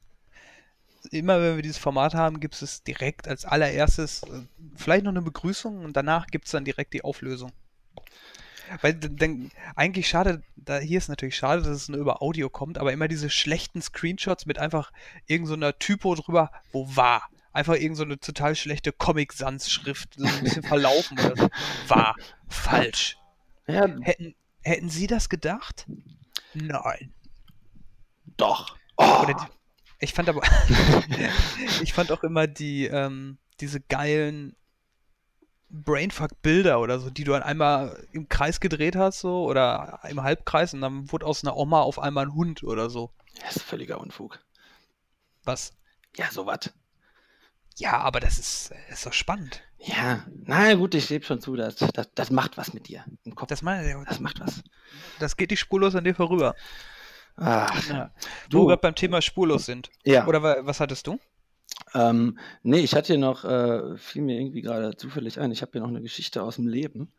Immer 1.10 1.42
wenn 1.42 1.56
wir 1.56 1.64
dieses 1.64 1.80
Format 1.80 2.14
haben, 2.14 2.40
gibt 2.40 2.62
es 2.62 2.84
direkt 2.84 3.28
als 3.28 3.44
allererstes 3.44 4.24
äh, 4.24 4.44
vielleicht 4.76 5.04
noch 5.04 5.12
eine 5.12 5.24
Begrüßung 5.24 5.84
und 5.84 5.98
danach 5.98 6.28
gibt 6.28 6.46
es 6.46 6.52
dann 6.52 6.64
direkt 6.64 6.94
die 6.94 7.04
Auflösung. 7.04 7.52
Weil 8.82 8.94
d- 8.94 9.10
dann 9.12 9.52
eigentlich 9.76 10.08
schade, 10.08 10.44
da 10.56 10.78
hier 10.80 10.98
ist 10.98 11.10
natürlich 11.10 11.36
schade, 11.36 11.62
dass 11.62 11.70
es 11.76 11.90
nur 11.90 12.00
über 12.00 12.22
Audio 12.22 12.50
kommt, 12.50 12.78
aber 12.78 12.94
immer 12.94 13.08
diese 13.08 13.30
schlechten 13.30 13.82
Screenshots 13.82 14.46
mit 14.46 14.60
einfach 14.60 14.92
irgend 15.28 15.48
so 15.48 15.72
Typo 15.74 16.16
drüber, 16.16 16.52
wo 16.72 16.96
war. 16.96 17.28
Einfach 17.54 17.76
irgend 17.76 17.98
so 17.98 18.04
eine 18.04 18.18
total 18.18 18.56
schlechte 18.56 18.94
Comic-Sans-Schrift, 18.94 20.14
so 20.16 20.26
ein 20.26 20.44
bisschen 20.44 20.64
verlaufen 20.64 21.20
oder 21.20 21.36
so. 21.36 21.50
War. 21.88 22.16
Falsch. 22.48 23.18
Ja, 23.68 23.88
Hätten, 24.02 24.36
hätten 24.62 24.90
Sie 24.90 25.08
das 25.08 25.28
gedacht? 25.28 25.86
Nein. 26.54 27.14
doch. 28.38 28.78
Oh, 28.98 29.26
die, 29.28 29.34
ich 30.00 30.14
fand 30.14 30.30
aber, 30.30 30.42
ich 31.82 31.94
fand 31.94 32.12
auch 32.12 32.24
immer 32.24 32.48
die, 32.48 32.86
ähm, 32.86 33.38
diese 33.60 33.80
geilen 33.82 34.56
Brainfuck-Bilder 35.72 36.80
oder 36.80 37.00
so, 37.00 37.10
die 37.10 37.24
du 37.24 37.32
dann 37.32 37.44
einmal 37.44 38.06
im 38.12 38.28
Kreis 38.30 38.60
gedreht 38.60 38.96
hast, 38.96 39.20
so, 39.22 39.46
oder 39.46 40.00
im 40.10 40.22
Halbkreis 40.22 40.74
und 40.74 40.82
dann 40.82 41.12
wurde 41.12 41.26
aus 41.26 41.44
einer 41.44 41.56
Oma 41.56 41.82
auf 41.82 42.00
einmal 42.00 42.26
ein 42.26 42.34
Hund 42.34 42.64
oder 42.64 42.90
so. 42.90 43.12
Das 43.42 43.56
ist 43.56 43.64
völliger 43.64 44.00
Unfug. 44.00 44.40
Was? 45.44 45.74
Ja, 46.18 46.30
sowas. 46.32 46.72
Ja, 47.78 48.00
aber 48.00 48.20
das 48.20 48.38
ist, 48.38 48.74
ist 48.90 49.06
doch 49.06 49.14
spannend. 49.14 49.64
Ja, 49.80 50.26
na 50.44 50.74
gut, 50.76 50.94
ich 50.94 51.08
gebe 51.08 51.26
schon 51.26 51.40
zu, 51.42 51.56
das, 51.56 51.76
das, 51.78 52.10
das 52.14 52.30
macht 52.30 52.58
was 52.58 52.74
mit 52.74 52.88
dir 52.90 53.06
im 53.24 53.34
Kopf. 53.34 53.48
Das, 53.50 53.62
meine, 53.62 54.04
Das 54.06 54.20
macht 54.20 54.40
was. 54.42 54.62
das 55.20 55.38
geht 55.38 55.50
nicht 55.52 55.62
spurlos 55.62 55.96
an 55.96 56.04
dir 56.04 56.14
vorüber. 56.14 56.54
Ach, 57.38 57.88
Ja. 57.88 58.12
Wo 58.52 58.58
wir 58.58 58.60
du, 58.60 58.66
gerade 58.68 58.82
beim 58.82 58.96
Thema 58.96 59.22
spurlos 59.22 59.66
sind. 59.66 59.90
ja. 60.04 60.28
Oder 60.28 60.44
wa- 60.44 60.58
was 60.62 60.80
hattest 60.82 61.08
du? 61.08 61.18
Ähm, 61.94 62.38
nee, 62.64 62.80
ich 62.80 62.96
hatte 62.96 63.08
hier 63.08 63.18
noch, 63.18 63.44
äh, 63.44 63.98
fiel 63.98 64.22
mir 64.22 64.40
irgendwie 64.40 64.62
gerade 64.62 64.96
zufällig 64.96 65.40
ein, 65.40 65.52
ich 65.52 65.62
habe 65.62 65.72
hier 65.74 65.82
noch 65.82 65.90
eine 65.90 66.02
Geschichte 66.02 66.44
aus 66.44 66.56
dem 66.56 66.68
Leben, 66.68 67.12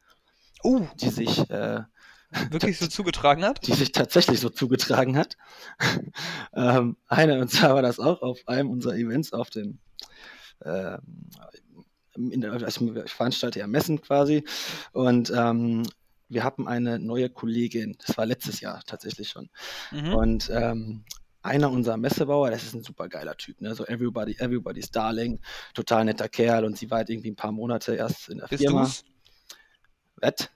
Oh, 0.62 0.86
die 1.00 1.10
sich, 1.10 1.50
äh, 1.50 1.82
wirklich 2.50 2.78
so 2.78 2.86
zugetragen 2.88 3.44
hat? 3.44 3.66
die 3.66 3.72
sich 3.72 3.92
tatsächlich 3.92 4.40
so 4.40 4.48
zugetragen 4.48 5.16
hat. 5.16 5.36
ähm, 6.54 6.96
eine, 7.08 7.40
und 7.40 7.50
zwar 7.50 7.74
war 7.74 7.82
das 7.82 7.98
auch 7.98 8.22
auf 8.22 8.40
einem 8.46 8.70
unserer 8.70 8.94
Events 8.94 9.32
auf 9.32 9.50
dem, 9.50 9.78
in 12.16 12.40
der, 12.40 12.52
also 12.52 12.66
ich 12.66 13.12
veranstalte 13.12 13.58
ja 13.58 13.66
Messen 13.66 14.00
quasi 14.00 14.44
und 14.92 15.32
ähm, 15.34 15.82
wir 16.28 16.44
hatten 16.44 16.66
eine 16.66 16.98
neue 16.98 17.28
Kollegin, 17.28 17.96
das 18.04 18.16
war 18.16 18.26
letztes 18.26 18.60
Jahr 18.60 18.82
tatsächlich 18.86 19.28
schon. 19.28 19.50
Mhm. 19.90 20.14
Und 20.14 20.50
ähm, 20.50 21.04
einer 21.42 21.70
unserer 21.70 21.96
Messebauer, 21.96 22.50
das 22.50 22.62
ist 22.62 22.74
ein 22.74 22.82
super 22.82 23.08
geiler 23.08 23.36
Typ, 23.36 23.60
ne? 23.60 23.74
So 23.74 23.84
everybody, 23.86 24.36
everybody's 24.38 24.90
darling, 24.90 25.40
total 25.74 26.04
netter 26.04 26.28
Kerl 26.28 26.64
und 26.64 26.78
sie 26.78 26.90
war 26.90 26.98
halt 26.98 27.10
irgendwie 27.10 27.30
ein 27.30 27.36
paar 27.36 27.52
Monate 27.52 27.94
erst 27.94 28.28
in 28.28 28.38
der 28.38 28.46
Bist 28.46 28.62
Firma. 28.62 28.82
du's? 28.82 29.04
Was? 30.16 30.50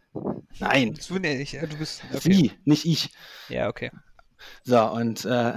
Nein, 0.60 0.94
ich, 1.40 1.54
äh, 1.54 1.66
du 1.66 1.76
bist. 1.76 2.02
Okay. 2.14 2.32
sie, 2.32 2.52
nicht 2.64 2.86
ich. 2.86 3.10
Ja, 3.48 3.68
okay. 3.68 3.90
So, 4.64 4.80
und 4.92 5.24
äh, 5.24 5.54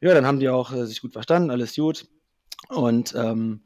ja, 0.00 0.14
dann 0.14 0.26
haben 0.26 0.40
die 0.40 0.48
auch 0.48 0.72
äh, 0.72 0.86
sich 0.86 1.00
gut 1.00 1.12
verstanden, 1.12 1.50
alles 1.50 1.74
gut. 1.74 2.06
Und 2.68 3.14
ähm, 3.14 3.62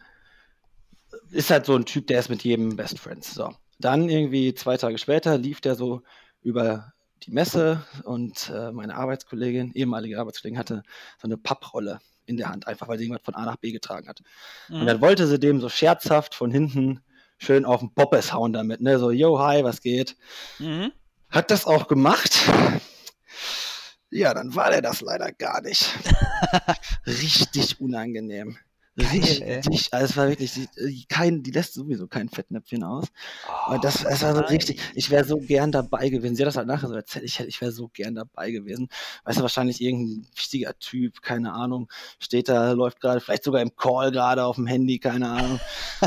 ist 1.31 1.51
halt 1.51 1.67
so 1.67 1.77
ein 1.77 1.87
Typ, 1.87 2.07
der 2.07 2.21
ist 2.21 2.29
mit 2.29 2.45
jedem 2.45 2.77
Best 2.77 2.99
Friends. 2.99 3.35
So. 3.35 3.55
Dann 3.79 4.09
irgendwie 4.09 4.55
zwei 4.55 4.77
Tage 4.77 4.99
später 4.99 5.39
lief 5.39 5.61
der 5.61 5.75
so 5.75 6.03
über 6.43 6.93
die 7.27 7.31
Messe 7.31 7.85
und 8.05 8.51
äh, 8.55 8.73
meine 8.73 8.95
Arbeitskollegin, 8.97 9.73
ehemalige 9.75 10.19
Arbeitskollegin, 10.19 10.59
hatte 10.59 10.83
so 11.21 11.27
eine 11.29 11.37
Papprolle 11.37 12.01
in 12.27 12.37
der 12.37 12.49
Hand, 12.51 12.67
einfach 12.67 12.89
weil 12.89 12.99
sie 12.99 13.05
irgendwas 13.05 13.25
von 13.25 13.35
A 13.35 13.45
nach 13.45 13.57
B 13.57 13.73
getragen 13.73 14.09
hat. 14.09 14.21
Und 14.69 14.81
Mhm. 14.83 14.87
dann 14.87 15.01
wollte 15.01 15.27
sie 15.27 15.39
dem 15.41 15.61
so 15.61 15.69
scherzhaft 15.69 16.35
von 16.35 16.51
hinten 16.51 17.01
schön 17.39 17.65
auf 17.65 17.81
den 17.81 17.93
Poppes 17.95 18.33
hauen 18.33 18.53
damit, 18.53 18.81
ne? 18.81 18.99
So, 18.99 19.11
yo, 19.11 19.39
hi, 19.41 19.65
was 19.65 19.81
geht? 19.81 20.17
Mhm. 20.59 20.93
Hat 21.31 21.51
das 21.51 21.67
auch 21.67 21.89
gemacht. 21.89 22.39
Ja, 24.11 24.35
dann 24.35 24.55
war 24.55 24.71
der 24.71 24.83
das 24.83 25.01
leider 25.01 25.33
gar 25.33 25.63
nicht. 25.63 25.91
Richtig 27.07 27.81
unangenehm. 27.81 28.59
Richtig, 28.95 29.43
also 29.95 30.05
es 30.05 30.17
war 30.19 30.29
wirklich, 30.29 30.53
die, 30.53 31.07
kein, 31.07 31.43
die 31.43 31.51
lässt 31.51 31.73
sowieso 31.73 32.09
kein 32.09 32.29
Fettnäpfchen 32.29 32.85
aus. 32.85 33.07
Aber 33.65 33.79
das, 33.79 34.03
das 34.03 34.21
war 34.21 34.35
so 34.35 34.43
richtig, 34.43 34.81
ich 34.95 35.11
wäre 35.11 35.25
so 35.25 35.39
gern 35.39 35.73
dabei 35.73 36.11
gewesen. 36.11 36.37
Sie 36.37 36.43
hat 36.43 36.49
das 36.49 36.57
halt 36.59 36.67
nachher 36.67 36.89
so 36.89 36.95
erzählt, 36.95 37.25
ich, 37.25 37.41
ich 37.41 37.61
wäre 37.63 37.73
so 37.73 37.89
gern 37.89 38.15
dabei 38.15 38.51
gewesen. 38.51 38.89
Weißt 39.25 39.39
du, 39.39 39.43
wahrscheinlich 39.43 39.81
irgendein 39.81 40.27
wichtiger 40.35 40.79
Typ, 40.79 41.23
keine 41.23 41.55
Ahnung, 41.55 41.91
steht 42.19 42.51
da, 42.51 42.73
läuft 42.73 43.01
gerade, 43.01 43.21
vielleicht 43.21 43.45
sogar 43.45 43.63
im 43.63 43.75
Call 43.77 44.13
gerade 44.13 44.45
auf 44.45 44.57
dem 44.57 44.67
Handy, 44.67 44.99
keine 44.99 45.31
Ahnung. 45.31 45.59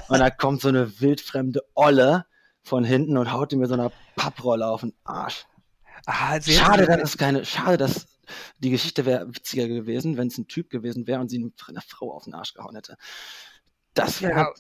Und 0.08 0.20
da 0.20 0.30
kommt 0.30 0.62
so 0.62 0.68
eine 0.68 1.00
wildfremde 1.02 1.62
Olle 1.74 2.28
von 2.62 2.84
hinten 2.84 3.18
und 3.18 3.32
haut 3.32 3.52
ihm 3.52 3.60
mit 3.60 3.70
so 3.70 3.74
einer 3.74 3.92
Papprolle 4.16 4.68
auf 4.68 4.82
den 4.82 4.94
Arsch. 5.04 5.46
Ah, 6.06 6.40
Schade, 6.40 6.86
dass 6.86 7.02
es 7.02 7.18
keine, 7.18 7.46
schade, 7.46 7.78
dass 7.78 8.06
die 8.60 8.70
Geschichte 8.70 9.06
wäre 9.06 9.28
witziger 9.28 9.68
gewesen, 9.68 10.18
wenn 10.18 10.28
es 10.28 10.38
ein 10.38 10.48
Typ 10.48 10.70
gewesen 10.70 11.08
wäre 11.08 11.20
und 11.20 11.30
sie 11.30 11.38
eine 11.68 11.82
Frau 11.82 12.14
auf 12.14 12.26
den 12.26 12.34
Arsch 12.34 12.54
gehauen 12.54 12.76
hätte. 12.76 12.98
Das 13.94 14.22
wäre 14.22 14.40
Ja, 14.40 14.54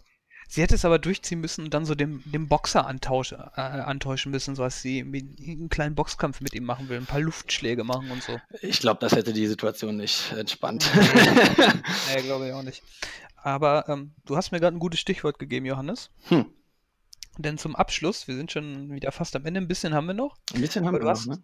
sie 0.47 0.61
hätte 0.61 0.76
es 0.76 0.86
aber 0.86 0.99
durchziehen 0.99 1.41
müssen 1.41 1.66
und 1.66 1.74
dann 1.74 1.86
so 1.86 1.95
dem, 1.95 2.24
dem 2.26 2.47
Boxer 2.47 2.86
antausch, 2.88 3.34
äh, 3.34 3.36
antäuschen 3.55 4.32
müssen, 4.32 4.55
so 4.55 4.63
dass 4.63 4.82
sie 4.82 5.01
einen 5.01 5.70
kleinen 5.70 5.95
Boxkampf 5.95 6.41
mit 6.41 6.53
ihm 6.53 6.63
machen 6.63 6.89
will, 6.89 6.97
ein 6.97 7.05
paar 7.05 7.22
Luftschläge 7.22 7.84
machen 7.84 8.11
und 8.11 8.24
so. 8.24 8.39
Ich 8.61 8.80
glaube, 8.80 8.99
das 9.01 9.13
hätte 9.13 9.34
die 9.34 9.47
Situation 9.47 9.97
nicht 9.97 10.32
entspannt. 10.34 10.89
Nee, 10.95 12.22
glaube 12.24 12.47
ich 12.47 12.53
auch 12.53 12.63
nicht. 12.63 12.84
Aber 13.36 13.88
ähm, 13.89 14.13
du 14.26 14.36
hast 14.38 14.51
mir 14.51 14.59
gerade 14.59 14.76
ein 14.76 14.80
gutes 14.80 14.99
Stichwort 14.99 15.38
gegeben, 15.39 15.66
Johannes. 15.66 16.09
hm. 16.30 16.45
Denn 17.38 17.57
zum 17.57 17.76
Abschluss, 17.76 18.30
wir 18.30 18.36
sind 18.36 18.51
schon 18.51 18.93
wieder 18.93 19.11
fast 19.11 19.36
am 19.36 19.45
Ende, 19.45 19.59
ein 19.59 19.68
bisschen 19.68 19.93
haben 19.93 20.07
wir 20.07 20.13
noch, 20.13 20.38
Ein 20.53 20.61
bisschen 20.61 20.86
haben 20.86 20.93
wir 20.93 21.01
noch, 21.03 21.26
ne? 21.26 21.43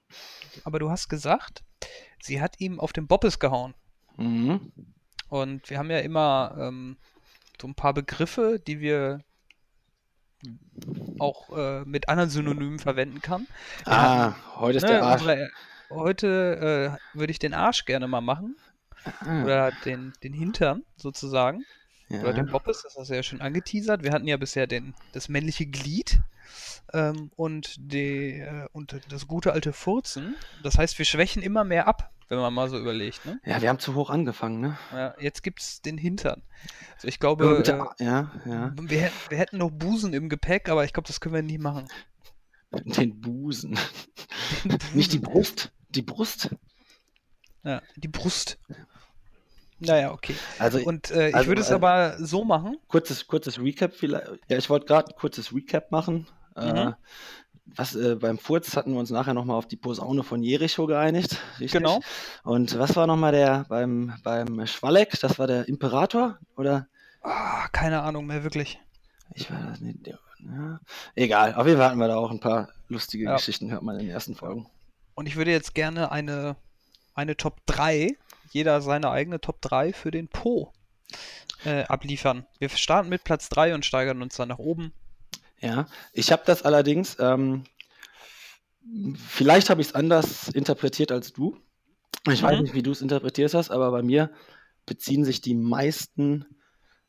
aber 0.64 0.80
du 0.80 0.90
hast 0.90 1.10
gesagt, 1.10 1.64
sie 2.22 2.42
hat 2.42 2.60
ihm 2.60 2.80
auf 2.80 2.94
den 2.94 3.08
Boppes 3.08 3.40
gehauen. 3.40 3.74
Mhm. 4.18 4.72
Und 5.30 5.70
wir 5.70 5.78
haben 5.78 5.90
ja 5.90 6.00
immer 6.00 6.56
ähm, 6.60 6.98
so 7.62 7.68
ein 7.68 7.76
paar 7.76 7.94
Begriffe, 7.94 8.60
die 8.66 8.80
wir 8.80 9.22
auch 11.20 11.56
äh, 11.56 11.86
mit 11.86 12.10
anderen 12.10 12.30
Synonymen 12.30 12.80
verwenden 12.80 13.22
kann. 13.22 13.48
Wir 13.86 13.94
Ah, 13.94 14.36
heute 14.58 14.78
ist 14.78 14.84
Ne, 14.84 14.90
der 14.90 15.04
Arsch. 15.04 15.22
unsere, 15.22 15.50
heute 15.92 16.98
äh, 17.14 17.18
würde 17.18 17.32
ich 17.32 17.40
den 17.40 17.54
Arsch 17.54 17.86
gerne 17.86 18.08
mal 18.08 18.22
machen. 18.22 18.56
Ah, 19.22 19.44
Oder 19.44 19.72
den, 19.86 20.14
den 20.24 20.34
Hintern 20.34 20.84
sozusagen. 20.98 21.64
Oder 22.10 22.34
den 22.34 22.48
ja. 22.48 22.52
Boppes, 22.52 22.82
das 22.84 22.98
hast 22.98 23.10
du 23.10 23.16
ja 23.16 23.24
schon 23.24 23.40
angeteasert. 23.42 24.04
Wir 24.04 24.12
hatten 24.12 24.28
ja 24.28 24.38
bisher 24.38 24.68
den, 24.68 24.94
das 25.14 25.30
männliche 25.30 25.66
Glied 25.66 26.20
ähm, 26.94 27.32
und, 27.36 27.76
die, 27.80 28.40
äh, 28.40 28.68
und 28.72 29.00
das 29.10 29.28
gute 29.28 29.54
alte 29.54 29.74
Furzen. 29.74 30.36
Das 30.64 30.78
heißt, 30.78 30.98
wir 30.98 31.06
schwächen 31.06 31.42
immer 31.42 31.64
mehr 31.64 31.88
ab, 31.88 32.12
wenn 32.30 32.40
man 32.40 32.54
mal 32.54 32.70
so 32.70 32.78
überlegt. 32.80 33.26
Ne? 33.26 33.40
ja, 33.46 33.62
wir 33.62 33.70
haben 33.70 33.80
zu 33.80 33.94
hoch 33.96 34.10
angefangen, 34.10 34.62
ne? 34.62 34.78
Ja, 34.94 35.16
jetzt 35.20 35.44
gibt 35.44 35.62
es 35.62 35.82
den 35.82 35.98
Hintern. 35.98 36.42
Also 36.96 37.08
ich 37.08 37.20
glaube, 37.20 37.58
bitte, 37.58 37.86
äh, 38.00 38.04
ja, 38.06 38.32
ja. 38.46 38.74
wir, 38.80 39.02
hätten- 39.02 39.30
wir 39.30 39.38
hätten 39.38 39.58
noch 39.58 39.72
Busen 39.72 40.14
im 40.14 40.30
Gepäck, 40.30 40.70
aber 40.70 40.86
ich 40.86 40.94
glaube, 40.94 41.08
das 41.08 41.20
können 41.20 41.36
wir 41.36 41.42
nie 41.44 41.58
machen. 41.58 41.88
Den 42.72 43.20
Busen. 43.20 43.78
Nicht 44.94 45.12
die 45.12 45.20
Brust. 45.20 45.72
Die 45.90 46.02
Brust. 46.02 46.56
Ja, 47.64 47.82
die 47.98 48.08
Brust. 48.08 48.58
Naja, 49.80 50.12
okay. 50.14 50.36
Also, 50.60 50.80
Und 50.80 51.10
äh, 51.12 51.30
ich 51.30 51.36
also, 51.36 51.48
würde 51.48 51.62
es 51.62 51.70
äh, 51.72 51.74
aber 51.74 52.16
so 52.20 52.46
machen. 52.46 52.78
kurzes, 52.88 53.26
kurzes 53.28 53.60
Recap 53.60 53.94
vielleicht. 53.94 54.28
Ja, 54.48 54.58
ich 54.58 54.70
wollte 54.70 54.86
gerade 54.86 55.12
ein 55.12 55.16
kurzes 55.18 55.54
Recap 55.54 55.92
machen. 55.92 56.28
Äh, 56.56 56.74
Mhm. 56.86 56.96
was, 57.66 57.96
äh, 57.96 58.16
beim 58.16 58.38
Furz 58.38 58.76
hatten 58.76 58.94
wir 58.94 59.00
uns 59.00 59.10
nachher 59.12 59.34
nochmal 59.34 59.58
auf 59.58 59.68
die 59.68 59.78
Posaune 59.78 60.24
von 60.24 60.44
Jericho 60.44 60.88
geeinigt. 60.88 61.38
Richtig? 61.60 61.72
Genau. 61.72 62.00
Und 62.44 62.78
was 62.78 62.96
war 62.96 63.08
nochmal 63.08 63.32
der 63.32 63.66
beim, 63.70 64.14
beim 64.24 64.66
Schwalek? 64.68 65.20
Das 65.22 65.40
war 65.40 65.48
der 65.48 65.68
Imperator? 65.70 66.38
Oder? 66.58 66.88
Ah, 67.22 67.68
keine 67.72 68.02
Ahnung 68.02 68.26
mehr, 68.26 68.44
wirklich. 68.44 68.80
Ich 69.34 69.50
war 69.52 69.62
das 69.62 69.80
nicht. 69.80 70.06
Ja. 70.08 70.80
Egal, 71.16 71.54
auf 71.56 71.68
jeden 71.68 71.78
Fall 71.78 71.90
hatten 71.90 72.00
wir 72.00 72.08
da 72.08 72.16
auch 72.18 72.32
ein 72.32 72.40
paar 72.40 72.70
lustige 72.90 73.26
Ja. 73.26 73.36
Geschichten, 73.36 73.72
hört 73.72 73.84
man 73.84 73.96
in 74.00 74.08
den 74.08 74.10
ersten 74.14 74.36
Folgen. 74.36 74.68
Und 75.14 75.28
ich 75.28 75.36
würde 75.36 75.52
jetzt 75.52 75.76
gerne 75.76 76.12
eine, 76.12 76.56
eine 77.14 77.38
Top 77.38 77.62
3, 77.68 78.18
jeder 78.52 78.82
seine 78.82 79.12
eigene 79.12 79.40
Top 79.40 79.62
3 79.62 79.94
für 79.94 80.10
den 80.12 80.28
Po 80.28 80.74
äh, 81.64 81.84
abliefern. 81.84 82.46
Wir 82.60 82.70
starten 82.70 83.10
mit 83.10 83.24
Platz 83.24 83.50
3 83.50 83.76
und 83.76 83.86
steigern 83.86 84.22
uns 84.22 84.36
dann 84.36 84.50
nach 84.50 84.58
oben. 84.58 84.94
Ja, 85.62 85.88
ich 86.14 86.32
habe 86.32 86.44
das 86.46 86.64
allerdings, 86.64 87.18
ähm, 87.20 87.64
vielleicht 89.16 89.70
habe 89.70 89.82
ich 89.82 89.88
es 89.90 89.96
anders 89.96 90.50
interpretiert 90.50 91.12
als 91.12 91.34
du. 91.34 91.58
Ich 92.30 92.42
weiß 92.42 92.58
Mhm. 92.58 92.64
nicht, 92.64 92.74
wie 92.74 92.84
du 92.84 92.92
es 92.92 93.02
interpretiert 93.02 93.54
hast, 93.54 93.70
aber 93.72 93.92
bei 93.92 94.02
mir 94.02 94.32
beziehen 94.86 95.24
sich 95.24 95.42
die 95.42 95.54
meisten 95.56 96.46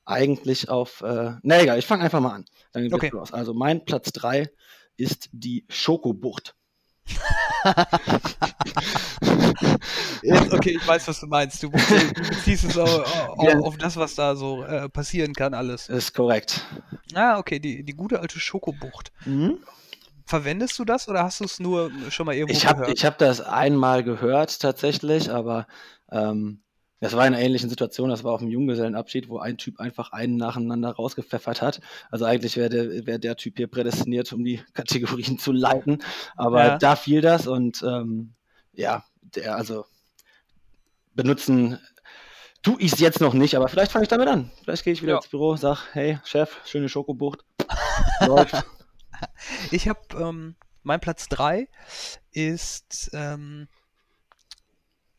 eigentlich 0.05 0.69
auf. 0.69 1.01
Äh, 1.03 1.35
na 1.43 1.61
egal, 1.63 1.79
ich 1.79 1.87
fange 1.87 2.05
einfach 2.05 2.21
mal 2.21 2.35
an. 2.35 2.45
Dann 2.73 2.83
geht's 2.83 2.95
Okay. 2.95 3.11
los. 3.11 3.33
Also 3.33 3.55
mein 3.55 3.85
Platz 3.85 4.13
3 4.13 4.51
ist 4.97 5.29
die 5.33 5.65
Schokobucht. 5.69 6.55
Jetzt, 10.23 10.53
okay, 10.53 10.71
ich 10.77 10.87
weiß, 10.87 11.07
was 11.09 11.21
du 11.21 11.27
meinst. 11.27 11.63
Du, 11.63 11.69
du 11.71 11.79
beziehst 12.29 12.65
es 12.65 12.79
auf, 12.79 12.89
auf, 13.39 13.45
Ja. 13.49 13.59
auf 13.59 13.77
das, 13.77 13.97
was 13.97 14.15
da 14.15 14.37
so 14.37 14.63
äh, 14.65 14.89
passieren 14.89 15.35
kann, 15.35 15.55
alles. 15.55 15.89
Ist 15.89 16.15
korrekt. 16.15 16.65
Ah, 17.15 17.39
okay, 17.39 17.59
die, 17.59 17.83
die 17.85 17.95
gute 17.95 18.21
alte 18.21 18.39
Schokobucht. 18.39 19.13
Mhm. 19.25 19.59
Verwendest 20.27 20.79
du 20.79 20.85
das 20.85 21.09
oder 21.09 21.25
hast 21.25 21.41
du 21.41 21.45
es 21.45 21.59
nur 21.61 21.91
schon 22.11 22.27
mal 22.27 22.35
irgendwo 22.35 22.57
Ich 22.57 22.67
habe 22.67 22.81
gehört? 22.81 22.97
ich 22.97 23.05
hab 23.05 23.19
das 23.19 23.41
einmal 23.41 24.03
gehört 24.05 24.61
tatsächlich, 24.61 25.31
aber 25.31 25.67
ähm, 26.11 26.63
das 27.01 27.15
war 27.15 27.27
in 27.27 27.35
einer 27.35 27.43
ähnlichen 27.45 27.69
Situation. 27.69 28.09
Das 28.11 28.23
war 28.23 28.33
auf 28.33 28.39
dem 28.41 28.49
Junggesellenabschied, 28.49 29.29
wo 29.29 29.39
ein 29.41 29.59
Typ 29.59 29.81
einfach 29.81 30.13
einen 30.13 30.37
nacheinander 30.37 30.93
rausgepfeffert 30.93 31.61
hat. 31.61 31.81
Also 32.13 32.25
eigentlich 32.25 32.57
wäre 32.57 32.69
der, 32.71 33.07
wär 33.07 33.19
der 33.19 33.37
Typ 33.37 33.57
hier 33.57 33.67
prädestiniert, 33.67 34.33
um 34.33 34.45
die 34.45 34.63
Kategorien 34.73 35.39
zu 35.39 35.51
leiten. 35.53 35.99
Aber 36.37 36.65
Ja. 36.65 36.79
da 36.79 36.95
fiel 36.97 37.21
das 37.21 37.49
und 37.49 37.83
ähm, 37.83 38.35
ja, 38.73 39.05
der, 39.21 39.57
also 39.57 39.85
benutzen 41.15 41.79
tu 42.63 42.77
ich 42.79 42.93
es 42.93 43.01
jetzt 43.01 43.21
noch 43.21 43.35
nicht, 43.35 43.57
aber 43.57 43.69
vielleicht 43.69 43.91
fange 43.93 44.05
ich 44.05 44.09
damit 44.09 44.29
an. 44.29 44.51
Vielleicht 44.63 44.85
gehe 44.85 44.93
ich 44.93 45.03
wieder 45.03 45.13
Ja. 45.13 45.19
ins 45.19 45.29
Büro, 45.29 45.57
sag, 45.57 45.89
hey 45.95 46.19
Chef, 46.25 46.59
schöne 46.65 46.89
Schokobucht. 46.89 47.45
Ich 49.71 49.89
habe, 49.89 50.01
ähm, 50.19 50.57
mein 50.83 51.01
Platz 51.01 51.29
3 51.29 51.69
ist, 52.33 53.11
ähm, 53.13 53.69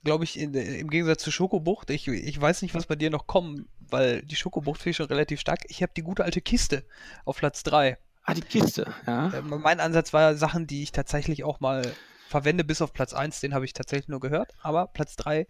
glaube 0.03 0.25
ich, 0.25 0.37
in, 0.37 0.53
im 0.53 0.89
Gegensatz 0.89 1.23
zur 1.23 1.31
Schokobucht. 1.31 1.89
Ich, 1.89 2.07
ich 2.09 2.39
weiß 2.41 2.61
nicht, 2.63 2.75
was 2.75 2.85
bei 2.85 2.95
dir 2.97 3.09
noch 3.09 3.27
kommt, 3.27 3.65
weil 3.79 4.21
die 4.23 4.35
Schokobucht 4.35 4.79
finde 4.81 4.89
ich 4.91 4.97
schon 4.97 5.05
relativ 5.05 5.39
stark. 5.39 5.61
Ich 5.69 5.81
habe 5.81 5.93
die 5.95 6.01
gute 6.01 6.23
alte 6.25 6.41
Kiste 6.41 6.83
auf 7.23 7.37
Platz 7.37 7.63
3. 7.63 7.97
Ah, 8.23 8.33
die 8.33 8.41
Kiste, 8.41 8.93
ja. 9.07 9.29
Äh, 9.29 9.41
mein 9.41 9.79
Ansatz 9.79 10.11
war 10.11 10.35
Sachen, 10.35 10.67
die 10.67 10.83
ich 10.83 10.91
tatsächlich 10.91 11.43
auch 11.45 11.61
mal 11.61 11.93
verwende, 12.33 12.63
bis 12.63 12.81
auf 12.81 12.93
Platz 12.93 13.13
1, 13.13 13.41
den 13.41 13.53
habe 13.53 13.63
ich 13.63 13.73
tatsächlich 13.73 14.07
nur 14.07 14.19
gehört. 14.19 14.53
Aber 14.61 14.87
Platz 14.87 15.15
3, 15.17 15.47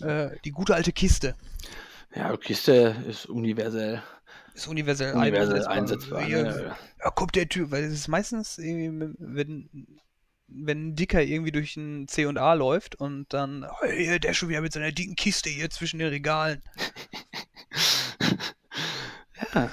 äh, 0.00 0.30
die 0.44 0.52
gute 0.52 0.74
alte 0.74 0.92
Kiste. 0.92 1.34
Ja, 2.14 2.36
Kiste 2.36 2.94
ist 3.08 3.26
universell. 3.26 4.00
Ist 4.54 4.68
universell, 4.68 5.14
Universell 5.14 5.66
einsetzbar. 5.66 6.20
ne? 6.28 6.76
Ja, 7.02 7.10
kommt 7.10 7.34
der 7.34 7.48
Typ, 7.48 7.72
weil 7.72 7.82
es 7.82 7.92
ist 7.92 8.06
meistens 8.08 8.58
irgendwie, 8.58 9.14
wenn, 9.18 9.98
wenn 10.46 10.88
ein 10.90 10.94
Dicker 10.94 11.22
irgendwie 11.22 11.50
durch 11.50 11.76
ein 11.76 12.06
C 12.06 12.26
und 12.26 12.38
A 12.38 12.52
läuft 12.52 12.94
und 12.94 13.32
dann, 13.32 13.64
oh, 13.64 13.86
hier, 13.86 14.20
der 14.20 14.32
schon 14.34 14.48
wieder 14.48 14.60
mit 14.60 14.72
seiner 14.72 14.92
dicken 14.92 15.16
Kiste 15.16 15.50
hier 15.50 15.70
zwischen 15.70 15.98
den 15.98 16.08
Regalen. 16.08 16.62
Ja, 19.54 19.70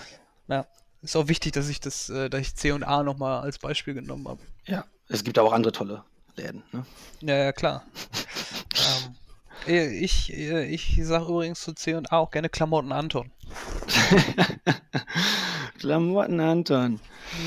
Ja, 0.48 0.66
ist 1.02 1.16
auch 1.16 1.28
wichtig, 1.28 1.54
dass 1.54 1.70
ich 1.70 1.80
das, 1.80 2.10
äh, 2.10 2.30
dass 2.30 2.42
ich 2.42 2.56
C 2.56 2.72
und 2.72 2.84
A 2.84 3.04
nochmal 3.04 3.42
als 3.42 3.60
Beispiel 3.60 3.94
genommen 3.94 4.28
habe. 4.28 4.42
ja. 4.66 4.84
Es 5.12 5.24
gibt 5.24 5.38
aber 5.40 5.48
auch 5.50 5.54
andere 5.54 5.72
tolle 5.72 6.04
Läden. 6.40 6.64
Ne? 6.72 6.86
Ja, 7.22 7.36
ja, 7.36 7.52
klar. 7.52 7.84
ähm, 9.06 9.16
eh, 9.68 10.04
ich, 10.04 10.34
eh, 10.34 10.66
ich 10.66 11.00
sage 11.04 11.26
übrigens 11.26 11.62
zu 11.62 11.74
C 11.74 11.96
und 11.96 12.12
A 12.12 12.18
auch 12.18 12.32
gerne 12.32 12.50
Klamotten 12.50 12.92
Anton. 12.92 13.32
Klamotten 15.80 16.40
Anton. 16.40 17.00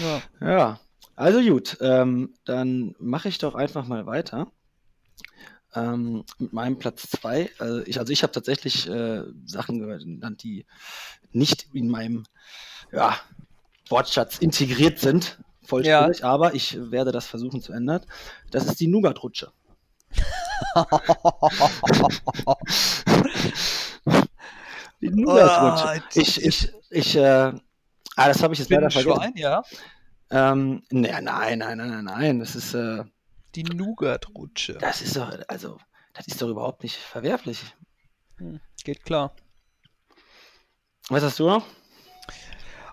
Ja. 0.03 0.23
Ja, 0.47 0.81
also 1.17 1.41
gut, 1.41 1.77
ähm, 1.81 2.35
dann 2.45 2.95
mache 2.99 3.29
ich 3.29 3.39
doch 3.39 3.55
einfach 3.55 3.87
mal 3.87 4.07
weiter 4.07 4.51
ähm, 5.75 6.25
mit 6.39 6.53
meinem 6.53 6.79
Platz 6.79 7.09
2. 7.11 7.51
Also 7.59 7.83
ich, 7.87 7.99
also 7.99 8.13
ich 8.13 8.23
habe 8.23 8.33
tatsächlich 8.33 8.89
äh, 8.89 9.23
Sachen 9.47 9.79
genannt, 9.81 10.43
die 10.43 10.67
nicht 11.33 11.69
in 11.73 11.89
meinem 11.89 12.25
ja, 12.93 13.17
Wortschatz 13.89 14.39
integriert 14.39 14.99
sind, 14.99 15.39
vollständig, 15.65 16.25
aber 16.25 16.55
ich 16.55 16.77
werde 16.91 17.13
das 17.13 17.27
versuchen 17.27 17.61
zu 17.63 17.73
ändern. 17.73 18.05
Das 18.51 18.67
ist 18.67 18.81
die 18.81 18.89
Nougat-Rutsche. 18.89 19.53
Die 25.01 25.11
Nougat-Rutsche. 25.11 25.89
Ah, 25.89 26.01
Ich, 26.15 26.45
ich, 26.45 26.73
ich, 26.91 27.17
äh, 27.17 27.21
ah, 27.23 27.59
das 28.17 28.43
habe 28.43 28.55
ich 28.55 28.61
jetzt 28.61 28.71
leider 28.71 28.91
vergessen. 28.91 29.17
Schwein, 29.17 29.33
ja. 29.37 29.63
Ähm, 30.31 30.83
nee, 30.91 31.11
nein, 31.11 31.59
nein, 31.59 31.59
nein, 31.59 31.79
nein, 31.79 32.05
nein. 32.05 32.39
Das 32.41 32.55
ist, 32.57 32.75
äh, 32.75 33.05
Die 33.55 33.65
Nougat-Rutsche. 33.65 34.75
das 34.75 35.03
ist 35.03 35.17
doch, 35.17 35.33
also, 35.49 35.79
das 36.15 36.27
ist 36.27 36.41
doch 36.41 36.49
überhaupt 36.49 36.83
nicht 36.83 36.97
verwerflich. 36.97 37.61
Hm, 38.39 38.61
geht 38.85 39.05
klar. 39.05 39.35
Was 41.09 41.23
hast 41.23 41.39
du 41.41 41.47
noch? 41.49 41.65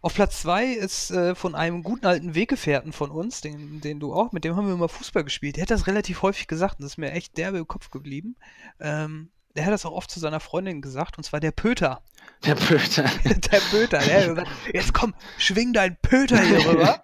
Auf 0.02 0.14
Platz 0.14 0.42
2 0.42 0.66
ist 0.66 1.12
äh, 1.12 1.36
von 1.36 1.56
einem 1.56 1.84
guten 1.84 2.06
alten 2.06 2.36
Weggefährten 2.36 2.94
von 2.94 3.12
uns, 3.12 3.42
den, 3.42 3.82
den 3.82 4.00
du 4.00 4.14
auch, 4.14 4.32
mit 4.32 4.44
dem 4.44 4.56
haben 4.56 4.68
wir 4.68 4.78
mal 4.78 4.88
Fußball 4.88 5.24
gespielt. 5.24 5.58
Der 5.58 5.64
hat 5.64 5.72
das 5.72 5.88
relativ 5.88 6.22
häufig 6.22 6.48
gesagt 6.48 6.80
und 6.80 6.84
das 6.84 6.94
ist 6.94 6.98
mir 6.98 7.12
echt 7.12 7.38
derbe 7.38 7.58
im 7.58 7.68
Kopf 7.68 7.90
geblieben. 7.90 8.36
Ähm, 8.80 9.30
der 9.56 9.66
hat 9.66 9.74
das 9.74 9.86
auch 9.86 9.92
oft 9.92 10.10
zu 10.10 10.20
seiner 10.20 10.40
Freundin 10.40 10.82
gesagt, 10.82 11.18
und 11.18 11.24
zwar 11.24 11.40
der 11.40 11.52
Pöter. 11.52 12.02
Der 12.46 12.56
Pöter. 12.56 13.04
Der 13.24 13.60
Pöter, 13.60 13.98
der 14.00 14.22
hat 14.22 14.28
gesagt, 14.30 14.48
jetzt 14.74 14.94
komm, 14.94 15.14
schwing 15.38 15.74
deinen 15.74 15.98
Pöter 16.02 16.40
hier 16.40 16.66
rüber. 16.66 17.04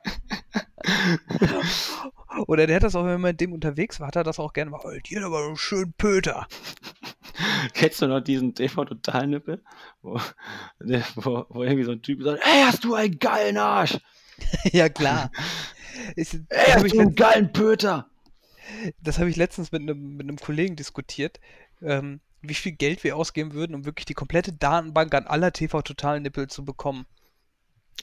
Oder 2.47 2.67
der 2.67 2.77
hat 2.77 2.83
das 2.83 2.95
auch, 2.95 3.03
wenn 3.05 3.21
man 3.21 3.31
mit 3.31 3.41
dem 3.41 3.53
unterwegs 3.53 3.99
war, 3.99 4.07
hat 4.07 4.15
er 4.15 4.23
das 4.23 4.39
auch 4.39 4.53
gerne 4.53 4.71
mal, 4.71 4.81
oh, 4.83 4.91
die 5.09 5.17
hat 5.17 5.23
aber 5.23 5.45
einen 5.45 5.57
schönen 5.57 5.93
Pöter. 5.93 6.47
Kennst 7.73 8.01
du 8.01 8.07
noch 8.07 8.21
diesen 8.21 8.53
TV-Total-Nippel? 8.55 9.63
Wo, 10.01 10.19
der- 10.79 11.03
wo, 11.15 11.45
wo 11.49 11.63
irgendwie 11.63 11.83
so 11.85 11.91
ein 11.91 12.01
Typ 12.01 12.21
sagt, 12.23 12.41
ey, 12.43 12.63
hast 12.65 12.83
du 12.83 12.93
einen 12.95 13.19
geilen 13.19 13.57
Arsch? 13.57 13.97
ja, 14.71 14.89
klar. 14.89 15.31
Ist, 16.15 16.33
Ey, 16.49 16.65
habe 16.71 16.73
hast 16.75 16.85
ich, 16.85 16.91
du 16.93 16.99
einen 16.99 17.15
geilen 17.15 17.53
Pöter? 17.53 18.09
das 19.01 19.19
hab 19.19 19.27
ich 19.27 19.35
letztens 19.35 19.71
mit 19.71 19.81
einem, 19.83 20.17
mit 20.17 20.27
einem 20.27 20.37
Kollegen 20.37 20.75
diskutiert, 20.75 21.39
ähm, 21.81 22.19
wie 22.41 22.53
viel 22.55 22.71
Geld 22.73 23.03
wir 23.03 23.15
ausgeben 23.15 23.53
würden, 23.53 23.75
um 23.75 23.85
wirklich 23.85 24.05
die 24.05 24.13
komplette 24.13 24.51
Datenbank 24.53 25.13
an 25.13 25.27
aller 25.27 25.51
TV-Total-Nippel 25.53 26.47
zu 26.47 26.65
bekommen. 26.65 27.05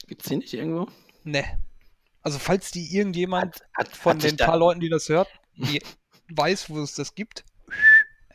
Gibt's 0.07 0.27
die 0.29 0.37
nicht 0.37 0.53
irgendwo? 0.53 0.87
Ne. 1.23 1.43
Also, 2.23 2.39
falls 2.39 2.71
die 2.71 2.95
irgendjemand 2.95 3.55
Hat, 3.55 3.87
hat, 3.89 3.95
von 3.95 4.13
hat 4.15 4.23
den 4.23 4.37
paar 4.37 4.57
Leuten, 4.57 4.79
die 4.79 4.89
das 4.89 5.09
hört, 5.09 5.27
die 5.55 5.81
weiß, 6.29 6.69
wo 6.69 6.81
es 6.81 6.95
das 6.95 7.13
gibt, 7.15 7.43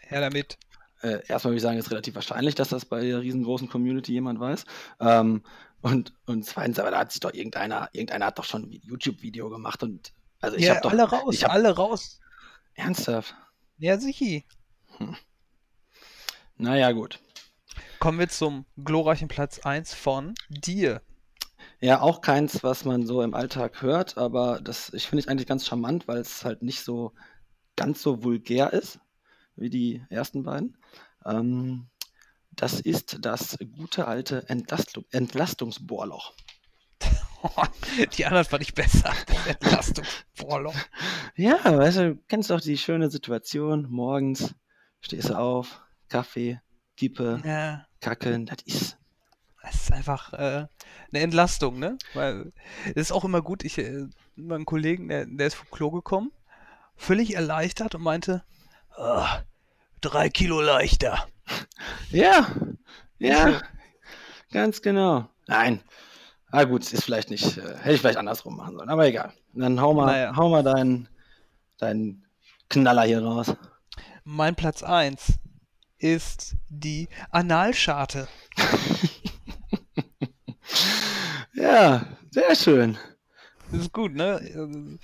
her 0.00 0.20
damit. 0.20 0.58
äh, 1.02 1.26
erstmal 1.26 1.52
würde 1.52 1.56
ich 1.56 1.62
sagen, 1.62 1.78
ist 1.78 1.90
relativ 1.90 2.14
wahrscheinlich, 2.14 2.54
dass 2.54 2.68
das 2.68 2.84
bei 2.84 3.00
der 3.02 3.20
riesengroßen 3.22 3.68
Community 3.68 4.12
jemand 4.12 4.38
weiß. 4.40 4.64
Ähm, 5.00 5.42
und, 5.80 6.12
und 6.26 6.44
zweitens, 6.44 6.78
aber 6.78 6.90
da 6.90 6.98
hat 6.98 7.12
sich 7.12 7.20
doch 7.20 7.32
irgendeiner, 7.32 7.88
irgendeiner 7.92 8.26
hat 8.26 8.38
doch 8.38 8.44
schon 8.44 8.64
ein 8.64 8.80
YouTube-Video 8.82 9.48
gemacht 9.48 9.82
und 9.82 10.12
also 10.40 10.56
ich 10.56 10.64
ja, 10.66 10.74
hab 10.76 10.82
doch 10.82 10.90
alle 10.92 11.04
raus, 11.04 11.34
ich 11.34 11.44
hab- 11.44 11.52
alle 11.52 11.74
raus. 11.74 12.20
ernsthaft. 12.74 13.34
Ja, 13.78 13.96
sicher. 13.98 14.42
Naja, 16.56 16.90
gut. 16.92 17.20
Kommen 18.00 18.18
wir 18.18 18.28
zum 18.28 18.64
glorreichen 18.82 19.28
Platz 19.28 19.60
1 19.60 19.94
von 19.94 20.34
dir. 20.48 21.00
Ja, 21.80 22.00
auch 22.00 22.20
keins, 22.20 22.62
was 22.64 22.84
man 22.84 23.06
so 23.06 23.22
im 23.22 23.34
Alltag 23.34 23.82
hört, 23.82 24.18
aber 24.18 24.60
das 24.60 24.92
ich 24.94 25.06
finde 25.06 25.20
ich 25.20 25.28
eigentlich 25.28 25.46
ganz 25.46 25.66
charmant, 25.66 26.08
weil 26.08 26.18
es 26.18 26.44
halt 26.44 26.62
nicht 26.62 26.82
so 26.82 27.12
ganz 27.76 28.02
so 28.02 28.24
vulgär 28.24 28.72
ist 28.72 28.98
wie 29.54 29.70
die 29.70 30.02
ersten 30.10 30.42
beiden. 30.42 30.76
Ähm, 31.24 31.88
das 32.50 32.80
ist 32.80 33.18
das 33.20 33.56
gute 33.76 34.08
alte 34.08 34.48
Entlastung, 34.48 35.04
Entlastungsbohrloch. 35.12 36.34
Die 38.16 38.26
anderen 38.26 38.44
fand 38.44 38.62
ich 38.62 38.74
besser. 38.74 39.12
Das 39.26 39.46
Entlastungsvorloch. 39.46 40.74
Ja, 41.36 41.58
weißt 41.64 41.98
du, 41.98 42.14
du 42.14 42.22
kennst 42.26 42.50
doch 42.50 42.60
die 42.60 42.76
schöne 42.76 43.10
Situation, 43.10 43.86
morgens 43.88 44.56
stehst 45.00 45.28
du 45.28 45.38
auf, 45.38 45.80
Kaffee, 46.08 46.60
Kippe, 46.96 47.40
Ja, 47.44 47.86
Kackeln, 48.00 48.46
das 48.46 48.58
ist 48.64 48.98
das 49.70 49.82
ist 49.82 49.92
einfach 49.92 50.32
äh, 50.34 50.66
eine 51.12 51.22
Entlastung, 51.22 51.78
ne? 51.78 51.98
Weil 52.14 52.52
es 52.86 52.94
ist 52.96 53.12
auch 53.12 53.24
immer 53.24 53.42
gut, 53.42 53.64
ich, 53.64 53.78
äh, 53.78 54.06
meinen 54.36 54.64
Kollegen, 54.64 55.08
der, 55.08 55.26
der 55.26 55.46
ist 55.46 55.54
vom 55.54 55.70
Klo 55.70 55.90
gekommen, 55.90 56.32
völlig 56.96 57.34
erleichtert 57.34 57.94
und 57.94 58.02
meinte, 58.02 58.44
"Ah, 58.96 59.42
drei 60.00 60.28
Kilo 60.28 60.60
leichter. 60.60 61.26
Ja, 62.10 62.48
ja, 63.18 63.60
ganz 64.52 64.82
genau. 64.82 65.28
Nein. 65.46 65.80
Ah 66.50 66.64
gut, 66.64 66.90
ist 66.92 67.04
vielleicht 67.04 67.30
nicht, 67.30 67.58
äh, 67.58 67.76
hätte 67.78 67.92
ich 67.92 68.00
vielleicht 68.00 68.16
andersrum 68.18 68.56
machen 68.56 68.74
sollen, 68.76 68.88
aber 68.88 69.06
egal. 69.06 69.32
Dann 69.52 69.80
hau 69.80 69.92
mal, 69.92 70.06
Naja. 70.06 70.36
hau 70.36 70.48
mal 70.48 70.62
deinen, 70.62 71.08
deinen 71.78 72.24
Knaller 72.70 73.02
hier 73.02 73.22
raus. 73.22 73.54
Mein 74.24 74.54
Platz 74.56 74.82
1 74.82 75.34
ist 75.98 76.56
die 76.70 77.08
Analscharte. 77.30 78.28
Ja, 81.72 82.06
sehr 82.30 82.54
schön. 82.54 82.96
Das 83.70 83.82
ist 83.82 83.92
gut, 83.92 84.14
ne? 84.14 84.40
Äh, 84.40 84.98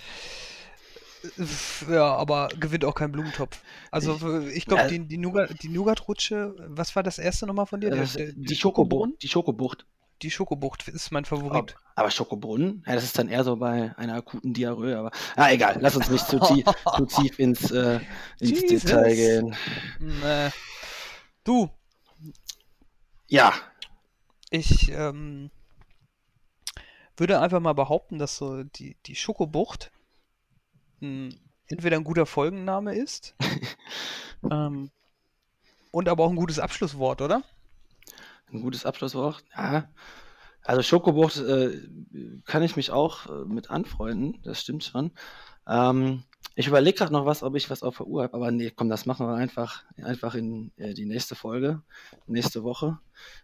Ja, 1.91 2.15
aber 2.15 2.49
gewinnt 2.59 2.85
auch 2.85 2.93
kein 2.93 3.11
Blumentopf. 3.11 3.59
Also 3.91 4.39
ich 4.41 4.65
glaube, 4.65 4.83
Ja. 4.83 4.87
die, 4.89 4.99
die 5.07 5.17
Nougat- 5.17 5.61
die 5.63 5.69
Nougat-Rutsche, 5.69 6.55
was 6.67 6.95
war 6.95 7.01
das 7.03 7.17
erste 7.17 7.47
nochmal 7.47 7.65
von 7.65 7.81
dir? 7.81 7.89
Der- 7.89 7.99
Das, 8.01 8.13
der- 8.13 8.31
die 8.33 8.55
Schokobucht. 8.55 9.21
Die 9.23 9.27
Schokobucht. 9.27 9.85
Die 10.21 10.31
Schokobucht 10.31 10.87
ist 10.87 11.11
mein 11.11 11.25
Favorit. 11.25 11.75
Aber 11.95 12.09
Schokobrunnen, 12.11 12.83
ja, 12.87 12.93
das 12.95 13.03
ist 13.03 13.17
dann 13.17 13.27
eher 13.27 13.43
so 13.43 13.55
bei 13.57 13.93
einer 13.97 14.13
akuten 14.15 14.53
Diarrhoe, 14.53 14.95
aber 14.97 15.11
ah, 15.35 15.49
egal, 15.51 15.77
lass 15.81 15.95
uns 15.95 16.09
nicht 16.09 16.25
zu 16.27 16.39
tief, 16.39 16.63
zu 16.97 17.05
tief 17.29 17.37
ins, 17.39 17.69
äh, 17.71 17.99
ins. 18.39 18.61
Detail 18.65 19.13
gehen. 19.15 19.55
Äh, 20.23 20.51
du, 21.43 21.69
Ja, 23.27 23.53
ich 24.51 24.89
ähm, 24.91 25.49
würde 27.17 27.39
einfach 27.39 27.59
mal 27.59 27.73
behaupten, 27.73 28.19
dass 28.19 28.37
so 28.37 28.63
die, 28.63 28.95
die 29.05 29.15
Schokobucht 29.15 29.91
mh, 30.99 31.35
entweder 31.67 31.97
ein 31.97 32.03
guter 32.03 32.25
Folgenname 32.25 32.95
ist 32.95 33.35
ähm, 34.51 34.91
und 35.91 36.09
aber 36.09 36.23
auch 36.25 36.29
ein 36.29 36.35
gutes 36.35 36.59
Abschlusswort, 36.59 37.21
oder? 37.21 37.43
Ein 38.51 38.61
gutes 38.61 38.85
Abschlusswort. 38.85 39.43
Ja. 39.55 39.89
Also 40.61 40.81
Schokobucht 40.81 41.37
äh, 41.37 41.79
kann 42.45 42.63
ich 42.63 42.75
mich 42.75 42.91
auch 42.91 43.27
äh, 43.27 43.45
mit 43.45 43.69
anfreunden, 43.69 44.41
das 44.43 44.61
stimmt 44.61 44.83
schon. 44.83 45.11
Ähm, 45.67 46.23
ich 46.55 46.67
überlege 46.67 46.97
gerade 46.97 47.13
noch 47.13 47.25
was, 47.25 47.43
ob 47.43 47.55
ich 47.55 47.69
was 47.69 47.83
auf 47.83 47.97
der 47.97 48.07
Uhr 48.07 48.23
habe, 48.23 48.33
aber 48.33 48.51
nee, 48.51 48.71
komm, 48.71 48.89
das 48.89 49.05
machen 49.05 49.27
wir 49.27 49.35
einfach, 49.35 49.83
einfach 50.01 50.35
in 50.35 50.71
äh, 50.77 50.93
die 50.93 51.05
nächste 51.05 51.35
Folge, 51.35 51.81
nächste 52.27 52.63
Woche. 52.63 52.99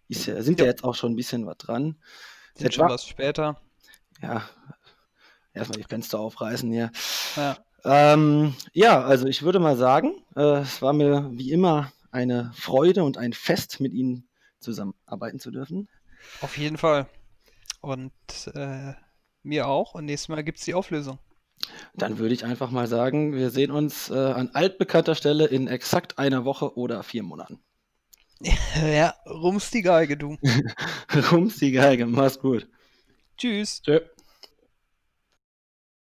Ist 0.07 0.25
ja, 0.27 0.41
sind 0.41 0.59
ja 0.59 0.65
Ja. 0.65 0.71
jetzt 0.71 0.83
auch 0.83 0.95
schon 0.95 1.13
ein 1.13 1.15
bisschen 1.15 1.45
was 1.45 1.57
dran. 1.57 1.97
Sind 2.55 2.65
Jetzt 2.65 2.75
schon 2.75 2.83
war- 2.85 2.91
was 2.91 3.05
später. 3.05 3.59
ja, 4.21 4.43
erstmal 5.53 5.79
die 5.79 5.87
Fenster 5.87 6.19
aufreißen 6.19 6.71
hier. 6.71 6.91
Ja. 7.35 7.57
Ähm, 7.83 8.53
ja, 8.73 9.01
also 9.03 9.25
ich 9.27 9.41
würde 9.41 9.59
mal 9.59 9.75
sagen, 9.75 10.13
äh, 10.35 10.59
es 10.59 10.81
war 10.81 10.93
mir 10.93 11.29
wie 11.33 11.51
immer 11.51 11.91
eine 12.11 12.51
Freude 12.53 13.03
und 13.03 13.17
ein 13.17 13.33
Fest, 13.33 13.79
mit 13.79 13.93
Ihnen 13.93 14.27
zusammenarbeiten 14.59 15.39
zu 15.39 15.49
dürfen. 15.49 15.89
Auf 16.41 16.57
jeden 16.57 16.77
Fall. 16.77 17.07
Und 17.79 18.11
äh, 18.53 18.93
mir 19.41 19.67
auch. 19.67 19.95
Und 19.95 20.05
nächstes 20.05 20.29
Mal 20.29 20.43
gibt 20.43 20.59
es 20.59 20.65
die 20.65 20.75
Auflösung. 20.75 21.17
Dann 21.95 22.19
würde 22.19 22.33
ich 22.35 22.45
einfach 22.45 22.69
mal 22.69 22.87
sagen, 22.87 23.33
wir 23.33 23.49
sehen 23.49 23.71
uns 23.71 24.09
äh, 24.11 24.15
an 24.15 24.51
altbekannter 24.53 25.15
Stelle 25.15 25.45
in 25.45 25.67
exakt 25.67 26.19
einer 26.19 26.45
Woche 26.45 26.77
oder 26.77 27.01
vier 27.01 27.23
Monaten. 27.23 27.63
ja, 28.75 29.15
rums 29.25 29.69
die 29.71 29.81
Geige, 29.81 30.17
du. 30.17 30.37
rums 31.31 31.57
die 31.57 31.71
Geige, 31.71 32.05
mach's 32.05 32.39
gut. 32.39 32.67
Tschüss. 33.37 33.81
Tschö. 33.83 34.01